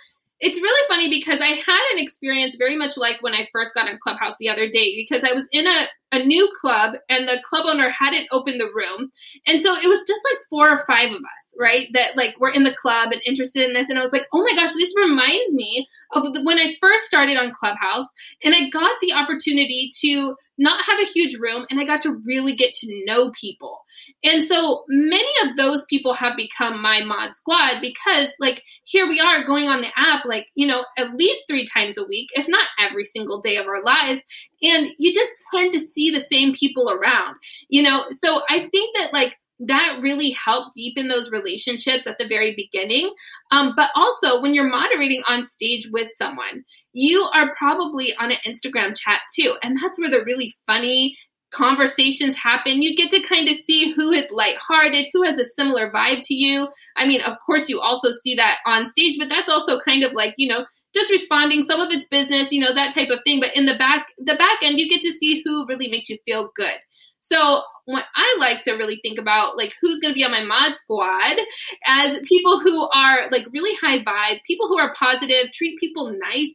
it's 0.41 0.62
really 0.62 0.88
funny 0.88 1.10
because 1.10 1.39
I 1.41 1.50
had 1.50 1.94
an 1.94 2.00
experience 2.00 2.58
very 2.58 2.78
much 2.78 2.98
like 2.98 3.17
when 3.22 3.36
I 3.36 3.48
first 3.54 3.74
got 3.76 3.89
in 3.89 4.00
Clubhouse 4.04 4.36
the 4.39 4.50
other 4.50 4.70
day 4.70 4.94
because 4.96 5.24
I 5.24 5.34
was 5.34 5.46
in 5.52 5.67
a, 5.67 5.88
a 6.13 6.26
new 6.26 6.50
club 6.62 6.96
and 7.10 7.28
the 7.28 7.39
club 7.48 7.65
owner 7.67 7.89
hadn't 7.89 8.28
opened 8.32 8.60
the 8.60 8.72
room. 8.74 9.12
And 9.48 9.62
so 9.62 9.74
it 9.76 9.88
was 9.88 10.00
just 10.08 10.22
like 10.32 10.39
four 10.50 10.70
or 10.70 10.84
five 10.88 11.12
of 11.12 11.17
us, 11.17 11.56
right? 11.60 11.88
That 11.94 12.17
like 12.17 12.39
were 12.39 12.52
in 12.52 12.63
the 12.63 12.76
club 12.76 13.12
and 13.13 13.22
interested 13.26 13.63
in 13.63 13.74
this. 13.74 13.89
And 13.89 14.00
I 14.00 14.04
was 14.04 14.12
like, 14.12 14.28
oh 14.34 14.44
my 14.44 14.54
gosh, 14.56 14.74
this 14.74 14.94
reminds 14.98 15.54
me 15.54 15.88
of 16.13 16.26
when 16.44 16.60
I 16.60 16.76
first 16.82 17.06
started 17.06 17.38
on 17.38 17.52
Clubhouse 17.54 18.08
and 18.44 18.56
I 18.56 18.70
got 18.72 18.98
the 19.02 19.13
opportunity 19.13 19.91
to 20.02 20.36
not 20.58 20.84
have 20.86 21.00
a 21.00 21.12
huge 21.12 21.38
room 21.38 21.67
and 21.70 21.80
I 21.80 21.86
got 21.86 22.02
to 22.04 22.22
really 22.26 22.56
get 22.56 22.74
to 22.76 23.06
know 23.06 23.32
people. 23.39 23.80
And 24.24 24.46
so 24.46 24.84
many 24.88 25.32
of 25.44 25.58
those 25.58 25.86
people 25.90 26.14
have 26.14 26.36
become 26.38 26.82
my 26.82 27.04
mod 27.04 27.36
squad 27.36 27.82
because, 27.82 28.30
like, 28.40 28.64
here 28.84 29.08
we 29.08 29.20
are 29.20 29.46
going 29.46 29.68
on 29.68 29.82
the 29.82 29.88
app, 29.96 30.26
like, 30.26 30.48
you 30.56 30.68
know, 30.68 30.86
at 30.98 31.16
least 31.16 31.44
three 31.48 31.66
times 31.66 31.98
a 31.98 32.06
week, 32.06 32.30
if 32.34 32.48
not 32.48 32.68
every 32.80 33.04
single 33.04 33.42
day 33.42 33.58
of 33.58 33.68
our 33.68 33.84
lives. 33.84 34.20
And 34.62 34.92
you 35.00 35.14
just 35.14 35.32
tend 35.54 35.74
to 35.74 35.80
see 35.80 36.12
the 36.12 36.22
same 36.22 36.54
people 36.54 36.92
around, 36.92 37.36
you 37.70 37.82
know? 37.82 38.06
So 38.12 38.42
I 38.50 38.70
think 38.72 38.96
that, 38.98 39.12
like, 39.12 39.38
that 39.68 40.00
really 40.02 40.32
helped 40.32 40.76
deepen 40.76 41.08
those 41.08 41.32
relationships 41.32 42.08
at 42.08 42.18
the 42.18 42.28
very 42.28 42.56
beginning. 42.56 43.14
Um, 43.52 43.74
but 43.76 43.90
also, 43.96 44.42
when 44.42 44.54
you're 44.54 44.70
moderating 44.70 45.22
on 45.28 45.46
stage 45.46 45.88
with 45.92 46.10
someone, 46.18 46.64
you 46.94 47.28
are 47.34 47.56
probably 47.56 48.14
on 48.20 48.32
an 48.32 48.38
Instagram 48.46 48.98
chat 48.98 49.22
too. 49.36 49.56
And 49.64 49.78
that's 49.82 50.00
where 50.00 50.10
the 50.10 50.24
really 50.26 50.54
funny 50.66 51.16
conversations 51.54 52.36
happen. 52.36 52.82
You 52.82 52.96
get 52.96 53.12
to 53.12 53.22
kind 53.22 53.50
of 53.50 53.56
see 53.58 53.94
who 53.94 54.12
is 54.12 54.30
lighthearted, 54.32 55.08
who 55.14 55.24
has 55.24 55.38
a 55.38 55.46
similar 55.46 55.92
vibe 55.92 56.22
to 56.24 56.34
you. 56.34 56.68
I 56.98 57.06
mean, 57.06 57.22
of 57.22 57.38
course, 57.46 57.70
you 57.70 57.80
also 57.80 58.12
see 58.12 58.36
that 58.36 58.58
on 58.66 58.88
stage, 58.88 59.18
but 59.18 59.30
that's 59.30 59.50
also 59.50 59.80
kind 59.82 60.04
of 60.04 60.14
like, 60.14 60.34
you 60.38 60.48
know, 60.48 60.66
just 60.94 61.12
responding 61.12 61.64
some 61.64 61.80
of 61.80 61.90
it's 61.90 62.06
business 62.08 62.52
you 62.52 62.60
know 62.60 62.74
that 62.74 62.94
type 62.94 63.10
of 63.10 63.22
thing 63.24 63.40
but 63.40 63.56
in 63.56 63.66
the 63.66 63.78
back 63.78 64.08
the 64.18 64.36
back 64.36 64.58
end 64.62 64.78
you 64.78 64.90
get 64.90 65.02
to 65.02 65.14
see 65.14 65.42
who 65.46 65.66
really 65.66 65.88
makes 65.88 66.10
you 66.10 66.18
feel 66.26 66.52
good 66.54 66.74
so 67.22 67.62
what 67.86 68.06
I 68.16 68.38
like 68.40 68.62
to 68.62 68.74
really 68.74 69.00
think 69.02 69.20
about, 69.20 69.58
like 69.58 69.74
who's 69.82 70.00
going 70.00 70.14
to 70.14 70.18
be 70.18 70.24
on 70.24 70.32
my 70.32 70.44
mod 70.44 70.76
squad, 70.76 71.38
as 71.86 72.20
people 72.26 72.60
who 72.60 72.88
are 72.90 73.30
like 73.32 73.46
really 73.52 73.76
high 73.82 74.00
vibe, 74.00 74.40
people 74.46 74.68
who 74.68 74.78
are 74.78 74.94
positive, 74.94 75.52
treat 75.54 75.80
people 75.80 76.16
nice. 76.20 76.54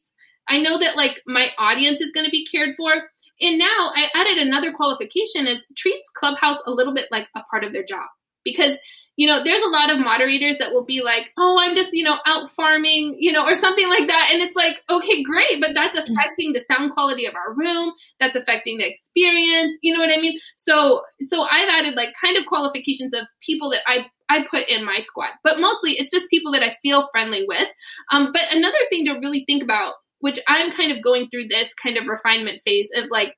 I 0.49 0.61
know 0.61 0.79
that 0.79 0.97
like 0.97 1.23
my 1.27 1.49
audience 1.59 2.01
is 2.01 2.13
going 2.13 2.27
to 2.27 2.31
be 2.31 2.47
cared 2.47 2.77
for. 2.77 2.93
And 3.41 3.59
now 3.59 3.93
I 3.95 4.07
added 4.15 4.39
another 4.39 4.73
qualification 4.73 5.47
is 5.47 5.65
treats 5.77 6.09
Clubhouse 6.17 6.59
a 6.67 6.71
little 6.71 6.95
bit 6.95 7.07
like 7.11 7.29
a 7.37 7.43
part 7.51 7.65
of 7.65 7.73
their 7.73 7.85
job 7.85 8.07
because 8.45 8.77
you 9.17 9.27
know, 9.27 9.43
there's 9.43 9.63
a 9.63 9.69
lot 9.69 9.91
of 9.91 9.99
moderators 9.99 10.59
that 10.59 10.73
will 10.73 10.85
be 10.85 11.03
like, 11.03 11.33
oh, 11.39 11.59
I'm 11.59 11.75
just, 11.75 11.91
you 11.93 12.05
know, 12.05 12.19
out 12.27 12.51
farming, 12.51 13.17
you 13.19 13.33
know, 13.33 13.47
or 13.47 13.55
something 13.55 13.89
like 13.89 14.09
that. 14.09 14.31
And 14.33 14.43
it's 14.43 14.55
like, 14.55 14.77
okay, 14.91 15.23
great, 15.23 15.59
but 15.59 15.71
that's 15.75 15.99
mm-hmm. 15.99 16.13
affecting 16.13 16.53
the 16.53 16.63
sound 16.71 16.93
quality 16.93 17.25
of 17.25 17.35
our 17.35 17.55
room. 17.55 17.93
That's 18.21 18.37
affecting 18.37 18.77
the 18.77 18.89
experience. 18.89 19.75
You 19.81 19.95
know 19.95 20.01
what 20.01 20.17
I 20.17 20.21
mean? 20.21 20.39
So, 20.59 21.03
so 21.29 21.43
I've 21.43 21.69
added 21.69 21.97
like 21.97 22.11
kind 22.23 22.37
of 22.37 22.45
qualifications 22.45 23.15
of 23.15 23.27
people 23.41 23.71
that 23.71 23.81
I 23.87 24.07
I 24.29 24.45
put 24.51 24.69
in 24.69 24.85
my 24.85 24.99
squad, 24.99 25.31
but 25.45 25.61
mostly 25.61 25.93
it's 25.93 26.11
just 26.11 26.29
people 26.29 26.51
that 26.51 26.63
I 26.63 26.77
feel 26.83 27.09
friendly 27.13 27.45
with. 27.47 27.69
Um, 28.11 28.33
but 28.33 28.43
another 28.51 28.79
thing 28.91 29.07
to 29.07 29.21
really 29.21 29.45
think 29.47 29.63
about, 29.63 29.95
which 30.21 30.39
I'm 30.49 30.73
kind 30.73 30.93
of 30.93 31.03
going 31.03 31.29
through 31.29 31.49
this 31.49 31.75
kind 31.75 31.97
of 31.97 32.07
refinement 32.07 32.61
phase 32.65 32.89
of 32.97 33.07
like, 33.11 33.35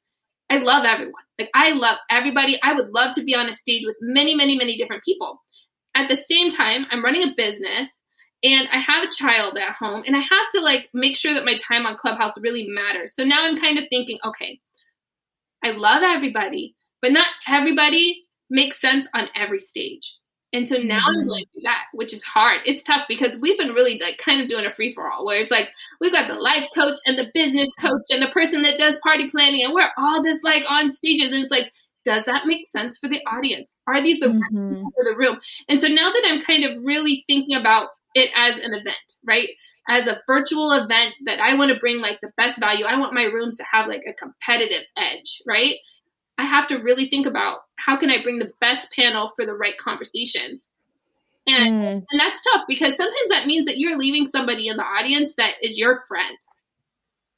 I 0.51 0.59
love 0.59 0.85
everyone. 0.85 1.15
Like 1.39 1.51
I 1.55 1.73
love 1.73 1.99
everybody. 2.11 2.59
I 2.63 2.75
would 2.75 2.91
love 2.91 3.15
to 3.17 3.25
be 3.25 3.35
on 3.35 3.49
a 3.49 3.53
stage 3.53 3.85
with 3.87 3.97
many, 4.01 4.35
many, 4.35 4.57
many 4.57 4.77
different 4.77 5.05
people 5.05 5.41
at 5.99 6.09
the 6.09 6.17
same 6.17 6.51
time, 6.51 6.87
I'm 6.91 7.05
running 7.05 7.25
a 7.25 7.35
business 7.37 7.89
and 8.45 8.69
I 8.73 8.79
have 8.79 9.05
a 9.05 9.13
child 9.13 9.59
at 9.59 9.75
home 9.75 10.05
and 10.07 10.17
I 10.17 10.21
have 10.21 10.51
to 10.55 10.61
like 10.61 10.89
make 10.95 11.17
sure 11.17 11.35
that 11.35 11.45
my 11.45 11.57
time 11.57 11.87
on 11.87 11.97
Clubhouse 11.97 12.35
really 12.41 12.69
matters. 12.69 13.13
So 13.17 13.25
now 13.25 13.45
I'm 13.45 13.61
kind 13.61 13.79
of 13.79 13.85
thinking, 13.91 14.19
okay, 14.25 14.61
I 15.65 15.73
love 15.73 16.05
everybody, 16.05 16.77
but 17.03 17.13
not 17.13 17.27
everybody 17.49 18.25
makes 18.49 18.81
sense 18.81 19.07
on 19.15 19.29
every 19.35 19.59
stage. 19.59 20.17
And 20.53 20.67
so 20.67 20.77
now 20.77 21.01
mm-hmm. 21.01 21.21
I'm 21.21 21.27
going 21.27 21.45
do 21.55 21.61
that, 21.65 21.85
which 21.93 22.15
is 22.15 22.25
hard. 22.25 22.61
It's 22.65 22.83
tough 22.83 23.03
because 23.09 23.37
we've 23.41 23.59
been 23.59 23.75
really 23.75 24.01
like 24.03 24.17
kind 24.19 24.41
of 24.41 24.49
doing 24.49 24.65
a 24.65 24.73
free 24.73 24.95
for 24.95 25.11
all 25.11 25.27
where 25.27 25.41
it's 25.41 25.51
like 25.51 25.69
we've 26.01 26.13
got 26.13 26.29
the 26.29 26.35
life 26.35 26.65
coach 26.75 26.99
and 27.05 27.19
the 27.19 27.31
business 27.35 27.71
coach 27.79 28.07
and 28.11 28.23
the 28.23 28.29
person 28.29 28.63
that 28.63 28.79
does 28.79 28.97
party 29.03 29.31
planning 29.31 29.63
and 29.63 29.75
we're 29.75 29.91
all 29.99 30.23
just 30.23 30.43
like 30.43 30.65
on 30.69 30.91
stages 30.91 31.33
and 31.33 31.43
it's 31.43 31.51
like 31.51 31.71
does 32.05 32.25
that 32.25 32.47
make 32.47 32.67
sense 32.67 32.97
for 32.97 33.09
the 33.09 33.21
audience? 33.31 33.71
Are 33.87 34.03
these 34.03 34.19
the 34.21 34.29
mm-hmm. 34.29 34.83
for 34.83 35.05
the 35.05 35.15
room? 35.15 35.39
And 35.69 35.79
so 35.79 35.89
now 35.89 36.11
that 36.11 36.23
I'm 36.27 36.43
kind 36.43 36.65
of 36.65 36.83
really 36.83 37.25
thinking 37.27 37.55
about 37.55 37.89
it 38.15 38.31
as 38.35 38.55
an 38.55 38.73
event, 38.73 38.97
right? 39.27 39.49
As 39.91 40.07
a 40.07 40.21
virtual 40.27 40.73
event 40.73 41.15
that 41.27 41.39
I 41.39 41.55
want 41.55 41.71
to 41.71 41.79
bring 41.79 42.01
like 42.01 42.19
the 42.23 42.33
best 42.39 42.59
value, 42.61 42.87
I 42.87 42.99
want 42.99 43.13
my 43.13 43.25
rooms 43.25 43.57
to 43.57 43.65
have 43.71 43.89
like 43.89 44.03
a 44.09 44.15
competitive 44.15 44.85
edge, 44.97 45.43
right? 45.47 45.75
I 46.39 46.45
have 46.45 46.69
to 46.69 46.79
really 46.79 47.09
think 47.09 47.27
about 47.27 47.61
how 47.77 47.97
can 47.97 48.11
I 48.11 48.23
bring 48.23 48.39
the 48.39 48.53
best 48.61 48.89
panel 48.93 49.33
for 49.37 49.45
the 49.45 49.55
right 49.55 49.77
conversation. 49.77 50.61
And 51.47 51.81
mm. 51.81 52.05
and 52.11 52.21
that's 52.21 52.43
tough 52.53 52.65
because 52.69 52.97
sometimes 52.97 53.29
that 53.31 53.47
means 53.47 53.67
that 53.67 53.79
you're 53.79 53.99
leaving 53.99 54.27
somebody 54.27 54.69
in 54.69 54.77
the 54.77 54.85
audience 54.85 55.35
that 55.37 55.55
is 55.63 55.79
your 55.79 56.05
friend 56.07 56.37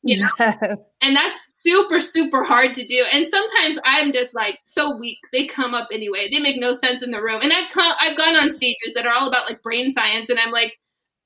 you 0.03 0.23
know 0.23 0.29
yeah. 0.39 0.55
and 1.03 1.15
that's 1.15 1.61
super 1.63 2.01
super 2.01 2.43
hard 2.43 2.75
to 2.75 2.87
do 2.87 3.05
and 3.13 3.27
sometimes 3.29 3.79
i'm 3.85 4.13
just 4.13 4.35
like 4.35 4.59
so 4.63 4.97
weak 4.97 5.19
they 5.33 5.47
come 5.47 5.75
up 5.75 5.89
anyway 5.93 6.29
they 6.31 6.41
make 6.41 6.59
no 6.59 6.73
sense 6.73 7.03
in 7.03 7.11
the 7.11 7.21
room 7.21 7.41
and 7.43 7.53
i've 7.53 7.71
come 7.71 7.93
i've 8.01 8.17
gone 8.17 8.37
on 8.37 8.53
stages 8.53 8.95
that 8.95 9.07
are 9.07 9.15
all 9.15 9.29
about 9.29 9.47
like 9.47 9.63
brain 9.63 9.93
science 9.93 10.31
and 10.31 10.39
i'm 10.39 10.51
like 10.51 10.79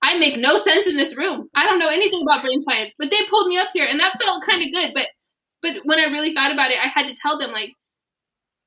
i 0.02 0.18
make 0.18 0.36
no 0.38 0.58
sense 0.58 0.86
in 0.86 0.96
this 0.96 1.16
room 1.16 1.48
i 1.54 1.66
don't 1.66 1.78
know 1.78 1.88
anything 1.88 2.22
about 2.22 2.42
brain 2.42 2.62
science 2.64 2.92
but 2.98 3.10
they 3.10 3.18
pulled 3.30 3.48
me 3.48 3.58
up 3.58 3.68
here 3.72 3.86
and 3.86 4.00
that 4.00 4.20
felt 4.20 4.42
kind 4.44 4.62
of 4.62 4.72
good 4.72 4.90
but 4.94 5.06
but 5.64 5.84
when 5.84 5.98
i 5.98 6.04
really 6.04 6.34
thought 6.34 6.52
about 6.52 6.70
it 6.70 6.78
i 6.78 6.88
had 6.88 7.08
to 7.08 7.14
tell 7.14 7.38
them 7.38 7.50
like 7.50 7.70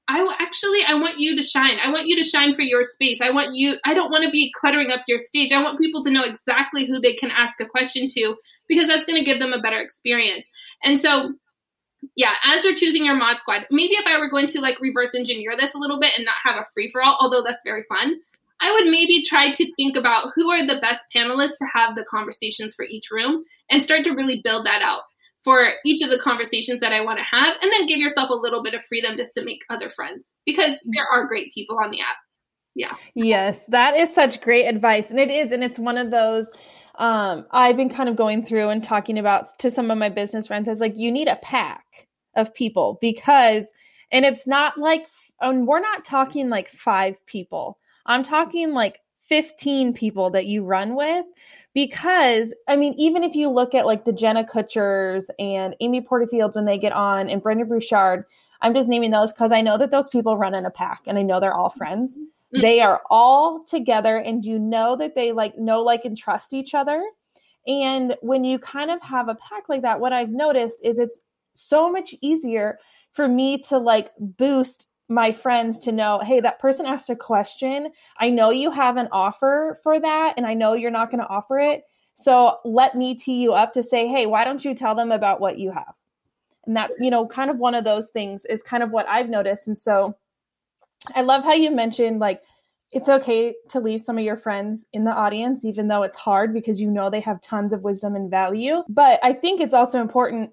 I 0.10 0.36
actually 0.40 0.80
I 0.88 0.94
want 0.94 1.20
you 1.20 1.36
to 1.36 1.44
shine. 1.44 1.80
I 1.84 1.92
want 1.92 2.08
you 2.08 2.16
to 2.16 2.24
shine 2.24 2.54
for 2.54 2.62
your 2.62 2.84
space. 2.84 3.20
I 3.22 3.30
want 3.30 3.56
you 3.56 3.76
I 3.84 3.94
don't 3.94 4.12
want 4.12 4.24
to 4.24 4.32
be 4.32 4.54
cluttering 4.58 4.92
up 4.92 5.02
your 5.08 5.20
stage. 5.20 5.52
I 5.52 5.62
want 5.62 5.80
people 5.80 6.04
to 6.04 6.10
know 6.10 6.24
exactly 6.24 6.86
who 6.86 7.00
they 7.00 7.14
can 7.14 7.30
ask 7.30 7.60
a 7.60 7.66
question 7.66 8.08
to 8.10 8.36
because 8.70 8.88
that's 8.88 9.06
going 9.06 9.20
to 9.20 9.26
give 9.30 9.40
them 9.40 9.54
a 9.54 9.62
better 9.62 9.80
experience. 9.80 10.46
And 10.84 11.00
so, 11.00 11.34
yeah, 12.16 12.34
as 12.44 12.64
you're 12.64 12.76
choosing 12.76 13.06
your 13.06 13.16
mod 13.16 13.40
squad, 13.40 13.66
maybe 13.70 13.96
if 13.96 14.06
I 14.06 14.18
were 14.18 14.30
going 14.30 14.48
to 14.48 14.62
like 14.62 14.80
reverse 14.80 15.14
engineer 15.14 15.58
this 15.58 15.74
a 15.74 15.78
little 15.78 16.00
bit 16.00 16.14
and 16.16 16.26
not 16.26 16.36
have 16.44 16.56
a 16.56 16.68
free 16.74 16.90
for 16.92 17.02
all, 17.02 17.18
although 17.20 17.44
that's 17.44 17.64
very 17.64 17.84
fun, 17.90 18.16
I 18.62 18.72
would 18.74 18.86
maybe 18.86 19.24
try 19.24 19.52
to 19.52 19.76
think 19.76 19.98
about 19.98 20.30
who 20.36 20.50
are 20.50 20.66
the 20.66 20.80
best 20.80 21.02
panelists 21.16 21.58
to 21.58 21.66
have 21.74 21.96
the 21.96 22.06
conversations 22.10 22.76
for 22.76 22.86
each 22.86 23.12
room 23.12 23.44
and 23.70 23.84
start 23.84 24.04
to 24.06 24.14
really 24.14 24.42
build 24.44 24.66
that 24.66 24.82
out 24.82 25.04
for 25.48 25.70
each 25.86 26.02
of 26.02 26.10
the 26.10 26.20
conversations 26.20 26.82
that 26.82 26.92
I 26.92 27.00
want 27.00 27.20
to 27.20 27.24
have, 27.24 27.56
and 27.62 27.72
then 27.72 27.86
give 27.86 28.00
yourself 28.00 28.30
a 28.30 28.34
little 28.34 28.62
bit 28.62 28.74
of 28.74 28.84
freedom 28.84 29.16
just 29.16 29.34
to 29.36 29.46
make 29.46 29.62
other 29.70 29.90
friends 29.90 30.26
because 30.46 30.72
there 30.84 31.06
are 31.10 31.26
great 31.26 31.54
people 31.54 31.78
on 31.82 31.90
the 31.90 32.02
app. 32.02 32.18
Yeah. 32.76 32.94
Yes, 33.16 33.64
that 33.70 33.96
is 33.96 34.14
such 34.14 34.42
great 34.42 34.66
advice. 34.66 35.10
And 35.10 35.22
it 35.22 35.32
is. 35.32 35.54
And 35.54 35.64
it's 35.64 35.80
one 35.80 35.98
of 35.98 36.12
those 36.12 36.52
um, 36.98 37.46
I've 37.52 37.78
been 37.78 37.90
kind 37.90 38.10
of 38.10 38.18
going 38.18 38.44
through 38.44 38.68
and 38.68 38.84
talking 38.84 39.18
about 39.18 39.46
to 39.60 39.72
some 39.72 39.90
of 39.90 39.98
my 39.98 40.10
business 40.10 40.48
friends 40.48 40.68
as 40.68 40.82
like, 40.82 40.98
you 40.98 41.14
need 41.14 41.30
a 41.30 41.38
pack 41.38 41.86
of 42.36 42.54
people 42.54 42.98
because, 43.00 43.74
and 44.12 44.26
it's 44.26 44.48
not 44.48 44.78
like, 44.78 45.08
and 45.40 45.66
we're 45.66 45.80
not 45.80 46.04
talking 46.04 46.50
like 46.50 46.68
five 46.70 47.26
people. 47.26 47.78
I'm 48.06 48.24
talking 48.24 48.74
like 48.74 49.00
15 49.30 49.94
people 49.94 50.32
that 50.32 50.46
you 50.46 50.64
run 50.64 50.96
with 50.96 51.26
because 51.78 52.56
I 52.68 52.76
mean, 52.76 52.96
even 52.98 53.22
if 53.22 53.36
you 53.36 53.52
look 53.52 53.76
at 53.76 53.86
like 53.86 54.04
the 54.04 54.12
Jenna 54.12 54.44
Kutchers 54.44 55.30
and 55.38 55.76
Amy 55.80 56.02
Porterfields 56.02 56.56
when 56.56 56.66
they 56.66 56.80
get 56.80 56.92
on 56.92 57.30
and 57.30 57.40
Brendon 57.40 57.68
Burchard, 57.68 58.26
I'm 58.62 58.74
just 58.74 58.90
naming 58.90 59.12
those 59.12 59.32
because 59.32 59.52
I 59.52 59.62
know 59.62 59.78
that 59.78 59.92
those 59.92 60.10
people 60.10 60.38
run 60.38 60.56
in 60.56 60.66
a 60.66 60.72
pack 60.72 61.04
and 61.06 61.20
I 61.20 61.22
know 61.22 61.40
they're 61.40 61.54
all 61.54 61.70
friends. 61.70 62.18
Mm. 62.56 62.62
they 62.62 62.80
are 62.80 63.02
all 63.10 63.64
together 63.66 64.18
and 64.18 64.44
you 64.44 64.58
know 64.58 64.96
that 64.96 65.14
they 65.14 65.34
like 65.34 65.58
know 65.58 65.84
like 65.84 66.06
and 66.06 66.18
trust 66.18 66.54
each 66.54 66.74
other 66.74 67.04
and 67.68 68.16
when 68.22 68.46
you 68.46 68.58
kind 68.58 68.90
of 68.90 69.02
have 69.02 69.28
a 69.28 69.36
pack 69.36 69.68
like 69.68 69.82
that 69.82 70.00
what 70.00 70.14
i've 70.14 70.30
noticed 70.30 70.80
is 70.82 70.98
it's 70.98 71.20
so 71.56 71.92
much 71.92 72.16
easier 72.22 72.80
for 73.12 73.28
me 73.28 73.58
to 73.58 73.78
like 73.78 74.12
boost 74.18 74.86
my 75.10 75.32
friends 75.32 75.80
to 75.80 75.92
know 75.92 76.20
hey 76.20 76.40
that 76.40 76.60
person 76.60 76.86
asked 76.86 77.10
a 77.10 77.16
question. 77.16 77.92
I 78.18 78.30
know 78.30 78.50
you 78.50 78.72
have 78.72 78.98
an 78.98 79.08
offer 79.12 79.80
for 79.84 80.00
that 80.00 80.34
and 80.38 80.46
i 80.46 80.54
know 80.54 80.74
you're 80.74 80.92
not 80.92 81.12
going 81.12 81.22
to 81.22 81.30
offer 81.30 81.60
it. 81.60 81.84
So 82.16 82.58
let 82.66 82.96
me 82.96 83.16
tee 83.16 83.42
you 83.42 83.54
up 83.54 83.74
to 83.74 83.84
say 83.84 84.08
hey 84.08 84.26
why 84.26 84.44
don't 84.44 84.64
you 84.64 84.76
tell 84.76 84.96
them 84.96 85.12
about 85.12 85.40
what 85.40 85.60
you 85.60 85.72
have 85.72 85.94
and 86.66 86.76
that's 86.76 86.96
you 87.00 87.10
know 87.10 87.26
kind 87.28 87.50
of 87.50 87.58
one 87.58 87.76
of 87.76 87.84
those 87.84 88.08
things 88.08 88.46
is 88.46 88.62
kind 88.62 88.84
of 88.84 88.92
what 88.92 89.08
i've 89.08 89.30
noticed. 89.30 89.68
And 89.68 89.78
so 89.78 90.16
I 91.16 91.22
love 91.22 91.44
how 91.44 91.54
you 91.54 91.72
mentioned 91.72 92.20
like 92.20 92.42
it's 92.92 93.10
okay 93.10 93.54
to 93.70 93.80
leave 93.80 94.02
some 94.02 94.18
of 94.18 94.24
your 94.24 94.38
friends 94.38 94.88
in 94.94 95.04
the 95.04 95.12
audience, 95.12 95.66
even 95.66 95.88
though 95.88 96.04
it's 96.04 96.16
hard 96.16 96.54
because 96.54 96.80
you 96.80 96.90
know 96.90 97.10
they 97.10 97.20
have 97.20 97.42
tons 97.42 97.74
of 97.74 97.84
wisdom 97.84 98.16
and 98.16 98.32
value. 98.32 98.84
But 98.88 99.20
I 99.24 99.34
think 99.34 99.60
it's 99.60 99.74
also 99.74 100.00
important 100.00 100.52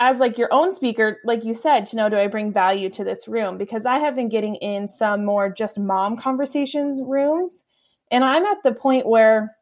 as 0.00 0.18
like 0.18 0.38
your 0.38 0.52
own 0.52 0.72
speaker, 0.72 1.18
like 1.24 1.44
you 1.44 1.54
said, 1.54 1.86
to 1.86 1.96
know 1.96 2.08
do 2.08 2.16
I 2.16 2.26
bring 2.26 2.52
value 2.52 2.90
to 2.90 3.04
this 3.04 3.28
room? 3.28 3.58
Because 3.58 3.86
I 3.86 3.98
have 3.98 4.16
been 4.16 4.28
getting 4.28 4.56
in 4.56 4.88
some 4.88 5.24
more 5.24 5.48
just 5.50 5.78
mom 5.78 6.16
conversations 6.16 7.00
rooms, 7.02 7.64
and 8.10 8.24
I'm 8.24 8.44
at 8.44 8.62
the 8.62 8.72
point 8.72 9.06
where 9.06 9.56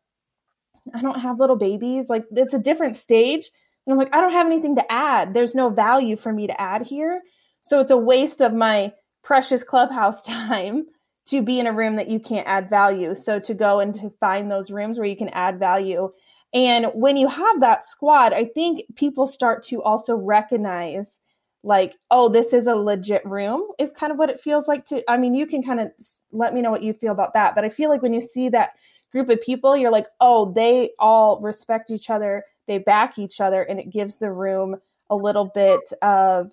I 0.95 1.01
don't 1.01 1.21
have 1.21 1.39
little 1.39 1.57
babies. 1.57 2.09
Like 2.09 2.25
it's 2.33 2.55
a 2.55 2.59
different 2.59 2.97
stage. 2.97 3.51
And 3.87 3.93
I'm 3.93 3.99
like, 3.99 4.15
I 4.15 4.21
don't 4.21 4.33
have 4.33 4.47
anything 4.47 4.77
to 4.77 4.93
add. 4.93 5.35
There's 5.35 5.55
no 5.55 5.69
value 5.69 6.17
for 6.17 6.33
me 6.33 6.47
to 6.47 6.61
add 6.61 6.87
here. 6.87 7.23
So 7.63 7.81
it's 7.81 7.91
a 7.91 7.97
waste 7.97 8.41
of 8.41 8.53
my 8.53 8.93
precious 9.23 9.63
clubhouse 9.63 10.23
time 10.27 10.87
to 11.27 11.43
be 11.43 11.61
in 11.61 11.67
a 11.67 11.73
room 11.73 11.97
that 11.97 12.11
you 12.11 12.19
can't 12.19 12.47
add 12.47 12.69
value. 12.69 13.15
So 13.15 13.39
to 13.41 13.55
go 13.55 13.81
and 13.81 13.95
to 14.01 14.11
find 14.11 14.51
those 14.51 14.71
rooms 14.71 14.99
where 14.99 15.07
you 15.07 15.17
can 15.17 15.29
add 15.31 15.59
value. 15.59 16.11
And 16.55 16.87
when 16.95 17.17
you 17.17 17.29
have 17.29 17.61
that 17.61 17.87
squad, 17.87 18.33
I 18.33 18.45
think 18.45 18.83
people 18.95 19.27
start 19.27 19.63
to 19.65 19.83
also 19.83 20.15
recognize 20.15 21.19
like, 21.65 21.97
oh, 22.11 22.29
this 22.29 22.53
is 22.53 22.67
a 22.67 22.75
legit 22.75 23.25
room, 23.25 23.67
is 23.79 23.93
kind 23.93 24.13
of 24.13 24.19
what 24.19 24.31
it 24.31 24.41
feels 24.41 24.67
like 24.69 24.85
to. 24.87 25.03
I 25.11 25.17
mean, 25.17 25.35
you 25.35 25.47
can 25.47 25.63
kind 25.63 25.81
of 25.81 25.91
let 26.33 26.53
me 26.53 26.61
know 26.61 26.71
what 26.71 26.83
you 26.83 26.93
feel 26.93 27.13
about 27.13 27.35
that. 27.35 27.55
But 27.55 27.65
I 27.65 27.69
feel 27.69 27.89
like 27.89 28.03
when 28.03 28.13
you 28.13 28.21
see 28.21 28.49
that 28.51 28.71
group 29.13 29.29
of 29.31 29.41
people, 29.41 29.77
you're 29.77 29.93
like, 29.93 30.09
oh, 30.21 30.53
they 30.53 30.91
all 30.99 31.41
respect 31.41 31.91
each 31.91 32.11
other, 32.11 32.45
they 32.67 32.79
back 32.79 33.19
each 33.19 33.41
other, 33.41 33.63
and 33.63 33.79
it 33.79 33.91
gives 33.91 34.17
the 34.17 34.33
room 34.33 34.77
a 35.09 35.17
little 35.17 35.45
bit 35.55 35.81
of 36.03 36.53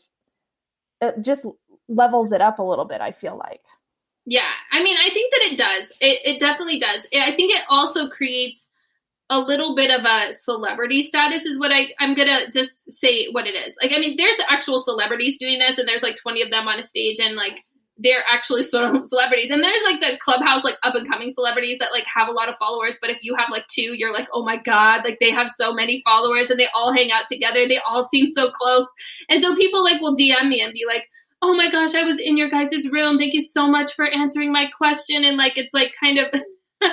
uh, 1.02 1.12
just 1.22 1.46
levels 1.88 2.32
it 2.32 2.42
up 2.42 2.60
a 2.60 2.64
little 2.64 2.86
bit, 2.86 3.02
I 3.02 3.12
feel 3.12 3.38
like. 3.38 3.64
Yeah, 4.26 4.52
I 4.72 4.84
mean, 4.84 4.98
I 4.98 5.10
think 5.10 5.34
that 5.34 5.52
it 5.52 5.58
does. 5.58 5.92
It, 6.00 6.22
it 6.24 6.40
definitely 6.40 6.80
does. 6.80 7.00
I 7.14 7.36
think 7.36 7.52
it 7.52 7.64
also 7.68 8.10
creates 8.10 8.68
a 9.30 9.39
little 9.39 9.76
bit 9.76 9.92
of 9.92 10.06
a 10.06 10.34
celebrity 10.34 11.04
status 11.04 11.46
is 11.46 11.60
what 11.60 11.72
I, 11.72 11.89
I'm 12.00 12.15
gonna 12.15 12.50
just 12.52 12.74
say 12.89 13.28
what 13.32 13.46
it 13.46 13.56
is. 13.56 13.76
Like, 13.82 13.94
I 13.94 14.00
mean, 14.00 14.15
there's 14.18 14.39
actual 14.50 14.80
celebrities 14.80 15.38
doing 15.39 15.60
this, 15.60 15.78
and 15.78 15.88
there's 15.88 16.02
like 16.02 16.15
20 16.15 16.42
of 16.42 16.52
them 16.52 16.68
on 16.68 16.80
a 16.80 16.84
stage, 16.84 17.20
and 17.20 17.36
like 17.36 17.63
they're 18.02 18.24
actually 18.32 18.63
sort 18.63 18.86
of 18.86 19.08
celebrities. 19.08 19.52
And 19.52 19.63
there's 19.63 19.84
like 19.84 20.00
the 20.00 20.18
clubhouse, 20.20 20.63
like 20.63 20.78
up 20.84 20.96
and 20.96 21.08
coming 21.08 21.30
celebrities 21.32 21.78
that 21.80 21.92
like 21.92 22.06
have 22.13 22.28
a 22.28 22.32
lot 22.32 22.50
of 22.50 22.56
followers. 22.58 22.98
But 23.00 23.12
if 23.12 23.18
you 23.22 23.36
have 23.36 23.50
like 23.52 23.68
two, 23.68 23.96
you're 23.96 24.13
like, 24.13 24.28
oh 24.34 24.44
my 24.44 24.58
God, 24.58 25.04
like 25.04 25.18
they 25.20 25.32
have 25.32 25.52
so 25.56 25.74
many 25.74 26.02
followers 26.06 26.50
and 26.50 26.60
they 26.60 26.68
all 26.74 26.94
hang 26.94 27.12
out 27.12 27.26
together. 27.28 27.68
They 27.68 27.80
all 27.88 28.08
seem 28.08 28.28
so 28.28 28.50
close. 28.52 28.88
And 29.30 29.44
so 29.44 29.56
people 29.56 29.84
like 29.84 30.02
will 30.02 30.15
DM 30.15 30.48
me 30.48 30.62
and 30.62 30.74
be 30.74 30.86
like, 30.88 31.06
oh 31.42 31.54
my 31.54 31.72
gosh, 31.72 31.94
I 31.96 32.04
was 32.04 32.20
in 32.20 32.38
your 32.38 32.50
guys' 32.50 32.89
room. 32.89 33.18
Thank 33.18 33.34
you 33.34 33.42
so 33.42 33.68
much 33.68 33.94
for 33.94 34.06
answering 34.06 34.52
my 34.52 34.70
question. 34.78 35.24
And 35.24 35.38
like, 35.38 35.54
it's 35.58 35.74
like 35.74 35.94
kind 36.02 36.20
of, 36.20 36.42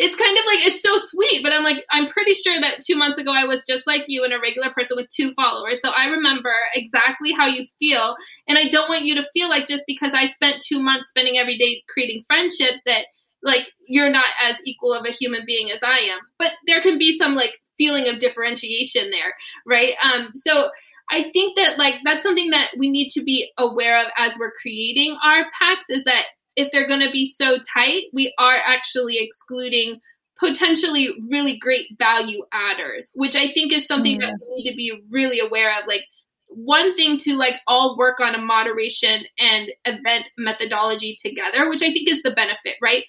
it's 0.00 0.16
kind 0.16 0.38
of 0.38 0.44
like, 0.46 0.64
it's 0.64 0.82
so 0.82 0.96
sweet. 0.96 1.42
But 1.42 1.52
I'm 1.52 1.62
like, 1.62 1.84
I'm 1.90 2.08
pretty 2.08 2.32
sure 2.32 2.58
that 2.58 2.80
two 2.82 2.96
months 2.96 3.18
ago 3.18 3.30
I 3.30 3.44
was 3.44 3.62
just 3.68 3.86
like 3.86 4.04
you 4.08 4.24
and 4.24 4.32
a 4.32 4.40
regular 4.40 4.72
person 4.72 4.96
with 4.96 5.10
two 5.10 5.34
followers. 5.34 5.82
So 5.82 5.90
I 5.90 6.06
remember 6.06 6.54
exactly 6.74 7.32
how 7.32 7.46
you 7.46 7.66
feel. 7.78 8.16
And 8.48 8.56
I 8.56 8.68
don't 8.68 8.88
want 8.88 9.04
you 9.04 9.16
to 9.16 9.28
feel 9.34 9.50
like 9.50 9.68
just 9.68 9.84
because 9.86 10.12
I 10.14 10.24
spent 10.24 10.62
two 10.66 10.80
months 10.80 11.10
spending 11.10 11.36
every 11.36 11.58
day 11.58 11.82
creating 11.86 12.24
friendships 12.26 12.80
that 12.86 13.04
like 13.42 13.66
you're 13.86 14.10
not 14.10 14.24
as 14.42 14.56
equal 14.64 14.94
of 14.94 15.04
a 15.04 15.12
human 15.12 15.42
being 15.46 15.70
as 15.70 15.80
I 15.82 15.98
am. 16.12 16.20
But 16.38 16.52
there 16.66 16.80
can 16.80 16.96
be 16.96 17.18
some 17.18 17.34
like 17.34 17.52
feeling 17.76 18.08
of 18.08 18.20
differentiation 18.20 19.10
there, 19.10 19.34
right? 19.66 19.92
Um, 20.02 20.32
so 20.34 20.70
I 21.10 21.30
think 21.34 21.58
that 21.58 21.76
like 21.76 21.96
that's 22.04 22.22
something 22.22 22.50
that 22.50 22.70
we 22.78 22.90
need 22.90 23.08
to 23.10 23.22
be 23.22 23.50
aware 23.58 24.00
of 24.00 24.06
as 24.16 24.38
we're 24.38 24.52
creating 24.62 25.18
our 25.22 25.44
packs 25.60 25.86
is 25.90 26.04
that 26.04 26.24
if 26.56 26.70
they're 26.72 26.88
going 26.88 27.00
to 27.00 27.10
be 27.10 27.30
so 27.30 27.58
tight, 27.74 28.04
we 28.12 28.34
are 28.38 28.56
actually 28.64 29.18
excluding 29.18 30.00
potentially 30.38 31.10
really 31.28 31.58
great 31.58 31.86
value 31.98 32.42
adders, 32.52 33.12
which 33.14 33.36
I 33.36 33.52
think 33.52 33.72
is 33.72 33.86
something 33.86 34.18
mm. 34.18 34.20
that 34.22 34.38
we 34.40 34.56
need 34.56 34.70
to 34.70 34.76
be 34.76 35.02
really 35.10 35.38
aware 35.38 35.70
of. 35.78 35.86
Like 35.86 36.02
one 36.48 36.96
thing 36.96 37.18
to 37.18 37.34
like 37.34 37.56
all 37.66 37.96
work 37.96 38.20
on 38.20 38.34
a 38.34 38.38
moderation 38.38 39.24
and 39.38 39.68
event 39.84 40.26
methodology 40.38 41.16
together, 41.22 41.68
which 41.68 41.82
I 41.82 41.92
think 41.92 42.08
is 42.08 42.22
the 42.22 42.32
benefit, 42.32 42.76
right? 42.82 43.04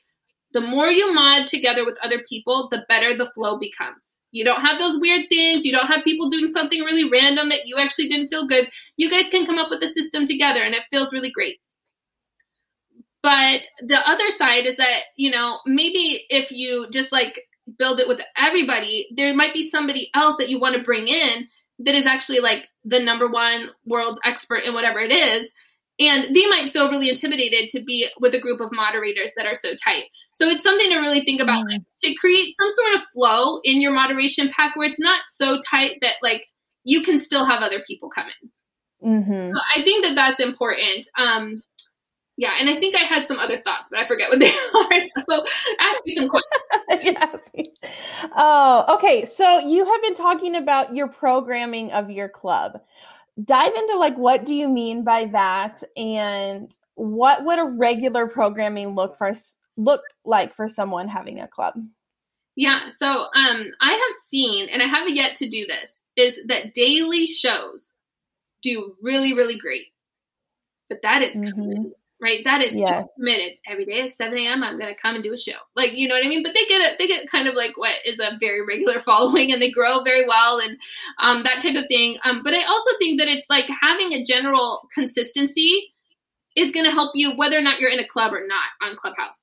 The 0.53 0.61
more 0.61 0.87
you 0.87 1.13
mod 1.13 1.47
together 1.47 1.85
with 1.85 1.97
other 2.03 2.21
people, 2.27 2.67
the 2.69 2.83
better 2.89 3.17
the 3.17 3.31
flow 3.33 3.57
becomes. 3.57 4.05
You 4.31 4.45
don't 4.45 4.61
have 4.61 4.79
those 4.79 4.99
weird 4.99 5.25
things. 5.29 5.65
You 5.65 5.71
don't 5.71 5.87
have 5.87 6.03
people 6.03 6.29
doing 6.29 6.47
something 6.47 6.81
really 6.81 7.09
random 7.09 7.49
that 7.49 7.65
you 7.65 7.77
actually 7.77 8.07
didn't 8.07 8.29
feel 8.29 8.47
good. 8.47 8.69
You 8.97 9.09
guys 9.09 9.29
can 9.29 9.45
come 9.45 9.57
up 9.57 9.69
with 9.69 9.83
a 9.83 9.87
system 9.87 10.25
together 10.25 10.61
and 10.61 10.75
it 10.75 10.83
feels 10.89 11.11
really 11.11 11.31
great. 11.31 11.57
But 13.23 13.61
the 13.85 13.97
other 14.09 14.31
side 14.31 14.65
is 14.65 14.77
that, 14.77 15.01
you 15.15 15.29
know, 15.29 15.59
maybe 15.65 16.25
if 16.29 16.51
you 16.51 16.87
just 16.91 17.11
like 17.11 17.39
build 17.77 17.99
it 17.99 18.07
with 18.07 18.19
everybody, 18.35 19.07
there 19.15 19.35
might 19.35 19.53
be 19.53 19.69
somebody 19.69 20.09
else 20.15 20.35
that 20.39 20.49
you 20.49 20.59
want 20.59 20.75
to 20.75 20.83
bring 20.83 21.07
in 21.07 21.47
that 21.79 21.95
is 21.95 22.05
actually 22.05 22.39
like 22.39 22.67
the 22.83 22.99
number 22.99 23.27
one 23.27 23.69
world's 23.85 24.19
expert 24.23 24.63
in 24.63 24.73
whatever 24.73 24.99
it 24.99 25.11
is. 25.11 25.49
And 25.99 26.35
they 26.35 26.47
might 26.47 26.71
feel 26.73 26.89
really 26.89 27.09
intimidated 27.09 27.69
to 27.69 27.83
be 27.83 28.07
with 28.19 28.33
a 28.33 28.39
group 28.39 28.59
of 28.59 28.71
moderators 28.71 29.31
that 29.35 29.45
are 29.45 29.55
so 29.55 29.75
tight. 29.75 30.05
So 30.33 30.47
it's 30.47 30.63
something 30.63 30.89
to 30.89 30.97
really 30.97 31.21
think 31.21 31.41
about 31.41 31.65
like, 31.67 31.81
to 32.03 32.15
create 32.15 32.55
some 32.59 32.69
sort 32.73 32.95
of 32.95 33.01
flow 33.13 33.59
in 33.63 33.81
your 33.81 33.91
moderation 33.91 34.49
pack 34.49 34.75
where 34.75 34.89
it's 34.89 34.99
not 34.99 35.21
so 35.33 35.59
tight 35.69 35.97
that 36.01 36.15
like 36.23 36.43
you 36.83 37.03
can 37.03 37.19
still 37.19 37.45
have 37.45 37.61
other 37.61 37.83
people 37.85 38.09
come 38.09 38.27
in. 38.41 38.49
Mm-hmm. 39.03 39.53
So 39.53 39.61
I 39.75 39.83
think 39.83 40.05
that 40.05 40.15
that's 40.15 40.39
important. 40.39 41.07
Um, 41.17 41.61
yeah, 42.41 42.55
and 42.59 42.67
I 42.67 42.73
think 42.79 42.95
I 42.95 43.05
had 43.05 43.27
some 43.27 43.37
other 43.37 43.55
thoughts, 43.55 43.89
but 43.91 43.99
I 43.99 44.07
forget 44.07 44.31
what 44.31 44.39
they 44.39 44.49
are. 44.49 44.99
So 45.29 45.45
ask 45.79 46.01
me 46.03 46.15
some 46.15 46.27
questions. 46.27 46.49
yes. 47.83 48.29
Oh, 48.35 48.95
okay. 48.95 49.25
So 49.25 49.59
you 49.59 49.85
have 49.85 50.01
been 50.01 50.15
talking 50.15 50.55
about 50.55 50.95
your 50.95 51.07
programming 51.07 51.91
of 51.91 52.09
your 52.09 52.27
club. 52.27 52.81
Dive 53.41 53.75
into 53.75 53.95
like 53.95 54.17
what 54.17 54.43
do 54.43 54.55
you 54.55 54.67
mean 54.67 55.03
by 55.03 55.25
that, 55.25 55.83
and 55.95 56.75
what 56.95 57.45
would 57.45 57.59
a 57.59 57.63
regular 57.63 58.25
programming 58.25 58.95
look 58.95 59.19
for 59.19 59.33
look 59.77 60.01
like 60.25 60.55
for 60.55 60.67
someone 60.67 61.09
having 61.09 61.39
a 61.39 61.47
club? 61.47 61.75
Yeah. 62.55 62.89
So 62.99 63.05
um, 63.05 63.71
I 63.79 63.91
have 63.91 64.15
seen, 64.29 64.67
and 64.69 64.81
I 64.81 64.87
haven't 64.87 65.15
yet 65.15 65.35
to 65.35 65.47
do 65.47 65.67
this, 65.67 65.93
is 66.15 66.39
that 66.47 66.73
daily 66.73 67.27
shows 67.27 67.93
do 68.63 68.95
really 68.99 69.35
really 69.35 69.59
great, 69.59 69.87
but 70.89 71.01
that 71.03 71.21
is 71.21 71.35
mm-hmm 71.35 71.89
right? 72.21 72.43
That 72.43 72.61
is 72.61 72.73
yes. 72.73 73.07
so 73.07 73.13
committed. 73.15 73.53
Every 73.67 73.83
day 73.83 74.01
at 74.01 74.11
7 74.11 74.37
a.m., 74.37 74.63
I'm 74.63 74.77
going 74.77 74.93
to 74.93 75.01
come 75.01 75.15
and 75.15 75.23
do 75.23 75.33
a 75.33 75.37
show. 75.37 75.57
Like, 75.75 75.93
you 75.93 76.07
know 76.07 76.13
what 76.13 76.25
I 76.25 76.29
mean? 76.29 76.43
But 76.43 76.53
they 76.53 76.65
get 76.65 76.81
it, 76.81 76.99
they 76.99 77.07
get 77.07 77.29
kind 77.29 77.47
of 77.47 77.55
like 77.55 77.75
what 77.77 77.95
is 78.05 78.19
a 78.19 78.37
very 78.39 78.63
regular 78.63 78.99
following 79.05 79.51
and 79.51 79.61
they 79.61 79.71
grow 79.71 80.03
very 80.03 80.27
well 80.27 80.59
and 80.59 80.77
um, 81.19 81.43
that 81.43 81.61
type 81.61 81.75
of 81.75 81.85
thing. 81.87 82.17
Um, 82.23 82.43
but 82.43 82.53
I 82.53 82.63
also 82.63 82.91
think 82.99 83.19
that 83.19 83.27
it's 83.27 83.49
like 83.49 83.65
having 83.81 84.13
a 84.13 84.23
general 84.23 84.87
consistency 84.93 85.93
is 86.55 86.71
going 86.71 86.85
to 86.85 86.91
help 86.91 87.11
you 87.15 87.35
whether 87.37 87.57
or 87.57 87.61
not 87.61 87.79
you're 87.79 87.91
in 87.91 87.99
a 87.99 88.07
club 88.07 88.33
or 88.33 88.45
not 88.45 88.69
on 88.81 88.95
Clubhouse 88.95 89.39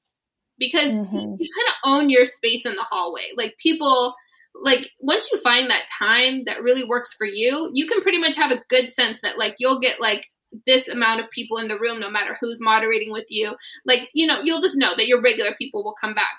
because 0.59 0.93
mm-hmm. 0.93 1.17
you, 1.17 1.37
you 1.39 1.49
kind 1.57 1.69
of 1.69 1.75
own 1.85 2.11
your 2.11 2.25
space 2.25 2.67
in 2.67 2.75
the 2.75 2.83
hallway. 2.83 3.31
Like 3.37 3.57
people, 3.59 4.15
like 4.55 4.91
once 5.01 5.31
you 5.33 5.41
find 5.41 5.71
that 5.71 5.87
time 5.99 6.45
that 6.45 6.63
really 6.63 6.87
works 6.87 7.15
for 7.15 7.27
you, 7.27 7.71
you 7.73 7.89
can 7.89 8.03
pretty 8.03 8.19
much 8.19 8.37
have 8.37 8.51
a 8.51 8.63
good 8.69 8.93
sense 8.93 9.19
that 9.23 9.39
like 9.39 9.55
you'll 9.59 9.81
get 9.81 10.01
like 10.01 10.27
this 10.67 10.89
amount 10.89 11.21
of 11.21 11.31
people 11.31 11.59
in 11.59 11.69
the 11.69 11.79
room, 11.79 12.01
no 12.01 12.11
matter 12.11 12.37
who's 12.41 12.61
moderating 12.61 13.13
with 13.13 13.27
you. 13.29 13.55
Like, 13.85 14.09
you 14.13 14.27
know, 14.27 14.41
you'll 14.43 14.63
just 14.63 14.77
know 14.77 14.95
that 14.97 15.07
your 15.07 15.21
regular 15.21 15.55
people 15.59 15.85
will 15.85 15.95
come 16.01 16.15
back. 16.15 16.37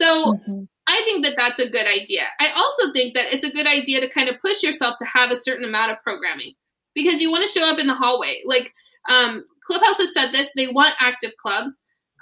So 0.00 0.34
mm-hmm. 0.34 0.64
I 0.86 1.00
think 1.04 1.24
that 1.24 1.34
that's 1.36 1.58
a 1.58 1.68
good 1.68 1.86
idea. 1.86 2.22
I 2.40 2.50
also 2.52 2.92
think 2.92 3.14
that 3.14 3.32
it's 3.32 3.44
a 3.44 3.50
good 3.52 3.66
idea 3.66 4.00
to 4.00 4.08
kind 4.08 4.28
of 4.28 4.40
push 4.40 4.62
yourself 4.62 4.96
to 4.98 5.04
have 5.06 5.30
a 5.30 5.40
certain 5.40 5.64
amount 5.64 5.92
of 5.92 6.02
programming 6.02 6.52
because 6.94 7.20
you 7.20 7.30
want 7.30 7.46
to 7.46 7.58
show 7.58 7.66
up 7.68 7.78
in 7.78 7.86
the 7.86 7.94
hallway. 7.94 8.42
Like, 8.44 8.72
um, 9.08 9.44
Clubhouse 9.66 9.98
has 9.98 10.12
said 10.14 10.32
this, 10.32 10.50
they 10.54 10.68
want 10.68 10.94
active 11.00 11.32
clubs. 11.40 11.72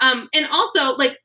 Um, 0.00 0.28
and 0.34 0.46
also, 0.50 0.96
like, 0.96 1.18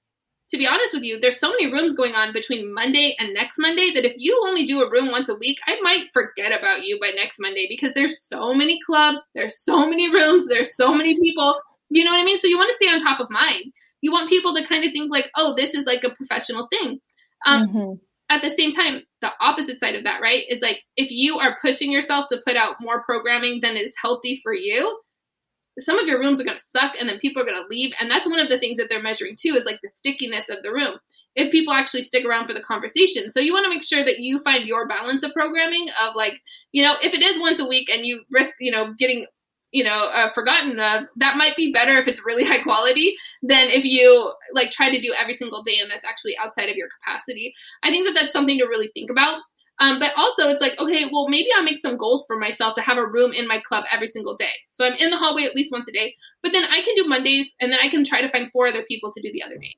to 0.52 0.58
be 0.58 0.68
honest 0.68 0.94
with 0.94 1.04
you, 1.04 1.20
there's 1.20 1.40
so 1.40 1.50
many 1.50 1.72
rooms 1.72 1.94
going 1.94 2.14
on 2.14 2.34
between 2.34 2.74
Monday 2.74 3.16
and 3.18 3.34
next 3.34 3.58
Monday 3.58 3.94
that 3.94 4.06
if 4.06 4.14
you 4.18 4.38
only 4.46 4.66
do 4.66 4.82
a 4.82 4.90
room 4.90 5.10
once 5.10 5.30
a 5.30 5.36
week, 5.36 5.58
I 5.66 5.80
might 5.82 6.08
forget 6.14 6.58
about 6.58 6.84
you 6.84 7.00
by 7.02 7.12
next 7.16 7.38
Monday 7.40 7.68
because 7.70 7.94
there's 7.94 8.22
so 8.22 8.54
many 8.54 8.78
clubs, 8.86 9.22
there's 9.34 9.58
so 9.58 9.90
many 9.90 10.12
rooms, 10.12 10.48
there's 10.48 10.76
so 10.76 10.94
many 10.94 11.18
people. 11.22 11.58
You 11.90 12.04
know 12.04 12.12
what 12.12 12.20
I 12.20 12.26
mean? 12.26 12.38
So 12.38 12.48
you 12.48 12.58
want 12.58 12.70
to 12.70 12.76
stay 12.76 12.88
on 12.88 13.00
top 13.00 13.22
of 13.22 13.30
mind. 13.30 13.72
You 14.02 14.12
want 14.12 14.30
people 14.30 14.54
to 14.56 14.68
kind 14.68 14.84
of 14.84 14.92
think 14.92 15.10
like, 15.10 15.32
oh, 15.38 15.56
this 15.56 15.74
is 15.74 15.86
like 15.86 16.04
a 16.04 16.14
professional 16.16 16.68
thing. 16.70 17.00
Um, 17.46 17.68
mm-hmm. 17.68 17.94
At 18.30 18.42
the 18.42 18.50
same 18.50 18.72
time, 18.72 19.04
the 19.22 19.32
opposite 19.40 19.80
side 19.80 19.96
of 19.96 20.04
that, 20.04 20.22
right, 20.22 20.44
is 20.50 20.62
like 20.62 20.82
if 20.98 21.12
you 21.12 21.40
are 21.40 21.58
pushing 21.62 21.92
yourself 21.92 22.26
to 22.30 22.42
put 22.46 22.58
out 22.58 22.76
more 22.82 23.04
programming 23.04 23.60
than 23.62 23.78
is 23.78 23.94
healthy 24.02 24.42
for 24.44 24.54
you, 24.54 25.00
some 25.82 26.00
of 26.00 26.08
your 26.08 26.20
rooms 26.20 26.40
are 26.40 26.44
going 26.44 26.58
to 26.58 26.64
suck 26.72 26.94
and 27.00 27.08
then 27.08 27.20
people 27.20 27.42
are 27.42 27.46
going 27.46 27.62
to 27.62 27.68
leave. 27.70 27.94
And 28.00 28.10
that's 28.10 28.28
one 28.28 28.40
of 28.40 28.50
the 28.50 28.60
things 28.60 28.78
that 28.78 28.88
they're 28.90 29.02
measuring 29.02 29.36
too 29.36 29.54
is 29.56 29.66
like 29.66 29.80
the 29.82 29.90
stickiness 29.94 30.50
of 30.50 30.64
the 30.64 30.72
room. 30.72 30.98
If 31.36 31.52
people 31.52 31.74
actually 31.74 32.02
stick 32.02 32.26
around 32.26 32.48
for 32.48 32.54
the 32.54 32.62
conversation. 32.62 33.32
So 33.32 33.40
you 33.40 33.54
want 33.54 33.64
to 33.64 33.70
make 33.70 33.84
sure 33.84 34.04
that 34.04 34.20
you 34.20 34.42
find 34.44 34.68
your 34.68 34.88
balance 34.88 35.24
of 35.24 35.32
programming 35.32 35.88
of 36.02 36.16
like, 36.16 36.34
you 36.74 36.84
know, 36.84 36.96
if 37.02 37.14
it 37.14 37.22
is 37.22 37.40
once 37.40 37.60
a 37.60 37.66
week 37.66 37.90
and 37.90 38.06
you 38.06 38.24
risk, 38.30 38.52
you 38.60 38.72
know, 38.72 38.94
getting, 39.00 39.26
you 39.72 39.86
know, 39.86 40.10
uh, 40.14 40.30
forgotten 40.34 40.78
of, 40.80 41.06
that 41.16 41.38
might 41.38 41.56
be 41.56 41.72
better 41.72 41.98
if 41.98 42.08
it's 42.08 42.26
really 42.26 42.44
high 42.46 42.62
quality 42.62 43.16
than 43.42 43.70
if 43.70 43.86
you 43.86 44.34
like 44.54 44.72
try 44.72 44.90
to 44.92 45.00
do 45.00 45.14
every 45.18 45.34
single 45.34 45.64
day 45.64 45.78
and 45.82 45.90
that's 45.90 46.06
actually 46.06 46.38
outside 46.38 46.70
of 46.70 46.76
your 46.76 46.90
capacity. 47.00 47.54
I 47.82 47.92
think 47.92 48.06
that 48.08 48.20
that's 48.20 48.34
something 48.34 48.58
to 48.58 48.66
really 48.66 48.92
think 48.94 49.10
about. 49.10 49.40
Um, 49.82 49.98
but 49.98 50.12
also, 50.16 50.48
it's 50.48 50.62
like, 50.62 50.80
okay, 50.80 51.06
well, 51.12 51.28
maybe 51.28 51.48
I'll 51.56 51.64
make 51.64 51.80
some 51.80 51.98
goals 51.98 52.24
for 52.28 52.38
myself 52.38 52.76
to 52.76 52.82
have 52.82 52.98
a 52.98 53.06
room 53.06 53.34
in 53.34 53.48
my 53.48 53.60
club 53.60 53.84
every 53.92 54.08
single 54.08 54.38
day. 54.38 54.54
So 54.74 54.86
I'm 54.86 54.94
in 54.94 55.10
the 55.10 55.18
hallway 55.18 55.44
at 55.44 55.56
least 55.56 55.72
once 55.72 55.88
a 55.88 55.92
day, 55.92 56.16
but 56.44 56.54
then 56.54 56.66
I 56.66 56.84
can 56.84 56.94
do 56.96 57.06
Mondays 57.08 57.48
and 57.60 57.72
then 57.72 57.80
I 57.82 57.90
can 57.90 58.06
try 58.06 58.22
to 58.22 58.30
find 58.30 58.52
four 58.52 58.68
other 58.68 58.84
people 58.88 59.12
to 59.12 59.22
do 59.22 59.32
the 59.34 59.42
other 59.42 59.58
days. 59.58 59.76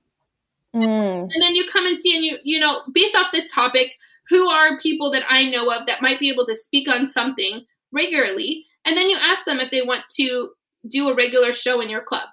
Mm. 0.76 1.30
And 1.32 1.42
then 1.42 1.56
you 1.56 1.70
come 1.72 1.86
and 1.86 1.98
see, 1.98 2.14
and 2.14 2.26
you, 2.26 2.38
you 2.44 2.60
know, 2.60 2.82
based 2.94 3.16
off 3.16 3.32
this 3.32 3.48
topic, 3.48 3.92
who 4.28 4.50
are 4.50 4.78
people 4.80 5.10
that 5.12 5.24
I 5.30 5.50
know 5.50 5.72
of 5.72 5.88
that 5.88 6.02
might 6.02 6.20
be 6.20 6.30
able 6.30 6.46
to 6.48 6.56
speak 6.56 6.90
on 6.90 7.08
something 7.08 7.66
regularly? 7.94 8.66
And 8.84 8.98
then 8.98 9.10
you 9.10 9.18
ask 9.22 9.46
them 9.46 9.60
if 9.60 9.72
they 9.72 9.84
want 9.84 10.04
to 10.16 10.50
do 10.90 11.08
a 11.08 11.16
regular 11.16 11.54
show 11.54 11.80
in 11.80 11.90
your 11.90 12.04
club. 12.04 12.28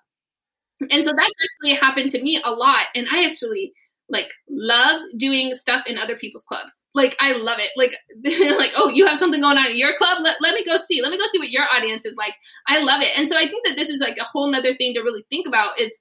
And 0.80 1.04
so 1.04 1.12
that's 1.12 1.20
actually 1.20 1.74
happened 1.74 2.10
to 2.10 2.22
me 2.22 2.40
a 2.44 2.50
lot. 2.50 2.86
And 2.96 3.06
I 3.12 3.26
actually 3.26 3.72
like 4.08 4.28
love 4.48 5.02
doing 5.16 5.54
stuff 5.54 5.84
in 5.86 5.98
other 5.98 6.16
people's 6.16 6.44
clubs. 6.44 6.79
Like 6.94 7.16
I 7.20 7.32
love 7.32 7.58
it. 7.60 7.70
Like 7.76 7.92
like 8.58 8.72
oh, 8.76 8.90
you 8.90 9.06
have 9.06 9.18
something 9.18 9.40
going 9.40 9.58
on 9.58 9.66
in 9.66 9.78
your 9.78 9.96
club? 9.96 10.18
Let, 10.22 10.36
let 10.40 10.54
me 10.54 10.64
go 10.64 10.76
see. 10.76 11.02
Let 11.02 11.10
me 11.10 11.18
go 11.18 11.24
see 11.32 11.38
what 11.38 11.50
your 11.50 11.64
audience 11.72 12.04
is 12.04 12.16
like. 12.16 12.34
I 12.66 12.80
love 12.80 13.02
it. 13.02 13.12
And 13.16 13.28
so 13.28 13.36
I 13.36 13.46
think 13.46 13.66
that 13.66 13.76
this 13.76 13.88
is 13.88 14.00
like 14.00 14.16
a 14.18 14.24
whole 14.24 14.50
nother 14.50 14.74
thing 14.76 14.94
to 14.94 15.00
really 15.00 15.24
think 15.30 15.46
about 15.46 15.78
is 15.78 15.92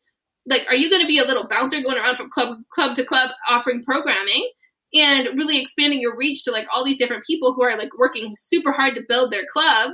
like 0.45 0.65
are 0.67 0.75
you 0.75 0.89
going 0.89 1.01
to 1.01 1.07
be 1.07 1.19
a 1.19 1.25
little 1.25 1.47
bouncer 1.47 1.81
going 1.81 1.97
around 1.97 2.17
from 2.17 2.29
club 2.29 2.57
club 2.73 2.95
to 2.95 3.05
club 3.05 3.31
offering 3.47 3.83
programming 3.83 4.49
and 4.93 5.27
really 5.37 5.61
expanding 5.61 6.01
your 6.01 6.17
reach 6.17 6.43
to 6.43 6.51
like 6.51 6.65
all 6.73 6.83
these 6.83 6.97
different 6.97 7.23
people 7.25 7.53
who 7.53 7.63
are 7.63 7.77
like 7.77 7.91
working 7.97 8.35
super 8.37 8.71
hard 8.71 8.95
to 8.95 9.03
build 9.07 9.31
their 9.31 9.45
club 9.51 9.91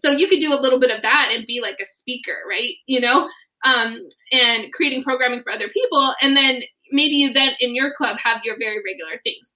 so 0.00 0.10
you 0.10 0.26
could 0.26 0.40
do 0.40 0.52
a 0.52 0.58
little 0.58 0.80
bit 0.80 0.90
of 0.90 1.02
that 1.02 1.30
and 1.32 1.46
be 1.46 1.60
like 1.60 1.78
a 1.80 1.86
speaker 1.94 2.38
right 2.48 2.72
you 2.86 3.00
know 3.00 3.28
um, 3.64 4.08
and 4.32 4.72
creating 4.72 5.02
programming 5.02 5.42
for 5.42 5.52
other 5.52 5.68
people. 5.68 6.14
And 6.20 6.36
then 6.36 6.62
maybe 6.90 7.14
you 7.14 7.32
then 7.32 7.52
in 7.60 7.74
your 7.74 7.92
club 7.94 8.18
have 8.22 8.40
your 8.44 8.56
very 8.58 8.82
regular 8.84 9.20
things. 9.22 9.54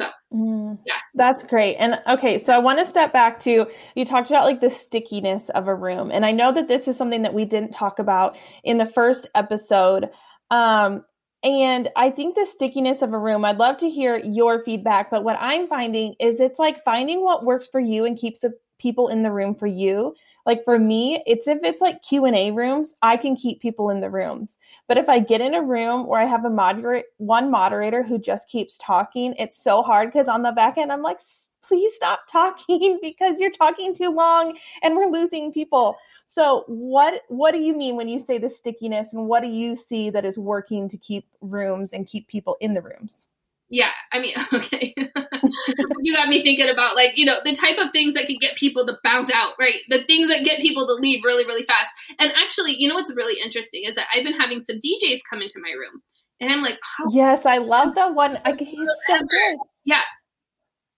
So, 0.00 0.08
mm, 0.32 0.78
yeah. 0.86 0.94
That's 1.14 1.42
great. 1.42 1.76
And 1.76 2.00
okay, 2.08 2.38
so 2.38 2.54
I 2.54 2.58
want 2.58 2.78
to 2.78 2.86
step 2.86 3.12
back 3.12 3.38
to 3.40 3.66
you 3.94 4.04
talked 4.04 4.30
about 4.30 4.44
like 4.44 4.60
the 4.60 4.70
stickiness 4.70 5.48
of 5.50 5.68
a 5.68 5.74
room. 5.74 6.10
And 6.10 6.24
I 6.24 6.32
know 6.32 6.52
that 6.52 6.68
this 6.68 6.88
is 6.88 6.96
something 6.96 7.22
that 7.22 7.34
we 7.34 7.44
didn't 7.44 7.72
talk 7.72 7.98
about 7.98 8.36
in 8.64 8.78
the 8.78 8.86
first 8.86 9.28
episode. 9.34 10.08
Um, 10.50 11.04
and 11.42 11.88
I 11.96 12.10
think 12.10 12.34
the 12.34 12.44
stickiness 12.44 13.02
of 13.02 13.12
a 13.12 13.18
room, 13.18 13.44
I'd 13.44 13.58
love 13.58 13.78
to 13.78 13.88
hear 13.90 14.16
your 14.16 14.62
feedback, 14.62 15.10
but 15.10 15.24
what 15.24 15.38
I'm 15.40 15.68
finding 15.68 16.14
is 16.20 16.38
it's 16.38 16.58
like 16.58 16.84
finding 16.84 17.24
what 17.24 17.44
works 17.44 17.66
for 17.66 17.80
you 17.80 18.04
and 18.04 18.18
keeps 18.18 18.40
the 18.40 18.52
people 18.78 19.08
in 19.08 19.22
the 19.22 19.30
room 19.30 19.54
for 19.54 19.66
you. 19.66 20.14
Like 20.46 20.64
for 20.64 20.78
me, 20.78 21.22
it's 21.26 21.46
if 21.46 21.58
it's 21.62 21.80
like 21.80 22.02
Q&A 22.02 22.50
rooms, 22.50 22.96
I 23.02 23.16
can 23.16 23.36
keep 23.36 23.60
people 23.60 23.90
in 23.90 24.00
the 24.00 24.10
rooms. 24.10 24.58
But 24.88 24.98
if 24.98 25.08
I 25.08 25.18
get 25.18 25.40
in 25.40 25.54
a 25.54 25.62
room 25.62 26.06
where 26.06 26.20
I 26.20 26.26
have 26.26 26.44
a 26.44 26.50
moderate 26.50 27.06
one 27.18 27.50
moderator 27.50 28.02
who 28.02 28.18
just 28.18 28.48
keeps 28.48 28.78
talking, 28.78 29.34
it's 29.38 29.62
so 29.62 29.82
hard 29.82 30.12
because 30.12 30.28
on 30.28 30.42
the 30.42 30.52
back 30.52 30.78
end 30.78 30.92
I'm 30.92 31.02
like 31.02 31.20
please 31.62 31.94
stop 31.94 32.20
talking 32.30 32.98
because 33.00 33.40
you're 33.40 33.50
talking 33.50 33.94
too 33.94 34.10
long 34.10 34.58
and 34.82 34.96
we're 34.96 35.10
losing 35.10 35.52
people. 35.52 35.96
So 36.26 36.64
what 36.66 37.22
what 37.28 37.52
do 37.52 37.58
you 37.58 37.76
mean 37.76 37.96
when 37.96 38.08
you 38.08 38.18
say 38.18 38.38
the 38.38 38.50
stickiness 38.50 39.12
and 39.12 39.26
what 39.26 39.42
do 39.42 39.48
you 39.48 39.74
see 39.76 40.10
that 40.10 40.24
is 40.24 40.38
working 40.38 40.88
to 40.88 40.96
keep 40.96 41.26
rooms 41.40 41.92
and 41.92 42.06
keep 42.06 42.28
people 42.28 42.56
in 42.60 42.74
the 42.74 42.82
rooms? 42.82 43.28
Yeah, 43.70 43.90
I 44.12 44.20
mean, 44.20 44.34
okay. 44.52 44.94
you 46.02 46.14
got 46.14 46.28
me 46.28 46.42
thinking 46.42 46.68
about 46.68 46.96
like, 46.96 47.16
you 47.16 47.24
know, 47.24 47.38
the 47.44 47.54
type 47.54 47.78
of 47.78 47.92
things 47.92 48.14
that 48.14 48.26
can 48.26 48.36
get 48.40 48.56
people 48.56 48.84
to 48.86 48.98
bounce 49.02 49.30
out, 49.32 49.52
right? 49.58 49.76
The 49.88 50.04
things 50.04 50.28
that 50.28 50.44
get 50.44 50.60
people 50.60 50.86
to 50.86 50.94
leave 50.94 51.24
really, 51.24 51.44
really 51.44 51.64
fast. 51.66 51.90
And 52.18 52.32
actually, 52.36 52.74
you 52.76 52.88
know 52.88 52.96
what's 52.96 53.14
really 53.14 53.40
interesting 53.40 53.84
is 53.84 53.94
that 53.94 54.06
I've 54.14 54.24
been 54.24 54.38
having 54.38 54.64
some 54.66 54.76
DJs 54.76 55.20
come 55.28 55.40
into 55.40 55.60
my 55.62 55.70
room. 55.70 56.02
And 56.40 56.50
I'm 56.50 56.62
like, 56.62 56.78
oh, 57.00 57.10
yes, 57.12 57.46
I 57.46 57.58
love 57.58 57.94
the 57.94 58.08
one. 58.12 58.38
I 58.44 58.52
can 58.52 58.66
so 58.66 59.18
good. 59.18 59.58
Yeah. 59.84 60.00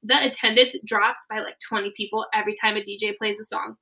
The 0.04 0.26
attendance 0.26 0.76
drops 0.84 1.24
by 1.28 1.40
like 1.40 1.56
20 1.68 1.92
people 1.96 2.26
every 2.32 2.54
time 2.54 2.76
a 2.76 2.80
DJ 2.80 3.16
plays 3.16 3.38
a 3.40 3.44
song 3.44 3.76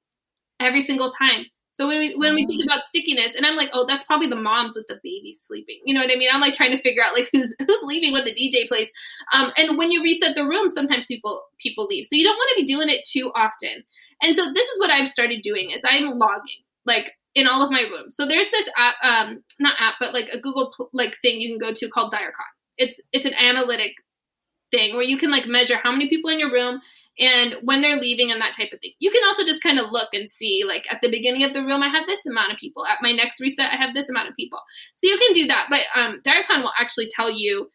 every 0.60 0.80
single 0.80 1.10
time. 1.10 1.46
So 1.72 1.86
when 1.86 1.98
we, 1.98 2.14
when 2.16 2.34
we 2.34 2.46
think 2.46 2.64
about 2.64 2.84
stickiness, 2.84 3.34
and 3.34 3.46
I'm 3.46 3.56
like, 3.56 3.70
oh, 3.72 3.86
that's 3.86 4.04
probably 4.04 4.28
the 4.28 4.36
moms 4.36 4.76
with 4.76 4.86
the 4.88 4.98
babies 5.02 5.42
sleeping. 5.46 5.80
You 5.84 5.94
know 5.94 6.00
what 6.00 6.10
I 6.10 6.16
mean? 6.16 6.28
I'm 6.32 6.40
like 6.40 6.54
trying 6.54 6.76
to 6.76 6.82
figure 6.82 7.02
out 7.02 7.14
like 7.14 7.28
who's 7.32 7.54
who's 7.58 7.82
leaving 7.84 8.12
when 8.12 8.24
the 8.24 8.34
DJ 8.34 8.68
plays. 8.68 8.88
Um, 9.32 9.52
and 9.56 9.78
when 9.78 9.90
you 9.90 10.02
reset 10.02 10.34
the 10.34 10.46
room, 10.46 10.68
sometimes 10.68 11.06
people 11.06 11.42
people 11.60 11.86
leave. 11.86 12.06
So 12.06 12.16
you 12.16 12.24
don't 12.24 12.36
want 12.36 12.50
to 12.56 12.62
be 12.62 12.66
doing 12.66 12.88
it 12.88 13.06
too 13.06 13.30
often. 13.34 13.84
And 14.22 14.36
so 14.36 14.52
this 14.52 14.68
is 14.68 14.80
what 14.80 14.90
I've 14.90 15.08
started 15.08 15.42
doing 15.42 15.70
is 15.70 15.80
I'm 15.84 16.18
logging 16.18 16.62
like 16.84 17.12
in 17.34 17.46
all 17.46 17.62
of 17.62 17.70
my 17.70 17.82
rooms. 17.82 18.16
So 18.16 18.26
there's 18.26 18.50
this 18.50 18.68
app, 18.76 18.94
um, 19.02 19.42
not 19.58 19.76
app, 19.78 19.94
but 20.00 20.12
like 20.12 20.28
a 20.32 20.40
Google 20.40 20.72
like 20.92 21.16
thing 21.22 21.40
you 21.40 21.50
can 21.50 21.58
go 21.58 21.72
to 21.72 21.88
called 21.88 22.12
DireCon. 22.12 22.50
It's 22.76 23.00
it's 23.12 23.26
an 23.26 23.34
analytic 23.34 23.92
thing 24.70 24.94
where 24.94 25.04
you 25.04 25.18
can 25.18 25.30
like 25.30 25.46
measure 25.46 25.76
how 25.76 25.92
many 25.92 26.08
people 26.08 26.30
in 26.30 26.38
your 26.38 26.52
room 26.52 26.80
and 27.20 27.56
when 27.62 27.82
they're 27.82 28.00
leaving 28.00 28.32
and 28.32 28.40
that 28.40 28.56
type 28.56 28.72
of 28.72 28.80
thing. 28.80 28.92
You 28.98 29.10
can 29.10 29.22
also 29.26 29.44
just 29.44 29.62
kind 29.62 29.78
of 29.78 29.90
look 29.90 30.08
and 30.14 30.30
see, 30.30 30.62
like 30.66 30.86
at 30.90 31.00
the 31.02 31.10
beginning 31.10 31.44
of 31.44 31.52
the 31.52 31.62
room, 31.62 31.82
I 31.82 31.88
have 31.88 32.06
this 32.06 32.24
amount 32.24 32.52
of 32.52 32.58
people. 32.58 32.86
At 32.86 33.02
my 33.02 33.12
next 33.12 33.40
reset, 33.40 33.70
I 33.70 33.76
have 33.76 33.94
this 33.94 34.08
amount 34.08 34.30
of 34.30 34.36
people. 34.36 34.58
So 34.96 35.06
you 35.06 35.18
can 35.18 35.34
do 35.34 35.46
that. 35.48 35.66
But 35.68 35.82
um, 35.94 36.20
will 36.24 36.72
actually 36.80 37.10
tell 37.14 37.30
you, 37.30 37.68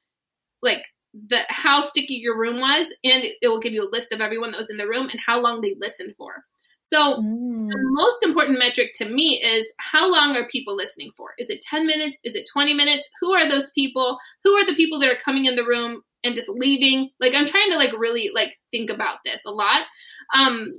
like, 0.63 0.83
the 1.29 1.41
how 1.47 1.83
sticky 1.83 2.15
your 2.15 2.37
room 2.37 2.59
was, 2.59 2.87
and 3.03 3.23
it 3.23 3.47
will 3.47 3.61
give 3.61 3.71
you 3.71 3.83
a 3.83 3.91
list 3.91 4.11
of 4.11 4.19
everyone 4.19 4.51
that 4.51 4.59
was 4.59 4.69
in 4.69 4.77
the 4.77 4.87
room 4.87 5.09
and 5.09 5.19
how 5.25 5.39
long 5.39 5.61
they 5.61 5.75
listened 5.79 6.15
for. 6.17 6.43
So 6.83 7.21
mm. 7.21 7.69
the 7.69 7.77
most 7.79 8.23
important 8.23 8.59
metric 8.59 8.91
to 8.95 9.09
me 9.09 9.41
is 9.41 9.65
how 9.77 10.11
long 10.11 10.35
are 10.35 10.47
people 10.49 10.75
listening 10.75 11.11
for? 11.15 11.29
Is 11.39 11.49
it 11.49 11.61
10 11.61 11.87
minutes? 11.87 12.17
Is 12.23 12.35
it 12.35 12.47
20 12.51 12.73
minutes? 12.73 13.07
Who 13.21 13.33
are 13.33 13.49
those 13.49 13.71
people? 13.71 14.19
Who 14.43 14.51
are 14.53 14.65
the 14.65 14.75
people 14.75 14.99
that 14.99 15.09
are 15.09 15.17
coming 15.23 15.45
in 15.45 15.55
the 15.55 15.65
room 15.65 16.03
and 16.25 16.35
just 16.35 16.49
leaving. 16.49 17.11
Like 17.19 17.33
I'm 17.35 17.45
trying 17.45 17.71
to 17.71 17.77
like 17.77 17.93
really 17.97 18.31
like 18.33 18.57
think 18.71 18.89
about 18.89 19.19
this 19.23 19.41
a 19.45 19.51
lot. 19.51 19.83
Um 20.33 20.73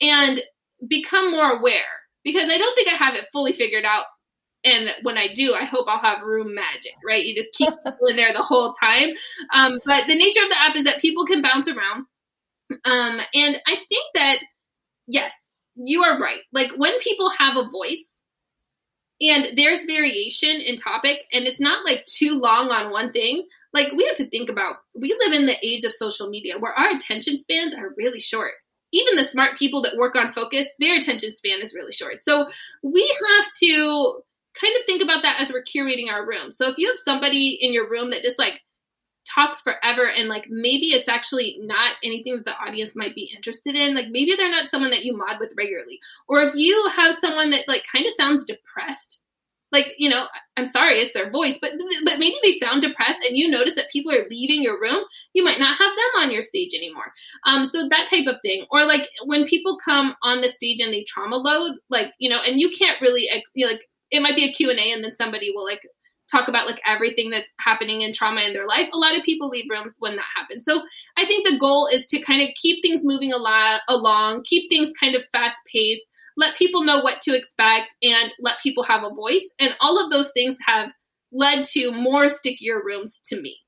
and 0.00 0.40
become 0.88 1.30
more 1.30 1.58
aware 1.58 1.80
because 2.24 2.50
I 2.50 2.58
don't 2.58 2.74
think 2.74 2.88
I 2.88 2.96
have 2.96 3.14
it 3.14 3.26
fully 3.32 3.52
figured 3.52 3.84
out. 3.84 4.04
And 4.64 4.90
when 5.02 5.16
I 5.16 5.32
do, 5.32 5.54
I 5.54 5.64
hope 5.64 5.86
I'll 5.88 6.00
have 6.00 6.26
room 6.26 6.54
magic, 6.54 6.92
right? 7.06 7.24
You 7.24 7.36
just 7.36 7.52
keep 7.52 7.68
people 7.68 8.06
in 8.08 8.16
there 8.16 8.32
the 8.32 8.42
whole 8.42 8.74
time. 8.82 9.10
Um, 9.54 9.78
but 9.84 10.08
the 10.08 10.16
nature 10.16 10.42
of 10.42 10.50
the 10.50 10.60
app 10.60 10.74
is 10.74 10.84
that 10.84 11.00
people 11.00 11.24
can 11.24 11.40
bounce 11.40 11.68
around. 11.68 12.06
Um, 12.84 13.20
and 13.32 13.60
I 13.68 13.76
think 13.88 14.04
that, 14.14 14.38
yes, 15.06 15.32
you 15.76 16.02
are 16.02 16.20
right. 16.20 16.40
Like 16.52 16.70
when 16.76 16.98
people 17.00 17.30
have 17.38 17.56
a 17.56 17.70
voice, 17.70 18.16
and 19.20 19.56
there's 19.56 19.84
variation 19.84 20.60
in 20.60 20.76
topic 20.76 21.18
and 21.32 21.46
it's 21.46 21.60
not 21.60 21.86
like 21.86 22.04
too 22.04 22.32
long 22.32 22.68
on 22.68 22.90
one 22.90 23.12
thing 23.12 23.46
like 23.76 23.92
we 23.92 24.06
have 24.06 24.16
to 24.16 24.28
think 24.28 24.48
about 24.48 24.76
we 24.98 25.14
live 25.24 25.38
in 25.38 25.46
the 25.46 25.56
age 25.62 25.84
of 25.84 25.92
social 25.92 26.28
media 26.28 26.54
where 26.58 26.72
our 26.72 26.90
attention 26.96 27.38
spans 27.38 27.74
are 27.74 27.94
really 27.96 28.20
short. 28.20 28.52
Even 28.92 29.16
the 29.16 29.24
smart 29.24 29.58
people 29.58 29.82
that 29.82 29.96
work 29.96 30.16
on 30.16 30.32
focus 30.32 30.66
their 30.78 30.96
attention 30.96 31.34
span 31.34 31.60
is 31.60 31.74
really 31.74 31.92
short. 31.92 32.22
So 32.22 32.46
we 32.82 33.02
have 33.02 33.46
to 33.62 34.20
kind 34.58 34.74
of 34.78 34.86
think 34.86 35.02
about 35.02 35.22
that 35.22 35.40
as 35.40 35.52
we're 35.52 35.64
curating 35.64 36.10
our 36.10 36.26
room. 36.26 36.52
So 36.52 36.70
if 36.70 36.78
you 36.78 36.88
have 36.88 36.98
somebody 36.98 37.58
in 37.60 37.74
your 37.74 37.90
room 37.90 38.10
that 38.10 38.22
just 38.22 38.38
like 38.38 38.62
talks 39.26 39.60
forever 39.60 40.08
and 40.08 40.28
like 40.28 40.46
maybe 40.48 40.86
it's 40.86 41.08
actually 41.08 41.58
not 41.60 41.94
anything 42.02 42.36
that 42.36 42.44
the 42.44 42.56
audience 42.56 42.92
might 42.94 43.14
be 43.14 43.30
interested 43.34 43.74
in 43.74 43.94
like 43.94 44.06
maybe 44.08 44.34
they're 44.36 44.50
not 44.50 44.70
someone 44.70 44.90
that 44.90 45.04
you 45.04 45.16
mod 45.16 45.38
with 45.38 45.52
regularly. 45.56 46.00
Or 46.28 46.40
if 46.42 46.54
you 46.54 46.90
have 46.96 47.14
someone 47.14 47.50
that 47.50 47.68
like 47.68 47.82
kind 47.92 48.06
of 48.06 48.14
sounds 48.14 48.46
depressed 48.46 49.20
like 49.76 49.94
you 49.98 50.08
know 50.08 50.26
i'm 50.56 50.70
sorry 50.70 50.98
it's 50.98 51.12
their 51.12 51.30
voice 51.30 51.58
but 51.60 51.72
but 52.04 52.18
maybe 52.18 52.36
they 52.42 52.52
sound 52.52 52.82
depressed 52.82 53.18
and 53.26 53.36
you 53.36 53.48
notice 53.48 53.74
that 53.74 53.90
people 53.92 54.12
are 54.12 54.28
leaving 54.30 54.62
your 54.62 54.80
room 54.80 55.02
you 55.36 55.44
might 55.44 55.60
not 55.60 55.76
have 55.76 55.94
them 55.94 56.22
on 56.22 56.32
your 56.32 56.42
stage 56.42 56.72
anymore. 56.74 57.12
Um 57.46 57.68
so 57.68 57.88
that 57.88 58.08
type 58.08 58.26
of 58.26 58.36
thing. 58.42 58.64
Or 58.70 58.86
like 58.86 59.08
when 59.26 59.44
people 59.46 59.78
come 59.84 60.16
on 60.22 60.40
the 60.40 60.48
stage 60.48 60.80
and 60.80 60.92
they 60.92 61.04
trauma 61.04 61.36
load 61.36 61.76
like 61.90 62.12
you 62.18 62.30
know 62.30 62.40
and 62.40 62.58
you 62.58 62.70
can't 62.76 63.00
really 63.02 63.28
like 63.56 63.80
it 64.10 64.22
might 64.22 64.36
be 64.36 64.48
a 64.48 64.52
q&a 64.52 64.72
and 64.92 65.04
then 65.04 65.14
somebody 65.14 65.52
will 65.54 65.64
like 65.64 65.82
talk 66.30 66.48
about 66.48 66.66
like 66.66 66.80
everything 66.84 67.30
that's 67.30 67.48
happening 67.60 68.02
in 68.02 68.12
trauma 68.12 68.40
in 68.40 68.52
their 68.52 68.66
life. 68.66 68.88
A 68.92 68.98
lot 68.98 69.16
of 69.16 69.22
people 69.22 69.48
leave 69.48 69.70
rooms 69.70 69.94
when 70.00 70.16
that 70.16 70.26
happens. 70.34 70.64
So 70.64 70.80
i 71.18 71.26
think 71.26 71.46
the 71.46 71.58
goal 71.58 71.86
is 71.92 72.06
to 72.06 72.20
kind 72.20 72.42
of 72.42 72.48
keep 72.60 72.82
things 72.82 73.04
moving 73.04 73.32
a 73.32 73.36
lot 73.36 73.82
along 73.88 74.42
keep 74.44 74.70
things 74.70 74.90
kind 74.98 75.14
of 75.14 75.22
fast 75.32 75.56
paced 75.72 76.02
let 76.36 76.56
people 76.56 76.84
know 76.84 77.00
what 77.00 77.20
to 77.22 77.36
expect 77.36 77.96
and 78.02 78.32
let 78.40 78.56
people 78.62 78.82
have 78.84 79.02
a 79.02 79.14
voice. 79.14 79.46
And 79.58 79.74
all 79.80 80.02
of 80.02 80.10
those 80.10 80.30
things 80.32 80.56
have 80.66 80.90
led 81.32 81.64
to 81.64 81.92
more 81.92 82.28
stickier 82.28 82.82
rooms 82.84 83.20
to 83.26 83.40
me. 83.40 83.58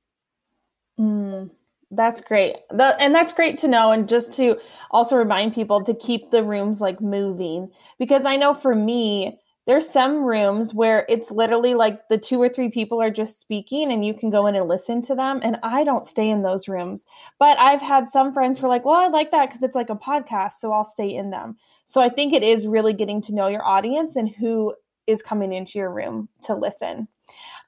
Mm, 0.99 1.51
that's 1.91 2.21
great. 2.21 2.57
and 2.71 3.15
that's 3.15 3.33
great 3.33 3.59
to 3.59 3.69
know. 3.69 3.91
And 3.91 4.09
just 4.09 4.37
to 4.37 4.59
also 4.91 5.17
remind 5.17 5.55
people 5.55 5.83
to 5.85 5.95
keep 5.95 6.31
the 6.31 6.43
rooms 6.43 6.81
like 6.81 7.01
moving. 7.01 7.71
Because 7.99 8.25
I 8.25 8.37
know 8.37 8.55
for 8.55 8.75
me, 8.75 9.39
there's 9.69 9.87
some 9.87 10.25
rooms 10.25 10.73
where 10.73 11.05
it's 11.11 11.31
literally 11.31 11.75
like 11.75 12.09
the 12.09 12.17
two 12.17 12.41
or 12.41 12.49
three 12.49 12.71
people 12.71 13.03
are 13.03 13.11
just 13.11 13.39
speaking 13.39 13.93
and 13.93 14.03
you 14.03 14.15
can 14.15 14.31
go 14.31 14.47
in 14.47 14.55
and 14.55 14.67
listen 14.67 15.03
to 15.03 15.15
them. 15.15 15.41
And 15.45 15.59
I 15.63 15.85
don't 15.85 16.07
stay 16.07 16.31
in 16.31 16.41
those 16.41 16.69
rooms. 16.69 17.07
But 17.39 17.59
I've 17.59 17.83
had 17.83 18.09
some 18.09 18.33
friends 18.33 18.59
who 18.59 18.65
are 18.65 18.71
like, 18.71 18.87
well, 18.87 18.95
I 18.95 19.09
like 19.09 19.31
that 19.31 19.51
because 19.51 19.63
it's 19.63 19.75
like 19.75 19.91
a 19.91 19.95
podcast. 19.95 20.55
So 20.55 20.73
I'll 20.73 20.87
stay 20.87 21.15
in 21.15 21.29
them. 21.29 21.59
So 21.85 22.01
I 22.01 22.09
think 22.09 22.33
it 22.33 22.43
is 22.43 22.67
really 22.67 22.95
getting 22.95 23.21
to 23.23 23.35
know 23.35 23.47
your 23.47 23.63
audience 23.63 24.17
and 24.17 24.27
who 24.27 24.75
is 25.07 25.21
coming 25.21 25.53
into 25.53 25.79
your 25.79 25.91
room 25.91 26.31
to 26.45 26.55
listen. 26.55 27.07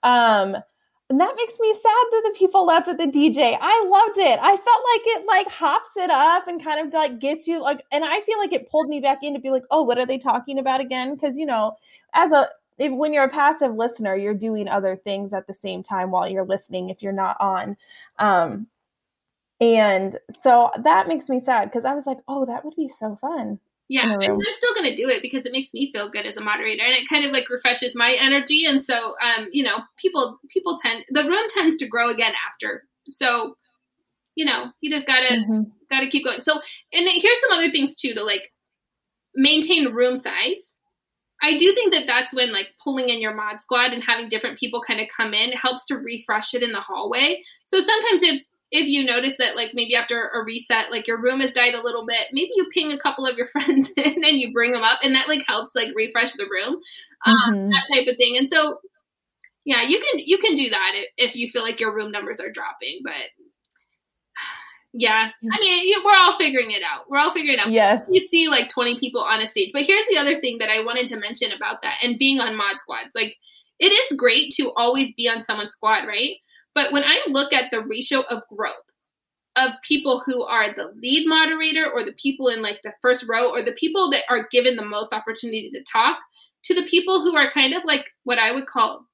Um, 0.03 0.57
and 1.11 1.19
that 1.21 1.35
makes 1.37 1.59
me 1.59 1.75
sad 1.75 1.83
that 1.83 2.23
the 2.25 2.39
people 2.39 2.65
left 2.65 2.87
with 2.87 2.97
the 2.97 3.07
DJ. 3.07 3.59
I 3.61 3.85
loved 3.85 4.17
it. 4.17 4.39
I 4.41 4.57
felt 4.57 4.85
like 4.95 5.03
it 5.05 5.27
like 5.27 5.49
hops 5.49 5.97
it 5.97 6.09
up 6.09 6.47
and 6.47 6.63
kind 6.63 6.87
of 6.87 6.95
like 6.95 7.19
gets 7.19 7.49
you 7.49 7.61
like, 7.61 7.85
and 7.91 8.05
I 8.05 8.21
feel 8.21 8.39
like 8.39 8.53
it 8.53 8.71
pulled 8.71 8.89
me 8.89 9.01
back 9.01 9.19
in 9.23 9.35
to 9.35 9.41
be 9.41 9.51
like, 9.51 9.65
oh, 9.73 9.83
what 9.83 9.99
are 9.99 10.07
they 10.07 10.19
talking 10.19 10.57
about 10.57 10.81
again? 10.81 11.17
Because 11.17 11.37
you 11.37 11.47
know, 11.47 11.77
as 12.15 12.31
a 12.31 12.49
if, 12.79 12.93
when 12.93 13.13
you're 13.13 13.25
a 13.25 13.29
passive 13.29 13.75
listener, 13.75 14.15
you're 14.15 14.35
doing 14.35 14.69
other 14.69 14.95
things 14.95 15.33
at 15.35 15.49
the 15.49 15.53
same 15.55 15.83
time 15.83 16.13
while 16.13 16.29
you're 16.29 16.45
listening. 16.45 16.91
If 16.91 17.03
you're 17.03 17.13
not 17.13 17.37
on, 17.41 17.77
um, 18.21 18.69
and 19.61 20.17
so 20.31 20.71
that 20.79 21.09
makes 21.09 21.29
me 21.29 21.41
sad 21.41 21.65
because 21.71 21.85
I 21.85 21.95
was 21.95 22.07
like, 22.07 22.19
oh, 22.29 22.47
that 22.47 22.65
would 22.65 22.77
be 22.77 22.89
so 22.89 23.19
fun. 23.21 23.59
Yeah, 23.91 24.05
and 24.05 24.23
I'm 24.23 24.55
still 24.55 24.75
going 24.77 24.89
to 24.89 24.95
do 24.95 25.09
it 25.09 25.21
because 25.21 25.45
it 25.45 25.51
makes 25.51 25.75
me 25.75 25.91
feel 25.91 26.09
good 26.09 26.25
as 26.25 26.37
a 26.37 26.41
moderator, 26.41 26.85
and 26.85 26.93
it 26.93 27.09
kind 27.09 27.25
of 27.25 27.33
like 27.33 27.51
refreshes 27.51 27.97
my 27.97 28.17
energy. 28.21 28.65
And 28.65 28.85
so, 28.85 28.95
um, 29.21 29.49
you 29.51 29.65
know, 29.65 29.79
people 29.99 30.39
people 30.49 30.79
tend 30.81 31.05
the 31.09 31.25
room 31.25 31.43
tends 31.53 31.77
to 31.79 31.89
grow 31.89 32.09
again 32.09 32.33
after. 32.49 32.85
So, 33.03 33.57
you 34.37 34.45
know, 34.45 34.71
you 34.81 34.93
just 34.93 35.09
gotta 35.09 35.35
mm-hmm. 35.35 35.63
gotta 35.91 36.09
keep 36.09 36.25
going. 36.25 36.41
So, 36.41 36.53
and 36.93 37.09
here's 37.09 37.41
some 37.41 37.51
other 37.51 37.69
things 37.73 37.93
too 37.95 38.15
to 38.15 38.23
like 38.23 38.53
maintain 39.35 39.93
room 39.93 40.17
size. 40.17 40.63
I 41.43 41.57
do 41.57 41.75
think 41.75 41.93
that 41.93 42.07
that's 42.07 42.33
when 42.33 42.53
like 42.53 42.69
pulling 42.85 43.09
in 43.09 43.21
your 43.21 43.35
mod 43.35 43.61
squad 43.61 43.93
and 43.93 44.05
having 44.05 44.29
different 44.29 44.61
people 44.61 44.83
kind 44.87 45.01
of 45.01 45.09
come 45.17 45.35
in 45.35 45.51
helps 45.51 45.85
to 45.87 45.97
refresh 45.97 46.55
it 46.55 46.63
in 46.63 46.71
the 46.71 46.81
hallway. 46.81 47.43
So 47.65 47.79
sometimes 47.81 48.23
if 48.23 48.43
if 48.73 48.87
you 48.87 49.05
notice 49.05 49.37
that 49.39 49.57
like 49.57 49.71
maybe 49.75 49.95
after 49.95 50.29
a 50.29 50.45
reset 50.45 50.91
like 50.91 51.07
your 51.07 51.21
room 51.21 51.41
has 51.41 51.53
died 51.53 51.75
a 51.75 51.83
little 51.83 52.07
bit 52.07 52.27
maybe 52.33 52.51
you 52.55 52.69
ping 52.73 52.93
a 52.93 52.99
couple 52.99 53.27
of 53.27 53.37
your 53.37 53.47
friends 53.53 53.91
in 53.97 54.25
and 54.25 54.41
you 54.41 54.53
bring 54.53 54.73
them 54.73 54.83
up 54.83 55.01
and 55.03 55.15
that 55.15 55.29
like 55.29 55.45
helps 55.47 55.75
like 55.75 55.89
refresh 55.95 56.33
the 56.35 56.47
room 56.51 56.81
um, 57.27 57.55
mm-hmm. 57.55 57.71
that 57.71 57.95
type 57.95 58.07
of 58.09 58.17
thing. 58.17 58.37
And 58.39 58.49
so 58.49 58.79
yeah 59.67 59.83
you 59.83 60.01
can 60.01 60.23
you 60.25 60.39
can 60.39 60.55
do 60.55 60.71
that 60.71 60.93
if, 60.95 61.31
if 61.31 61.37
you 61.37 61.51
feel 61.51 61.63
like 61.63 61.81
your 61.81 61.95
room 61.95 62.11
numbers 62.11 62.41
are 62.41 62.51
dropping 62.51 62.99
but 63.05 63.13
yeah 64.95 65.29
i 65.53 65.61
mean 65.61 65.95
we're 66.03 66.17
all 66.17 66.37
figuring 66.39 66.71
it 66.71 66.83
out. 66.83 67.09
We're 67.09 67.19
all 67.19 67.33
figuring 67.33 67.59
it 67.59 67.61
out. 67.61 67.71
Yes. 67.71 68.07
You 68.11 68.21
see 68.21 68.49
like 68.49 68.69
20 68.69 68.99
people 68.99 69.21
on 69.21 69.41
a 69.41 69.47
stage. 69.47 69.71
But 69.73 69.83
here's 69.83 70.07
the 70.09 70.19
other 70.19 70.41
thing 70.41 70.59
that 70.59 70.71
i 70.71 70.83
wanted 70.85 71.09
to 71.09 71.17
mention 71.17 71.53
about 71.53 71.83
that 71.83 71.99
and 72.03 72.19
being 72.19 72.41
on 72.41 72.57
mod 72.57 72.81
squads. 72.81 73.11
Like 73.15 73.37
it 73.79 73.93
is 73.93 74.17
great 74.17 74.53
to 74.55 74.73
always 74.77 75.15
be 75.15 75.29
on 75.29 75.43
someone's 75.43 75.73
squad 75.73 76.07
right 76.07 76.37
but 76.81 76.93
when 76.93 77.05
I 77.05 77.21
look 77.29 77.53
at 77.53 77.71
the 77.71 77.83
ratio 77.83 78.21
of 78.31 78.43
growth 78.49 78.73
of 79.55 79.73
people 79.87 80.23
who 80.25 80.43
are 80.45 80.75
the 80.75 80.95
lead 80.97 81.29
moderator 81.29 81.85
or 81.93 82.03
the 82.03 82.13
people 82.13 82.49
in 82.49 82.63
like 82.63 82.81
the 82.83 82.95
first 83.03 83.27
row 83.29 83.51
or 83.51 83.63
the 83.63 83.73
people 83.73 84.11
that 84.13 84.23
are 84.31 84.49
given 84.51 84.77
the 84.77 84.85
most 84.85 85.13
opportunity 85.13 85.71
to 85.71 85.83
talk 85.83 86.17
to 86.63 86.75
the 86.75 86.87
people 86.89 87.21
who 87.21 87.37
are 87.37 87.51
kind 87.51 87.75
of 87.75 87.85
like 87.85 88.07
what 88.25 88.39
I 88.39 88.53
would 88.53 88.67
call 88.67 89.05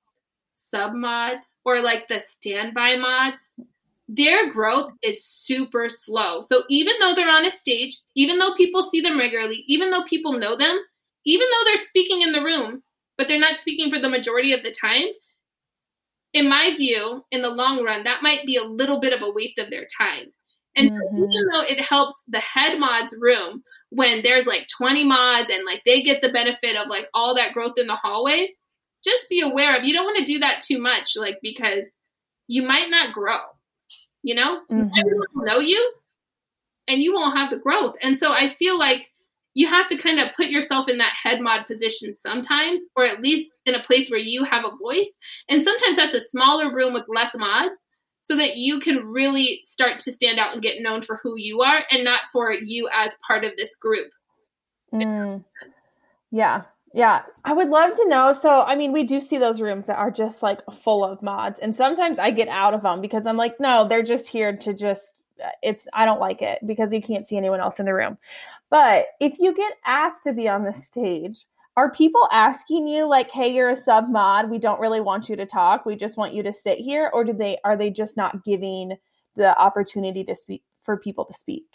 sub 0.54 0.94
mods 0.94 1.56
or 1.64 1.80
like 1.80 2.06
the 2.06 2.20
standby 2.20 2.98
mods, 2.98 3.42
their 4.08 4.52
growth 4.52 4.92
is 5.02 5.24
super 5.24 5.88
slow. 5.88 6.42
So 6.42 6.62
even 6.70 6.94
though 7.00 7.16
they're 7.16 7.28
on 7.28 7.46
a 7.46 7.50
stage, 7.50 7.98
even 8.14 8.38
though 8.38 8.54
people 8.56 8.84
see 8.84 9.00
them 9.00 9.18
regularly, 9.18 9.64
even 9.66 9.90
though 9.90 10.04
people 10.04 10.34
know 10.34 10.56
them, 10.56 10.78
even 11.24 11.48
though 11.50 11.64
they're 11.64 11.84
speaking 11.84 12.22
in 12.22 12.30
the 12.30 12.44
room, 12.44 12.84
but 13.18 13.26
they're 13.26 13.40
not 13.40 13.58
speaking 13.58 13.90
for 13.90 13.98
the 14.00 14.08
majority 14.08 14.52
of 14.52 14.62
the 14.62 14.70
time, 14.70 15.06
in 16.36 16.50
my 16.50 16.74
view, 16.76 17.24
in 17.30 17.40
the 17.40 17.48
long 17.48 17.82
run, 17.82 18.04
that 18.04 18.22
might 18.22 18.44
be 18.44 18.56
a 18.56 18.62
little 18.62 19.00
bit 19.00 19.14
of 19.14 19.22
a 19.22 19.32
waste 19.32 19.58
of 19.58 19.70
their 19.70 19.86
time. 19.98 20.26
And 20.76 20.90
mm-hmm. 20.90 21.16
even 21.16 21.46
though 21.50 21.62
it 21.62 21.80
helps 21.80 22.16
the 22.28 22.40
head 22.40 22.78
mods 22.78 23.16
room 23.18 23.62
when 23.88 24.22
there's 24.22 24.46
like 24.46 24.68
20 24.76 25.04
mods 25.04 25.48
and 25.50 25.64
like 25.64 25.80
they 25.86 26.02
get 26.02 26.20
the 26.20 26.30
benefit 26.30 26.76
of 26.76 26.88
like 26.88 27.08
all 27.14 27.34
that 27.36 27.54
growth 27.54 27.78
in 27.78 27.86
the 27.86 27.96
hallway, 27.96 28.50
just 29.02 29.30
be 29.30 29.40
aware 29.40 29.78
of 29.78 29.84
you 29.84 29.94
don't 29.94 30.04
want 30.04 30.18
to 30.18 30.30
do 30.30 30.40
that 30.40 30.60
too 30.60 30.78
much, 30.78 31.16
like 31.16 31.38
because 31.42 31.84
you 32.48 32.62
might 32.62 32.90
not 32.90 33.14
grow. 33.14 33.38
You 34.22 34.34
know, 34.34 34.60
mm-hmm. 34.70 34.88
everyone 34.98 35.26
will 35.34 35.46
know 35.46 35.60
you 35.60 35.94
and 36.86 37.00
you 37.00 37.14
won't 37.14 37.38
have 37.38 37.50
the 37.50 37.58
growth. 37.58 37.94
And 38.02 38.18
so 38.18 38.30
I 38.30 38.54
feel 38.58 38.78
like 38.78 39.06
you 39.56 39.66
have 39.66 39.88
to 39.88 39.96
kind 39.96 40.20
of 40.20 40.28
put 40.36 40.48
yourself 40.48 40.86
in 40.86 40.98
that 40.98 41.14
head 41.20 41.40
mod 41.40 41.66
position 41.66 42.14
sometimes, 42.14 42.82
or 42.94 43.06
at 43.06 43.22
least 43.22 43.50
in 43.64 43.74
a 43.74 43.82
place 43.82 44.10
where 44.10 44.20
you 44.20 44.44
have 44.44 44.66
a 44.66 44.76
voice. 44.76 45.08
And 45.48 45.64
sometimes 45.64 45.96
that's 45.96 46.14
a 46.14 46.28
smaller 46.28 46.74
room 46.74 46.92
with 46.92 47.06
less 47.08 47.30
mods 47.34 47.72
so 48.20 48.36
that 48.36 48.56
you 48.56 48.80
can 48.80 49.06
really 49.06 49.62
start 49.64 49.98
to 50.00 50.12
stand 50.12 50.38
out 50.38 50.52
and 50.52 50.62
get 50.62 50.82
known 50.82 51.00
for 51.00 51.20
who 51.22 51.38
you 51.38 51.62
are 51.62 51.80
and 51.90 52.04
not 52.04 52.20
for 52.34 52.52
you 52.52 52.90
as 52.94 53.16
part 53.26 53.44
of 53.44 53.52
this 53.56 53.74
group. 53.76 54.08
Mm. 54.92 55.42
Yeah. 56.30 56.64
Yeah, 56.92 57.22
I 57.42 57.54
would 57.54 57.68
love 57.68 57.94
to 57.94 58.08
know. 58.08 58.34
So, 58.34 58.60
I 58.60 58.74
mean, 58.74 58.92
we 58.92 59.04
do 59.04 59.20
see 59.20 59.38
those 59.38 59.60
rooms 59.60 59.86
that 59.86 59.98
are 59.98 60.10
just 60.10 60.42
like 60.42 60.60
full 60.82 61.04
of 61.04 61.22
mods, 61.22 61.58
and 61.58 61.76
sometimes 61.76 62.18
I 62.18 62.30
get 62.30 62.48
out 62.48 62.72
of 62.72 62.82
them 62.82 63.02
because 63.02 63.26
I'm 63.26 63.36
like, 63.36 63.60
no, 63.60 63.86
they're 63.86 64.02
just 64.02 64.28
here 64.28 64.56
to 64.56 64.72
just 64.72 65.15
it's 65.62 65.88
I 65.92 66.04
don't 66.04 66.20
like 66.20 66.42
it 66.42 66.60
because 66.66 66.92
you 66.92 67.02
can't 67.02 67.26
see 67.26 67.36
anyone 67.36 67.60
else 67.60 67.78
in 67.78 67.86
the 67.86 67.94
room. 67.94 68.18
But 68.70 69.06
if 69.20 69.38
you 69.38 69.54
get 69.54 69.74
asked 69.84 70.24
to 70.24 70.32
be 70.32 70.48
on 70.48 70.64
the 70.64 70.72
stage, 70.72 71.46
are 71.76 71.90
people 71.90 72.28
asking 72.32 72.88
you 72.88 73.06
like, 73.06 73.30
"Hey, 73.30 73.48
you're 73.48 73.68
a 73.68 73.76
sub 73.76 74.08
mod. 74.08 74.50
We 74.50 74.58
don't 74.58 74.80
really 74.80 75.00
want 75.00 75.28
you 75.28 75.36
to 75.36 75.46
talk. 75.46 75.84
We 75.84 75.96
just 75.96 76.16
want 76.16 76.34
you 76.34 76.42
to 76.42 76.52
sit 76.52 76.78
here," 76.78 77.10
or 77.12 77.24
do 77.24 77.32
they 77.32 77.58
are 77.64 77.76
they 77.76 77.90
just 77.90 78.16
not 78.16 78.44
giving 78.44 78.96
the 79.36 79.58
opportunity 79.58 80.24
to 80.24 80.34
speak 80.34 80.62
for 80.82 80.96
people 80.96 81.24
to 81.26 81.34
speak? 81.34 81.66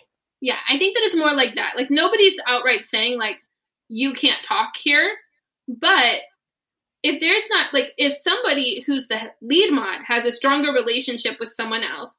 Yeah, 0.42 0.58
I 0.68 0.78
think 0.78 0.96
that 0.96 1.04
it's 1.06 1.16
more 1.16 1.34
like 1.34 1.56
that. 1.56 1.74
Like 1.76 1.92
nobody's 1.92 2.34
outright 2.48 2.86
saying 2.88 3.20
like 3.20 3.36
you 3.90 4.14
can't 4.14 4.44
talk 4.44 4.76
here, 4.76 5.12
but 5.68 6.18
if 7.04 7.20
there's 7.20 7.44
not 7.50 7.74
like 7.74 7.92
if 7.98 8.16
somebody 8.24 8.84
who's 8.86 9.08
the 9.08 9.32
lead 9.42 9.72
mod 9.72 10.02
has 10.06 10.26
a 10.26 10.32
stronger 10.32 10.72
relationship 10.72 11.40
with 11.40 11.54
someone 11.56 11.84
else 11.84 12.12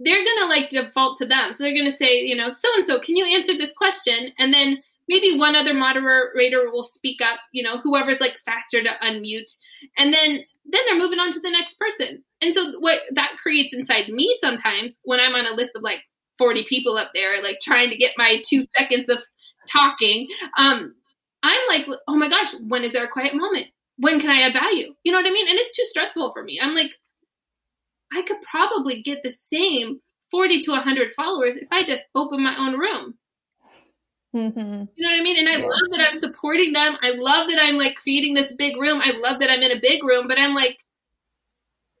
they're 0.00 0.24
going 0.24 0.38
to 0.40 0.46
like 0.46 0.68
default 0.70 1.18
to 1.18 1.26
them. 1.26 1.52
So 1.52 1.62
they're 1.62 1.74
going 1.74 1.90
to 1.90 1.96
say, 1.96 2.20
you 2.20 2.36
know, 2.36 2.50
so 2.50 2.68
and 2.76 2.84
so, 2.84 2.98
can 3.00 3.16
you 3.16 3.24
answer 3.36 3.56
this 3.56 3.72
question? 3.72 4.32
And 4.38 4.52
then 4.52 4.82
maybe 5.08 5.38
one 5.38 5.54
other 5.56 5.74
moderator 5.74 6.70
will 6.70 6.82
speak 6.82 7.20
up, 7.22 7.38
you 7.52 7.62
know, 7.62 7.78
whoever's 7.78 8.20
like 8.20 8.34
faster 8.44 8.82
to 8.82 8.90
unmute. 9.02 9.50
And 9.98 10.12
then 10.12 10.40
then 10.66 10.80
they're 10.86 10.98
moving 10.98 11.18
on 11.18 11.32
to 11.32 11.40
the 11.40 11.50
next 11.50 11.78
person. 11.78 12.24
And 12.40 12.54
so 12.54 12.78
what 12.80 12.98
that 13.14 13.36
creates 13.42 13.74
inside 13.74 14.08
me 14.08 14.36
sometimes 14.40 14.92
when 15.04 15.20
I'm 15.20 15.34
on 15.34 15.46
a 15.46 15.54
list 15.54 15.72
of 15.74 15.82
like 15.82 16.00
40 16.38 16.64
people 16.68 16.96
up 16.96 17.10
there 17.14 17.42
like 17.42 17.58
trying 17.62 17.90
to 17.90 17.96
get 17.96 18.12
my 18.16 18.42
2 18.46 18.62
seconds 18.76 19.08
of 19.08 19.18
talking, 19.70 20.28
um 20.58 20.94
I'm 21.42 21.60
like, 21.68 21.86
"Oh 22.08 22.16
my 22.16 22.28
gosh, 22.30 22.54
when 22.66 22.84
is 22.84 22.92
there 22.92 23.04
a 23.04 23.10
quiet 23.10 23.34
moment? 23.34 23.66
When 23.98 24.18
can 24.20 24.30
I 24.30 24.42
add 24.42 24.54
value?" 24.54 24.94
You 25.04 25.12
know 25.12 25.18
what 25.18 25.26
I 25.26 25.30
mean? 25.30 25.46
And 25.48 25.58
it's 25.58 25.76
too 25.76 25.84
stressful 25.86 26.32
for 26.32 26.42
me. 26.42 26.58
I'm 26.60 26.74
like, 26.74 26.90
I 28.14 28.22
could 28.22 28.40
probably 28.42 29.02
get 29.02 29.22
the 29.22 29.30
same 29.30 30.00
40 30.30 30.62
to 30.62 30.70
100 30.72 31.12
followers 31.12 31.56
if 31.56 31.68
I 31.70 31.84
just 31.84 32.08
open 32.14 32.42
my 32.42 32.56
own 32.56 32.78
room. 32.78 33.14
Mm-hmm. 34.34 34.58
You 34.58 35.06
know 35.06 35.10
what 35.10 35.20
I 35.20 35.22
mean? 35.22 35.38
And 35.38 35.48
I 35.48 35.58
yeah. 35.58 35.66
love 35.66 35.90
that 35.92 36.08
I'm 36.10 36.18
supporting 36.18 36.72
them. 36.72 36.96
I 37.02 37.10
love 37.10 37.48
that 37.50 37.60
I'm 37.62 37.76
like 37.76 37.96
creating 37.96 38.34
this 38.34 38.52
big 38.52 38.76
room. 38.76 39.00
I 39.02 39.12
love 39.12 39.40
that 39.40 39.50
I'm 39.50 39.62
in 39.62 39.70
a 39.70 39.80
big 39.80 40.02
room, 40.02 40.26
but 40.26 40.38
I'm 40.38 40.54
like, 40.54 40.78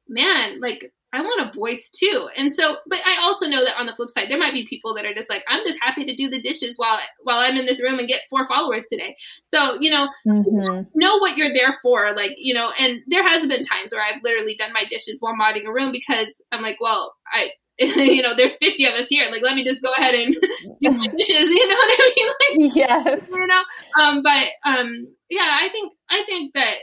man, 0.08 0.60
like 0.60 0.92
I 1.14 1.22
want 1.22 1.48
a 1.48 1.56
voice 1.56 1.90
too. 1.90 2.28
And 2.36 2.52
so, 2.52 2.76
but 2.88 2.98
I 3.06 3.18
also 3.22 3.46
know 3.46 3.64
that 3.64 3.78
on 3.78 3.86
the 3.86 3.94
flip 3.94 4.10
side, 4.10 4.28
there 4.28 4.38
might 4.38 4.52
be 4.52 4.66
people 4.66 4.94
that 4.94 5.04
are 5.04 5.14
just 5.14 5.30
like, 5.30 5.44
I'm 5.48 5.64
just 5.64 5.78
happy 5.80 6.04
to 6.04 6.16
do 6.16 6.28
the 6.28 6.42
dishes 6.42 6.74
while 6.76 6.98
while 7.22 7.38
I'm 7.38 7.56
in 7.56 7.66
this 7.66 7.80
room 7.80 8.00
and 8.00 8.08
get 8.08 8.22
four 8.28 8.48
followers 8.48 8.82
today. 8.90 9.14
So, 9.44 9.78
you 9.80 9.90
know, 9.90 10.08
mm-hmm. 10.26 10.82
know 10.94 11.18
what 11.18 11.36
you're 11.36 11.54
there 11.54 11.78
for. 11.82 12.12
Like, 12.14 12.32
you 12.36 12.52
know, 12.52 12.72
and 12.78 13.00
there 13.06 13.26
has 13.26 13.46
been 13.46 13.62
times 13.62 13.92
where 13.92 14.02
I've 14.04 14.22
literally 14.24 14.56
done 14.58 14.72
my 14.72 14.84
dishes 14.90 15.18
while 15.20 15.34
modding 15.40 15.68
a 15.68 15.72
room 15.72 15.92
because 15.92 16.26
I'm 16.50 16.62
like, 16.62 16.80
well, 16.80 17.14
I 17.32 17.50
you 17.78 18.22
know, 18.22 18.34
there's 18.36 18.56
50 18.56 18.86
of 18.86 18.94
us 18.94 19.08
here. 19.08 19.24
Like, 19.30 19.42
let 19.42 19.56
me 19.56 19.64
just 19.64 19.82
go 19.82 19.92
ahead 19.96 20.14
and 20.14 20.34
do 20.80 20.90
my 20.90 21.06
dishes. 21.08 21.50
You 21.54 21.68
know 21.68 21.76
what 21.76 22.00
I 22.00 22.12
mean? 22.16 22.28
Like, 22.28 22.76
yes. 22.76 23.28
You 23.30 23.46
know, 23.46 23.62
um, 24.00 24.22
but 24.22 24.48
um, 24.64 25.14
yeah, 25.28 25.58
I 25.60 25.68
think 25.70 25.92
I 26.10 26.22
think 26.26 26.52
that 26.54 26.74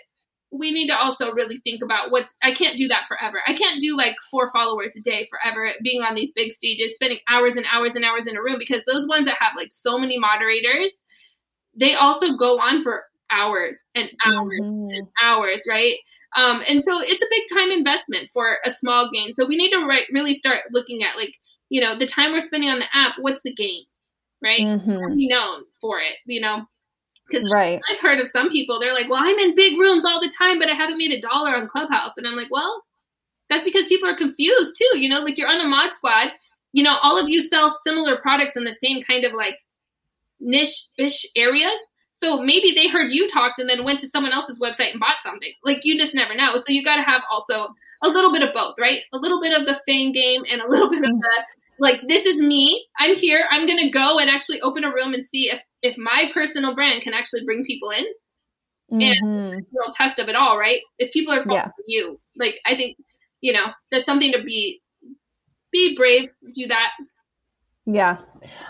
we 0.52 0.72
need 0.72 0.88
to 0.88 0.98
also 0.98 1.32
really 1.32 1.60
think 1.64 1.82
about 1.82 2.12
what's 2.12 2.34
I 2.44 2.54
can't 2.54 2.78
do 2.78 2.88
that 2.90 3.06
forever. 3.08 3.40
I 3.48 3.54
can't 3.54 3.80
do 3.80 3.96
like 3.96 4.16
four 4.30 4.52
followers 4.52 4.94
a 4.98 5.02
day 5.02 5.28
forever 5.30 5.72
being 5.82 6.02
on 6.02 6.14
these 6.14 6.32
big 6.32 6.52
stages, 6.52 6.94
spending 6.96 7.20
hours 7.30 7.56
and 7.56 7.66
hours 7.72 7.96
and 7.96 8.04
hours 8.04 8.28
in 8.28 8.36
a 8.36 8.42
room 8.42 8.58
because 8.60 8.84
those 8.86 9.08
ones 9.08 9.26
that 9.26 9.38
have 9.40 9.54
like 9.56 9.70
so 9.72 9.98
many 9.98 10.20
moderators, 10.20 10.92
they 11.80 11.96
also 11.96 12.36
go 12.36 12.60
on 12.60 12.84
for 12.84 13.04
hours 13.32 13.80
and 13.96 14.10
hours 14.26 14.60
mm-hmm. 14.62 14.90
and 14.90 15.08
hours, 15.24 15.62
right? 15.70 15.96
Um, 16.36 16.62
and 16.68 16.82
so 16.82 17.00
it's 17.02 17.24
a 17.24 17.28
big 17.30 17.44
time 17.54 17.72
investment 17.72 18.30
for 18.34 18.58
a 18.66 18.72
small 18.72 19.10
gain. 19.12 19.34
So 19.34 19.48
we 19.48 19.58
need 19.58 19.72
to 19.72 19.86
re- 19.86 20.08
really 20.12 20.34
start 20.34 20.60
looking 20.72 21.02
at 21.04 21.18
like, 21.18 21.34
you 21.70 21.82
know, 21.82 21.98
the 21.98 22.06
time 22.06 22.34
we're 22.34 22.42
spending 22.42 22.70
on 22.70 22.80
the 22.80 22.86
app, 22.94 23.16
what's 23.20 23.42
the 23.44 23.54
gain, 23.54 23.84
right? 24.44 24.62
Mm-hmm. 24.62 25.16
Be 25.16 25.30
known 25.30 25.64
for 25.80 26.00
it, 26.00 26.16
you 26.26 26.42
know. 26.42 26.66
Because 27.32 27.50
right. 27.52 27.80
I've 27.90 28.00
heard 28.00 28.20
of 28.20 28.28
some 28.28 28.50
people, 28.50 28.80
they're 28.80 28.94
like, 28.94 29.10
well, 29.10 29.24
I'm 29.24 29.38
in 29.40 29.56
big 29.56 29.80
rooms 29.80 30.04
all 30.06 30.20
the 30.20 30.32
time, 30.38 30.60
but 30.60 30.70
I 30.70 30.74
haven't 30.74 30.98
made 30.98 31.12
a 31.12 31.22
dollar 31.22 31.56
on 31.56 31.70
Clubhouse. 31.70 32.14
And 32.18 32.28
I'm 32.28 32.36
like, 32.36 32.52
well, 32.52 32.84
that's 33.50 33.64
because 33.64 33.86
people 33.88 34.10
are 34.10 34.16
confused 34.16 34.76
too. 34.78 35.00
You 35.00 35.10
know, 35.10 35.22
like 35.22 35.38
you're 35.38 35.50
on 35.50 35.66
a 35.66 35.68
mod 35.68 35.94
squad, 35.94 36.30
you 36.74 36.84
know, 36.84 36.98
all 37.02 37.18
of 37.22 37.30
you 37.30 37.48
sell 37.48 37.78
similar 37.86 38.18
products 38.18 38.56
in 38.56 38.64
the 38.64 38.76
same 38.84 39.04
kind 39.04 39.26
of 39.26 39.34
like 39.34 39.56
niche 40.40 40.88
ish 40.98 41.26
areas. 41.36 41.78
So 42.16 42.42
maybe 42.42 42.72
they 42.74 42.88
heard 42.88 43.12
you 43.12 43.28
talked 43.28 43.60
and 43.60 43.70
then 43.70 43.84
went 43.84 44.00
to 44.02 44.08
someone 44.08 44.32
else's 44.32 44.60
website 44.60 44.92
and 44.92 45.00
bought 45.00 45.24
something. 45.24 45.52
Like 45.64 45.80
you 45.84 45.98
just 45.98 46.14
never 46.14 46.36
know. 46.36 46.56
So 46.58 46.66
you 46.68 46.84
got 46.84 46.98
to 46.98 47.02
have 47.04 47.24
also 47.32 47.68
a 48.04 48.10
little 48.10 48.32
bit 48.32 48.44
of 48.44 48.54
both, 48.54 48.76
right? 48.80 49.00
A 49.14 49.18
little 49.18 49.42
bit 49.42 49.60
of 49.60 49.68
the 49.68 49.80
fame 49.86 50.12
game 50.12 50.44
and 50.50 50.62
a 50.62 50.68
little 50.68 50.90
bit 50.90 51.00
of 51.00 51.10
mm-hmm. 51.10 51.18
the 51.20 51.44
like 51.82 52.00
this 52.08 52.26
is 52.26 52.40
me. 52.40 52.86
I'm 53.00 53.16
here. 53.16 53.46
I'm 53.50 53.66
going 53.66 53.80
to 53.80 53.90
go 53.90 54.20
and 54.20 54.30
actually 54.30 54.62
open 54.62 54.86
a 54.86 54.94
room 54.94 55.14
and 55.14 55.26
see 55.26 55.50
if 55.50 55.60
if 55.82 55.98
my 55.98 56.30
personal 56.34 56.76
brand 56.76 57.02
can 57.02 57.14
actually 57.14 57.44
bring 57.44 57.66
people 57.66 57.90
in 57.90 58.06
mm-hmm. 58.94 59.02
and 59.02 59.66
real 59.74 59.92
test 59.94 60.20
of 60.20 60.30
it 60.30 60.36
all, 60.36 60.58
right? 60.58 60.80
If 61.00 61.12
people 61.12 61.34
are 61.34 61.44
following 61.44 61.64
yeah. 61.66 61.72
you, 61.88 62.20
like 62.38 62.56
I 62.66 62.76
think, 62.76 62.98
you 63.42 63.52
know, 63.52 63.66
there's 63.92 64.06
something 64.06 64.32
to 64.32 64.44
be 64.44 64.80
be 65.72 65.98
brave, 65.98 66.30
do 66.54 66.68
that. 66.68 66.92
Yeah. 67.88 68.18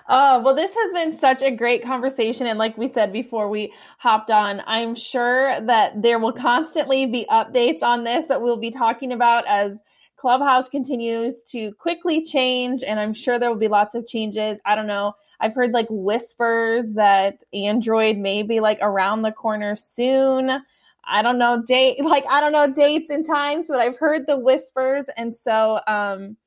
Uh, 0.07 0.41
well, 0.43 0.55
this 0.55 0.73
has 0.73 0.93
been 0.93 1.17
such 1.17 1.41
a 1.41 1.51
great 1.51 1.83
conversation. 1.83 2.47
And 2.47 2.57
like 2.57 2.77
we 2.77 2.87
said 2.87 3.11
before 3.11 3.49
we 3.49 3.73
hopped 3.97 4.31
on, 4.31 4.61
I'm 4.65 4.95
sure 4.95 5.59
that 5.59 6.01
there 6.01 6.17
will 6.17 6.31
constantly 6.31 7.05
be 7.07 7.25
updates 7.29 7.83
on 7.83 8.05
this 8.05 8.27
that 8.27 8.41
we'll 8.41 8.57
be 8.57 8.71
talking 8.71 9.11
about 9.11 9.45
as 9.47 9.81
Clubhouse 10.21 10.69
continues 10.69 11.43
to 11.45 11.73
quickly 11.73 12.23
change. 12.23 12.83
And 12.83 12.99
I'm 12.99 13.13
sure 13.13 13.39
there 13.39 13.49
will 13.49 13.57
be 13.57 13.67
lots 13.67 13.95
of 13.95 14.07
changes. 14.07 14.59
I 14.65 14.75
don't 14.75 14.87
know 14.87 15.15
I've 15.41 15.55
heard 15.55 15.71
like 15.73 15.87
whispers 15.89 16.93
that 16.93 17.43
Android 17.53 18.17
may 18.17 18.43
be 18.43 18.59
like 18.59 18.79
around 18.81 19.23
the 19.23 19.31
corner 19.31 19.75
soon. 19.75 20.63
I 21.05 21.21
don't 21.21 21.39
know 21.39 21.63
date 21.67 21.99
like 22.05 22.23
I 22.29 22.39
don't 22.39 22.53
know 22.53 22.71
dates 22.71 23.09
and 23.09 23.25
times, 23.25 23.67
but 23.67 23.79
I've 23.79 23.97
heard 23.97 24.27
the 24.27 24.37
whispers, 24.37 25.07
and 25.17 25.33
so 25.35 25.81
um, 25.87 26.37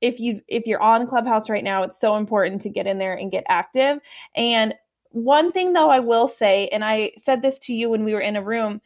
if 0.00 0.20
you 0.20 0.40
if 0.48 0.66
you're 0.66 0.82
on 0.82 1.06
Clubhouse 1.06 1.50
right 1.50 1.64
now, 1.64 1.82
it's 1.82 2.00
so 2.00 2.16
important 2.16 2.62
to 2.62 2.70
get 2.70 2.86
in 2.86 2.98
there 2.98 3.14
and 3.14 3.32
get 3.32 3.44
active. 3.48 3.98
And 4.34 4.74
one 5.12 5.52
thing 5.52 5.72
though 5.72 5.90
I 5.90 6.00
will 6.00 6.28
say 6.28 6.68
and 6.68 6.84
I 6.84 7.12
said 7.18 7.42
this 7.42 7.58
to 7.60 7.74
you 7.74 7.90
when 7.90 8.04
we 8.04 8.14
were 8.14 8.20
in 8.20 8.36
a 8.36 8.42
room, 8.42 8.80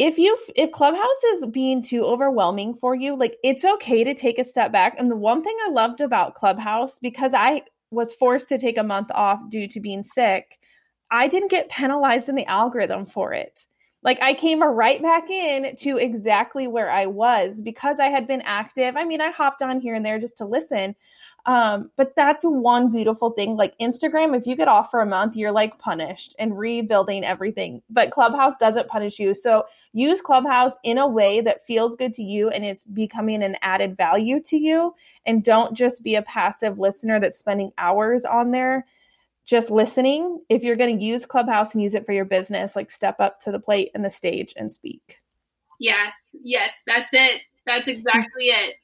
if 0.00 0.16
you 0.16 0.34
if 0.56 0.72
clubhouse 0.72 1.24
is 1.34 1.44
being 1.46 1.82
too 1.82 2.02
overwhelming 2.04 2.74
for 2.74 2.94
you 2.94 3.14
like 3.14 3.36
it's 3.44 3.66
okay 3.66 4.02
to 4.02 4.14
take 4.14 4.38
a 4.38 4.44
step 4.44 4.72
back 4.72 4.94
and 4.98 5.10
the 5.10 5.16
one 5.16 5.44
thing 5.44 5.56
i 5.66 5.70
loved 5.70 6.00
about 6.00 6.34
clubhouse 6.34 6.98
because 6.98 7.34
i 7.34 7.62
was 7.90 8.14
forced 8.14 8.48
to 8.48 8.56
take 8.56 8.78
a 8.78 8.82
month 8.82 9.10
off 9.12 9.38
due 9.50 9.68
to 9.68 9.78
being 9.78 10.02
sick 10.02 10.58
i 11.10 11.28
didn't 11.28 11.50
get 11.50 11.68
penalized 11.68 12.30
in 12.30 12.34
the 12.34 12.46
algorithm 12.46 13.04
for 13.04 13.34
it 13.34 13.66
like 14.02 14.20
I 14.22 14.32
came 14.32 14.62
right 14.62 15.02
back 15.02 15.28
in 15.28 15.76
to 15.76 15.98
exactly 15.98 16.66
where 16.66 16.90
I 16.90 17.04
was 17.06 17.60
because 17.60 18.00
I 18.00 18.06
had 18.06 18.26
been 18.26 18.40
active. 18.42 18.96
I 18.96 19.04
mean, 19.04 19.20
I 19.20 19.30
hopped 19.30 19.60
on 19.60 19.78
here 19.78 19.94
and 19.94 20.04
there 20.04 20.18
just 20.18 20.38
to 20.38 20.46
listen. 20.46 20.94
Um, 21.46 21.90
but 21.96 22.14
that's 22.16 22.44
one 22.44 22.92
beautiful 22.92 23.30
thing. 23.30 23.56
Like 23.56 23.76
Instagram, 23.78 24.36
if 24.36 24.46
you 24.46 24.56
get 24.56 24.68
off 24.68 24.90
for 24.90 25.00
a 25.00 25.06
month, 25.06 25.36
you're 25.36 25.52
like 25.52 25.78
punished 25.78 26.34
and 26.38 26.58
rebuilding 26.58 27.24
everything. 27.24 27.82
But 27.90 28.10
Clubhouse 28.10 28.58
doesn't 28.58 28.88
punish 28.88 29.18
you. 29.18 29.34
So 29.34 29.64
use 29.92 30.20
Clubhouse 30.20 30.74
in 30.84 30.98
a 30.98 31.08
way 31.08 31.40
that 31.40 31.66
feels 31.66 31.96
good 31.96 32.14
to 32.14 32.22
you 32.22 32.50
and 32.50 32.64
it's 32.64 32.84
becoming 32.84 33.42
an 33.42 33.56
added 33.62 33.96
value 33.96 34.40
to 34.44 34.56
you. 34.56 34.94
And 35.26 35.42
don't 35.42 35.74
just 35.76 36.02
be 36.02 36.14
a 36.14 36.22
passive 36.22 36.78
listener 36.78 37.18
that's 37.20 37.38
spending 37.38 37.72
hours 37.78 38.24
on 38.24 38.50
there 38.50 38.86
just 39.46 39.70
listening. 39.70 40.40
If 40.48 40.62
you're 40.62 40.76
going 40.76 40.98
to 40.98 41.04
use 41.04 41.26
Clubhouse 41.26 41.74
and 41.74 41.82
use 41.82 41.94
it 41.94 42.06
for 42.06 42.12
your 42.12 42.24
business, 42.24 42.76
like 42.76 42.90
step 42.90 43.18
up 43.18 43.40
to 43.40 43.50
the 43.50 43.58
plate 43.58 43.90
and 43.94 44.04
the 44.04 44.10
stage 44.10 44.54
and 44.56 44.70
speak. 44.70 45.18
Yes, 45.80 46.12
yes, 46.32 46.70
that's 46.86 47.08
it. 47.12 47.40
That's 47.66 47.88
exactly 47.88 48.44
it. 48.46 48.74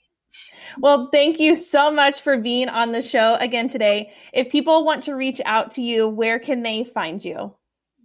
Well, 0.79 1.09
thank 1.13 1.39
you 1.39 1.55
so 1.55 1.91
much 1.91 2.21
for 2.21 2.39
being 2.39 2.69
on 2.69 2.93
the 2.93 3.03
show 3.03 3.35
again 3.37 3.69
today. 3.69 4.13
If 4.33 4.51
people 4.51 4.85
want 4.85 5.05
to 5.05 5.15
reach 5.15 5.41
out 5.45 5.71
to 5.73 5.83
you, 5.83 6.09
where 6.09 6.39
can 6.39 6.63
they 6.63 6.85
find 6.85 7.25
you? 7.25 7.55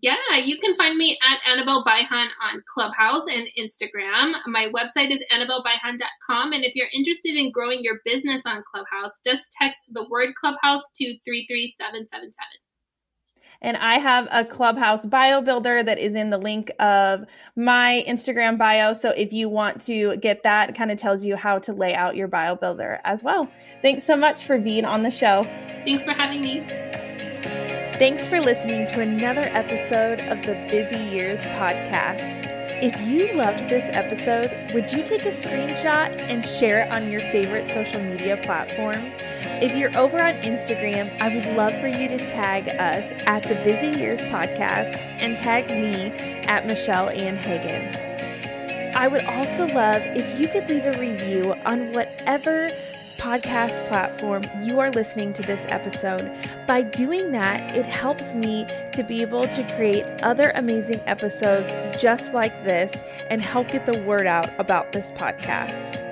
Yeah, 0.02 0.16
you 0.44 0.58
can 0.60 0.76
find 0.78 0.98
me 0.98 1.18
at 1.22 1.52
Annabelle 1.52 1.86
Baihan 1.86 2.30
on 2.42 2.64
Clubhouse 2.74 3.24
and 3.30 3.48
Instagram. 3.56 4.34
My 4.48 4.72
website 4.74 5.12
is 5.12 5.24
annabellebaihan.com. 5.32 6.54
And 6.54 6.64
if 6.64 6.74
you're 6.74 6.88
interested 6.92 7.36
in 7.36 7.52
growing 7.52 7.84
your 7.84 8.00
business 8.04 8.42
on 8.46 8.64
Clubhouse, 8.72 9.12
just 9.24 9.52
text 9.52 9.78
the 9.92 10.08
word 10.10 10.30
Clubhouse 10.40 10.82
to 10.96 11.06
33777. 11.24 12.34
And 13.62 13.78
I 13.78 14.00
have 14.00 14.28
a 14.32 14.44
Clubhouse 14.44 15.06
bio 15.06 15.42
builder 15.42 15.84
that 15.84 16.00
is 16.00 16.16
in 16.16 16.32
the 16.32 16.38
link 16.38 16.72
of 16.80 17.26
my 17.56 18.04
Instagram 18.08 18.58
bio. 18.58 18.94
So 18.94 19.12
if 19.12 19.32
you 19.32 19.50
want 19.50 19.82
to 19.82 20.18
get 20.18 20.44
that, 20.44 20.70
it 20.70 20.76
kind 20.76 20.92
of 20.92 20.98
tells 20.98 21.24
you 21.24 21.36
how 21.36 21.60
to 21.60 21.74
lay 21.74 21.94
out 21.94 22.16
your 22.16 22.28
bio 22.28 22.56
builder 22.56 23.00
as 23.04 23.24
well. 23.24 23.52
Thanks 23.82 24.04
so 24.04 24.18
much 24.18 24.46
for 24.46 24.58
being 24.58 24.86
on 24.86 25.04
the 25.04 25.12
show. 25.12 25.44
Thanks 25.86 26.04
for 26.04 26.14
having 26.14 26.42
me. 26.42 26.62
Thanks 27.98 28.26
for 28.26 28.40
listening 28.40 28.88
to 28.88 29.02
another 29.02 29.48
episode 29.52 30.20
of 30.22 30.44
the 30.44 30.54
Busy 30.72 30.98
Years 31.16 31.46
podcast. 31.46 32.51
If 32.82 33.00
you 33.08 33.32
loved 33.36 33.70
this 33.70 33.88
episode, 33.96 34.50
would 34.74 34.92
you 34.92 35.04
take 35.04 35.24
a 35.26 35.30
screenshot 35.30 36.10
and 36.32 36.44
share 36.44 36.82
it 36.82 36.92
on 36.92 37.12
your 37.12 37.22
favorite 37.22 37.68
social 37.68 38.02
media 38.02 38.38
platform? 38.38 38.98
If 39.62 39.76
you're 39.76 39.96
over 39.96 40.20
on 40.20 40.34
Instagram, 40.42 41.12
I 41.22 41.30
would 41.30 41.46
love 41.56 41.80
for 41.80 41.86
you 41.86 42.08
to 42.08 42.18
tag 42.18 42.70
us 42.70 43.12
at 43.28 43.44
the 43.44 43.54
Busy 43.64 44.00
Years 44.00 44.22
podcast 44.22 44.98
and 45.22 45.38
tag 45.38 45.68
me 45.70 46.12
at 46.48 46.66
Michelle 46.66 47.10
Ann 47.10 47.36
Hagan. 47.36 47.96
I 48.96 49.08
would 49.08 49.26
also 49.26 49.68
love 49.68 50.02
if 50.18 50.40
you 50.40 50.48
could 50.48 50.68
leave 50.68 50.86
a 50.86 51.00
review 51.00 51.54
on 51.66 51.94
whatever 51.94 52.68
podcast 53.20 53.88
platform 53.88 54.44
you 54.62 54.80
are 54.80 54.92
listening 54.92 55.34
to 55.34 55.42
this 55.42 55.66
episode. 55.70 56.32
By 56.68 56.82
doing 56.82 57.32
that, 57.32 57.76
it 57.76 57.86
helps 57.86 58.34
me 58.34 58.66
to 58.94 59.04
be 59.04 59.22
able 59.22 59.48
to 59.48 59.76
create 59.76 60.06
other 60.24 60.52
amazing 60.56 61.02
episodes 61.08 61.72
just 62.02 62.34
like 62.34 62.64
this 62.64 63.04
and 63.30 63.42
help 63.42 63.70
get 63.72 63.86
the 63.86 64.00
word 64.04 64.28
out 64.28 64.50
about 64.60 64.92
this 64.92 65.12
podcast. 65.12 66.08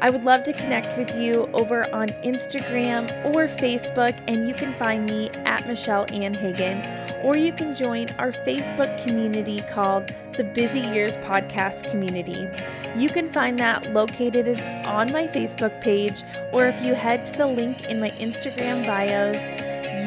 I 0.00 0.10
would 0.10 0.24
love 0.24 0.42
to 0.44 0.52
connect 0.52 0.98
with 0.98 1.16
you 1.16 1.48
over 1.54 1.92
on 1.94 2.08
Instagram 2.22 3.04
or 3.24 3.46
Facebook, 3.46 4.14
and 4.28 4.46
you 4.46 4.54
can 4.54 4.72
find 4.74 5.08
me 5.08 5.30
at 5.46 5.66
Michelle 5.66 6.04
Ann 6.12 6.34
Hagan, 6.34 6.82
or 7.22 7.36
you 7.36 7.52
can 7.52 7.74
join 7.74 8.08
our 8.18 8.32
Facebook 8.32 9.04
community 9.06 9.60
called 9.70 10.14
the 10.36 10.44
Busy 10.44 10.80
Years 10.80 11.16
Podcast 11.18 11.90
Community. 11.90 12.48
You 12.96 13.08
can 13.08 13.30
find 13.30 13.58
that 13.58 13.92
located 13.92 14.60
on 14.84 15.12
my 15.12 15.26
Facebook 15.26 15.80
page, 15.80 16.22
or 16.52 16.66
if 16.66 16.82
you 16.82 16.94
head 16.94 17.26
to 17.26 17.38
the 17.38 17.46
link 17.46 17.90
in 17.90 18.00
my 18.00 18.08
Instagram 18.08 18.86
bios, 18.86 19.42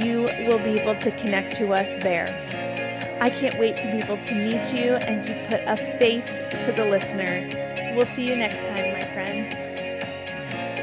you 0.04 0.24
will 0.48 0.60
be 0.60 0.80
able 0.80 1.00
to 1.02 1.12
connect 1.12 1.56
to 1.58 1.74
us 1.74 1.92
there. 2.04 2.28
I 3.22 3.30
can't 3.30 3.60
wait 3.60 3.76
to 3.78 3.92
be 3.92 3.98
able 3.98 4.18
to 4.18 4.36
meet 4.36 4.74
you 4.74 4.94
and 4.96 5.22
to 5.24 5.34
put 5.50 5.62
a 5.68 5.76
face 5.76 6.38
to 6.66 6.72
the 6.72 6.86
listener. 6.86 7.48
We'll 7.96 8.06
see 8.06 8.30
you 8.30 8.36
next 8.36 8.66
time, 8.68 8.94
my 8.94 9.02
friends. 9.02 9.54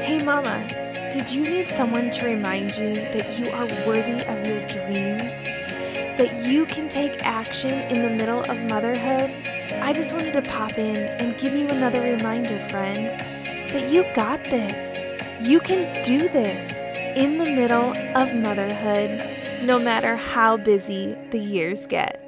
Hey, 0.05 0.21
Mama, 0.23 0.67
did 1.11 1.31
you 1.31 1.41
need 1.41 1.65
someone 1.65 2.11
to 2.11 2.25
remind 2.25 2.65
you 2.77 2.95
that 2.95 3.35
you 3.39 3.47
are 3.49 3.87
worthy 3.87 4.23
of 4.27 4.47
your 4.47 4.61
dreams? 4.67 5.56
That 6.17 6.43
you 6.43 6.65
can 6.65 6.89
take 6.89 7.23
action 7.25 7.71
in 7.91 8.01
the 8.01 8.09
middle 8.09 8.41
of 8.41 8.57
motherhood? 8.63 9.31
I 9.83 9.93
just 9.93 10.13
wanted 10.13 10.33
to 10.33 10.41
pop 10.49 10.77
in 10.77 10.95
and 10.95 11.37
give 11.37 11.53
you 11.53 11.67
another 11.69 12.01
reminder, 12.01 12.57
friend, 12.69 13.19
that 13.71 13.89
you 13.91 14.03
got 14.15 14.43
this. 14.45 14.99
You 15.39 15.59
can 15.59 16.03
do 16.03 16.17
this 16.17 16.81
in 17.15 17.37
the 17.37 17.45
middle 17.45 17.91
of 18.15 18.33
motherhood, 18.33 19.09
no 19.67 19.77
matter 19.83 20.15
how 20.15 20.57
busy 20.57 21.15
the 21.29 21.39
years 21.39 21.85
get. 21.85 22.26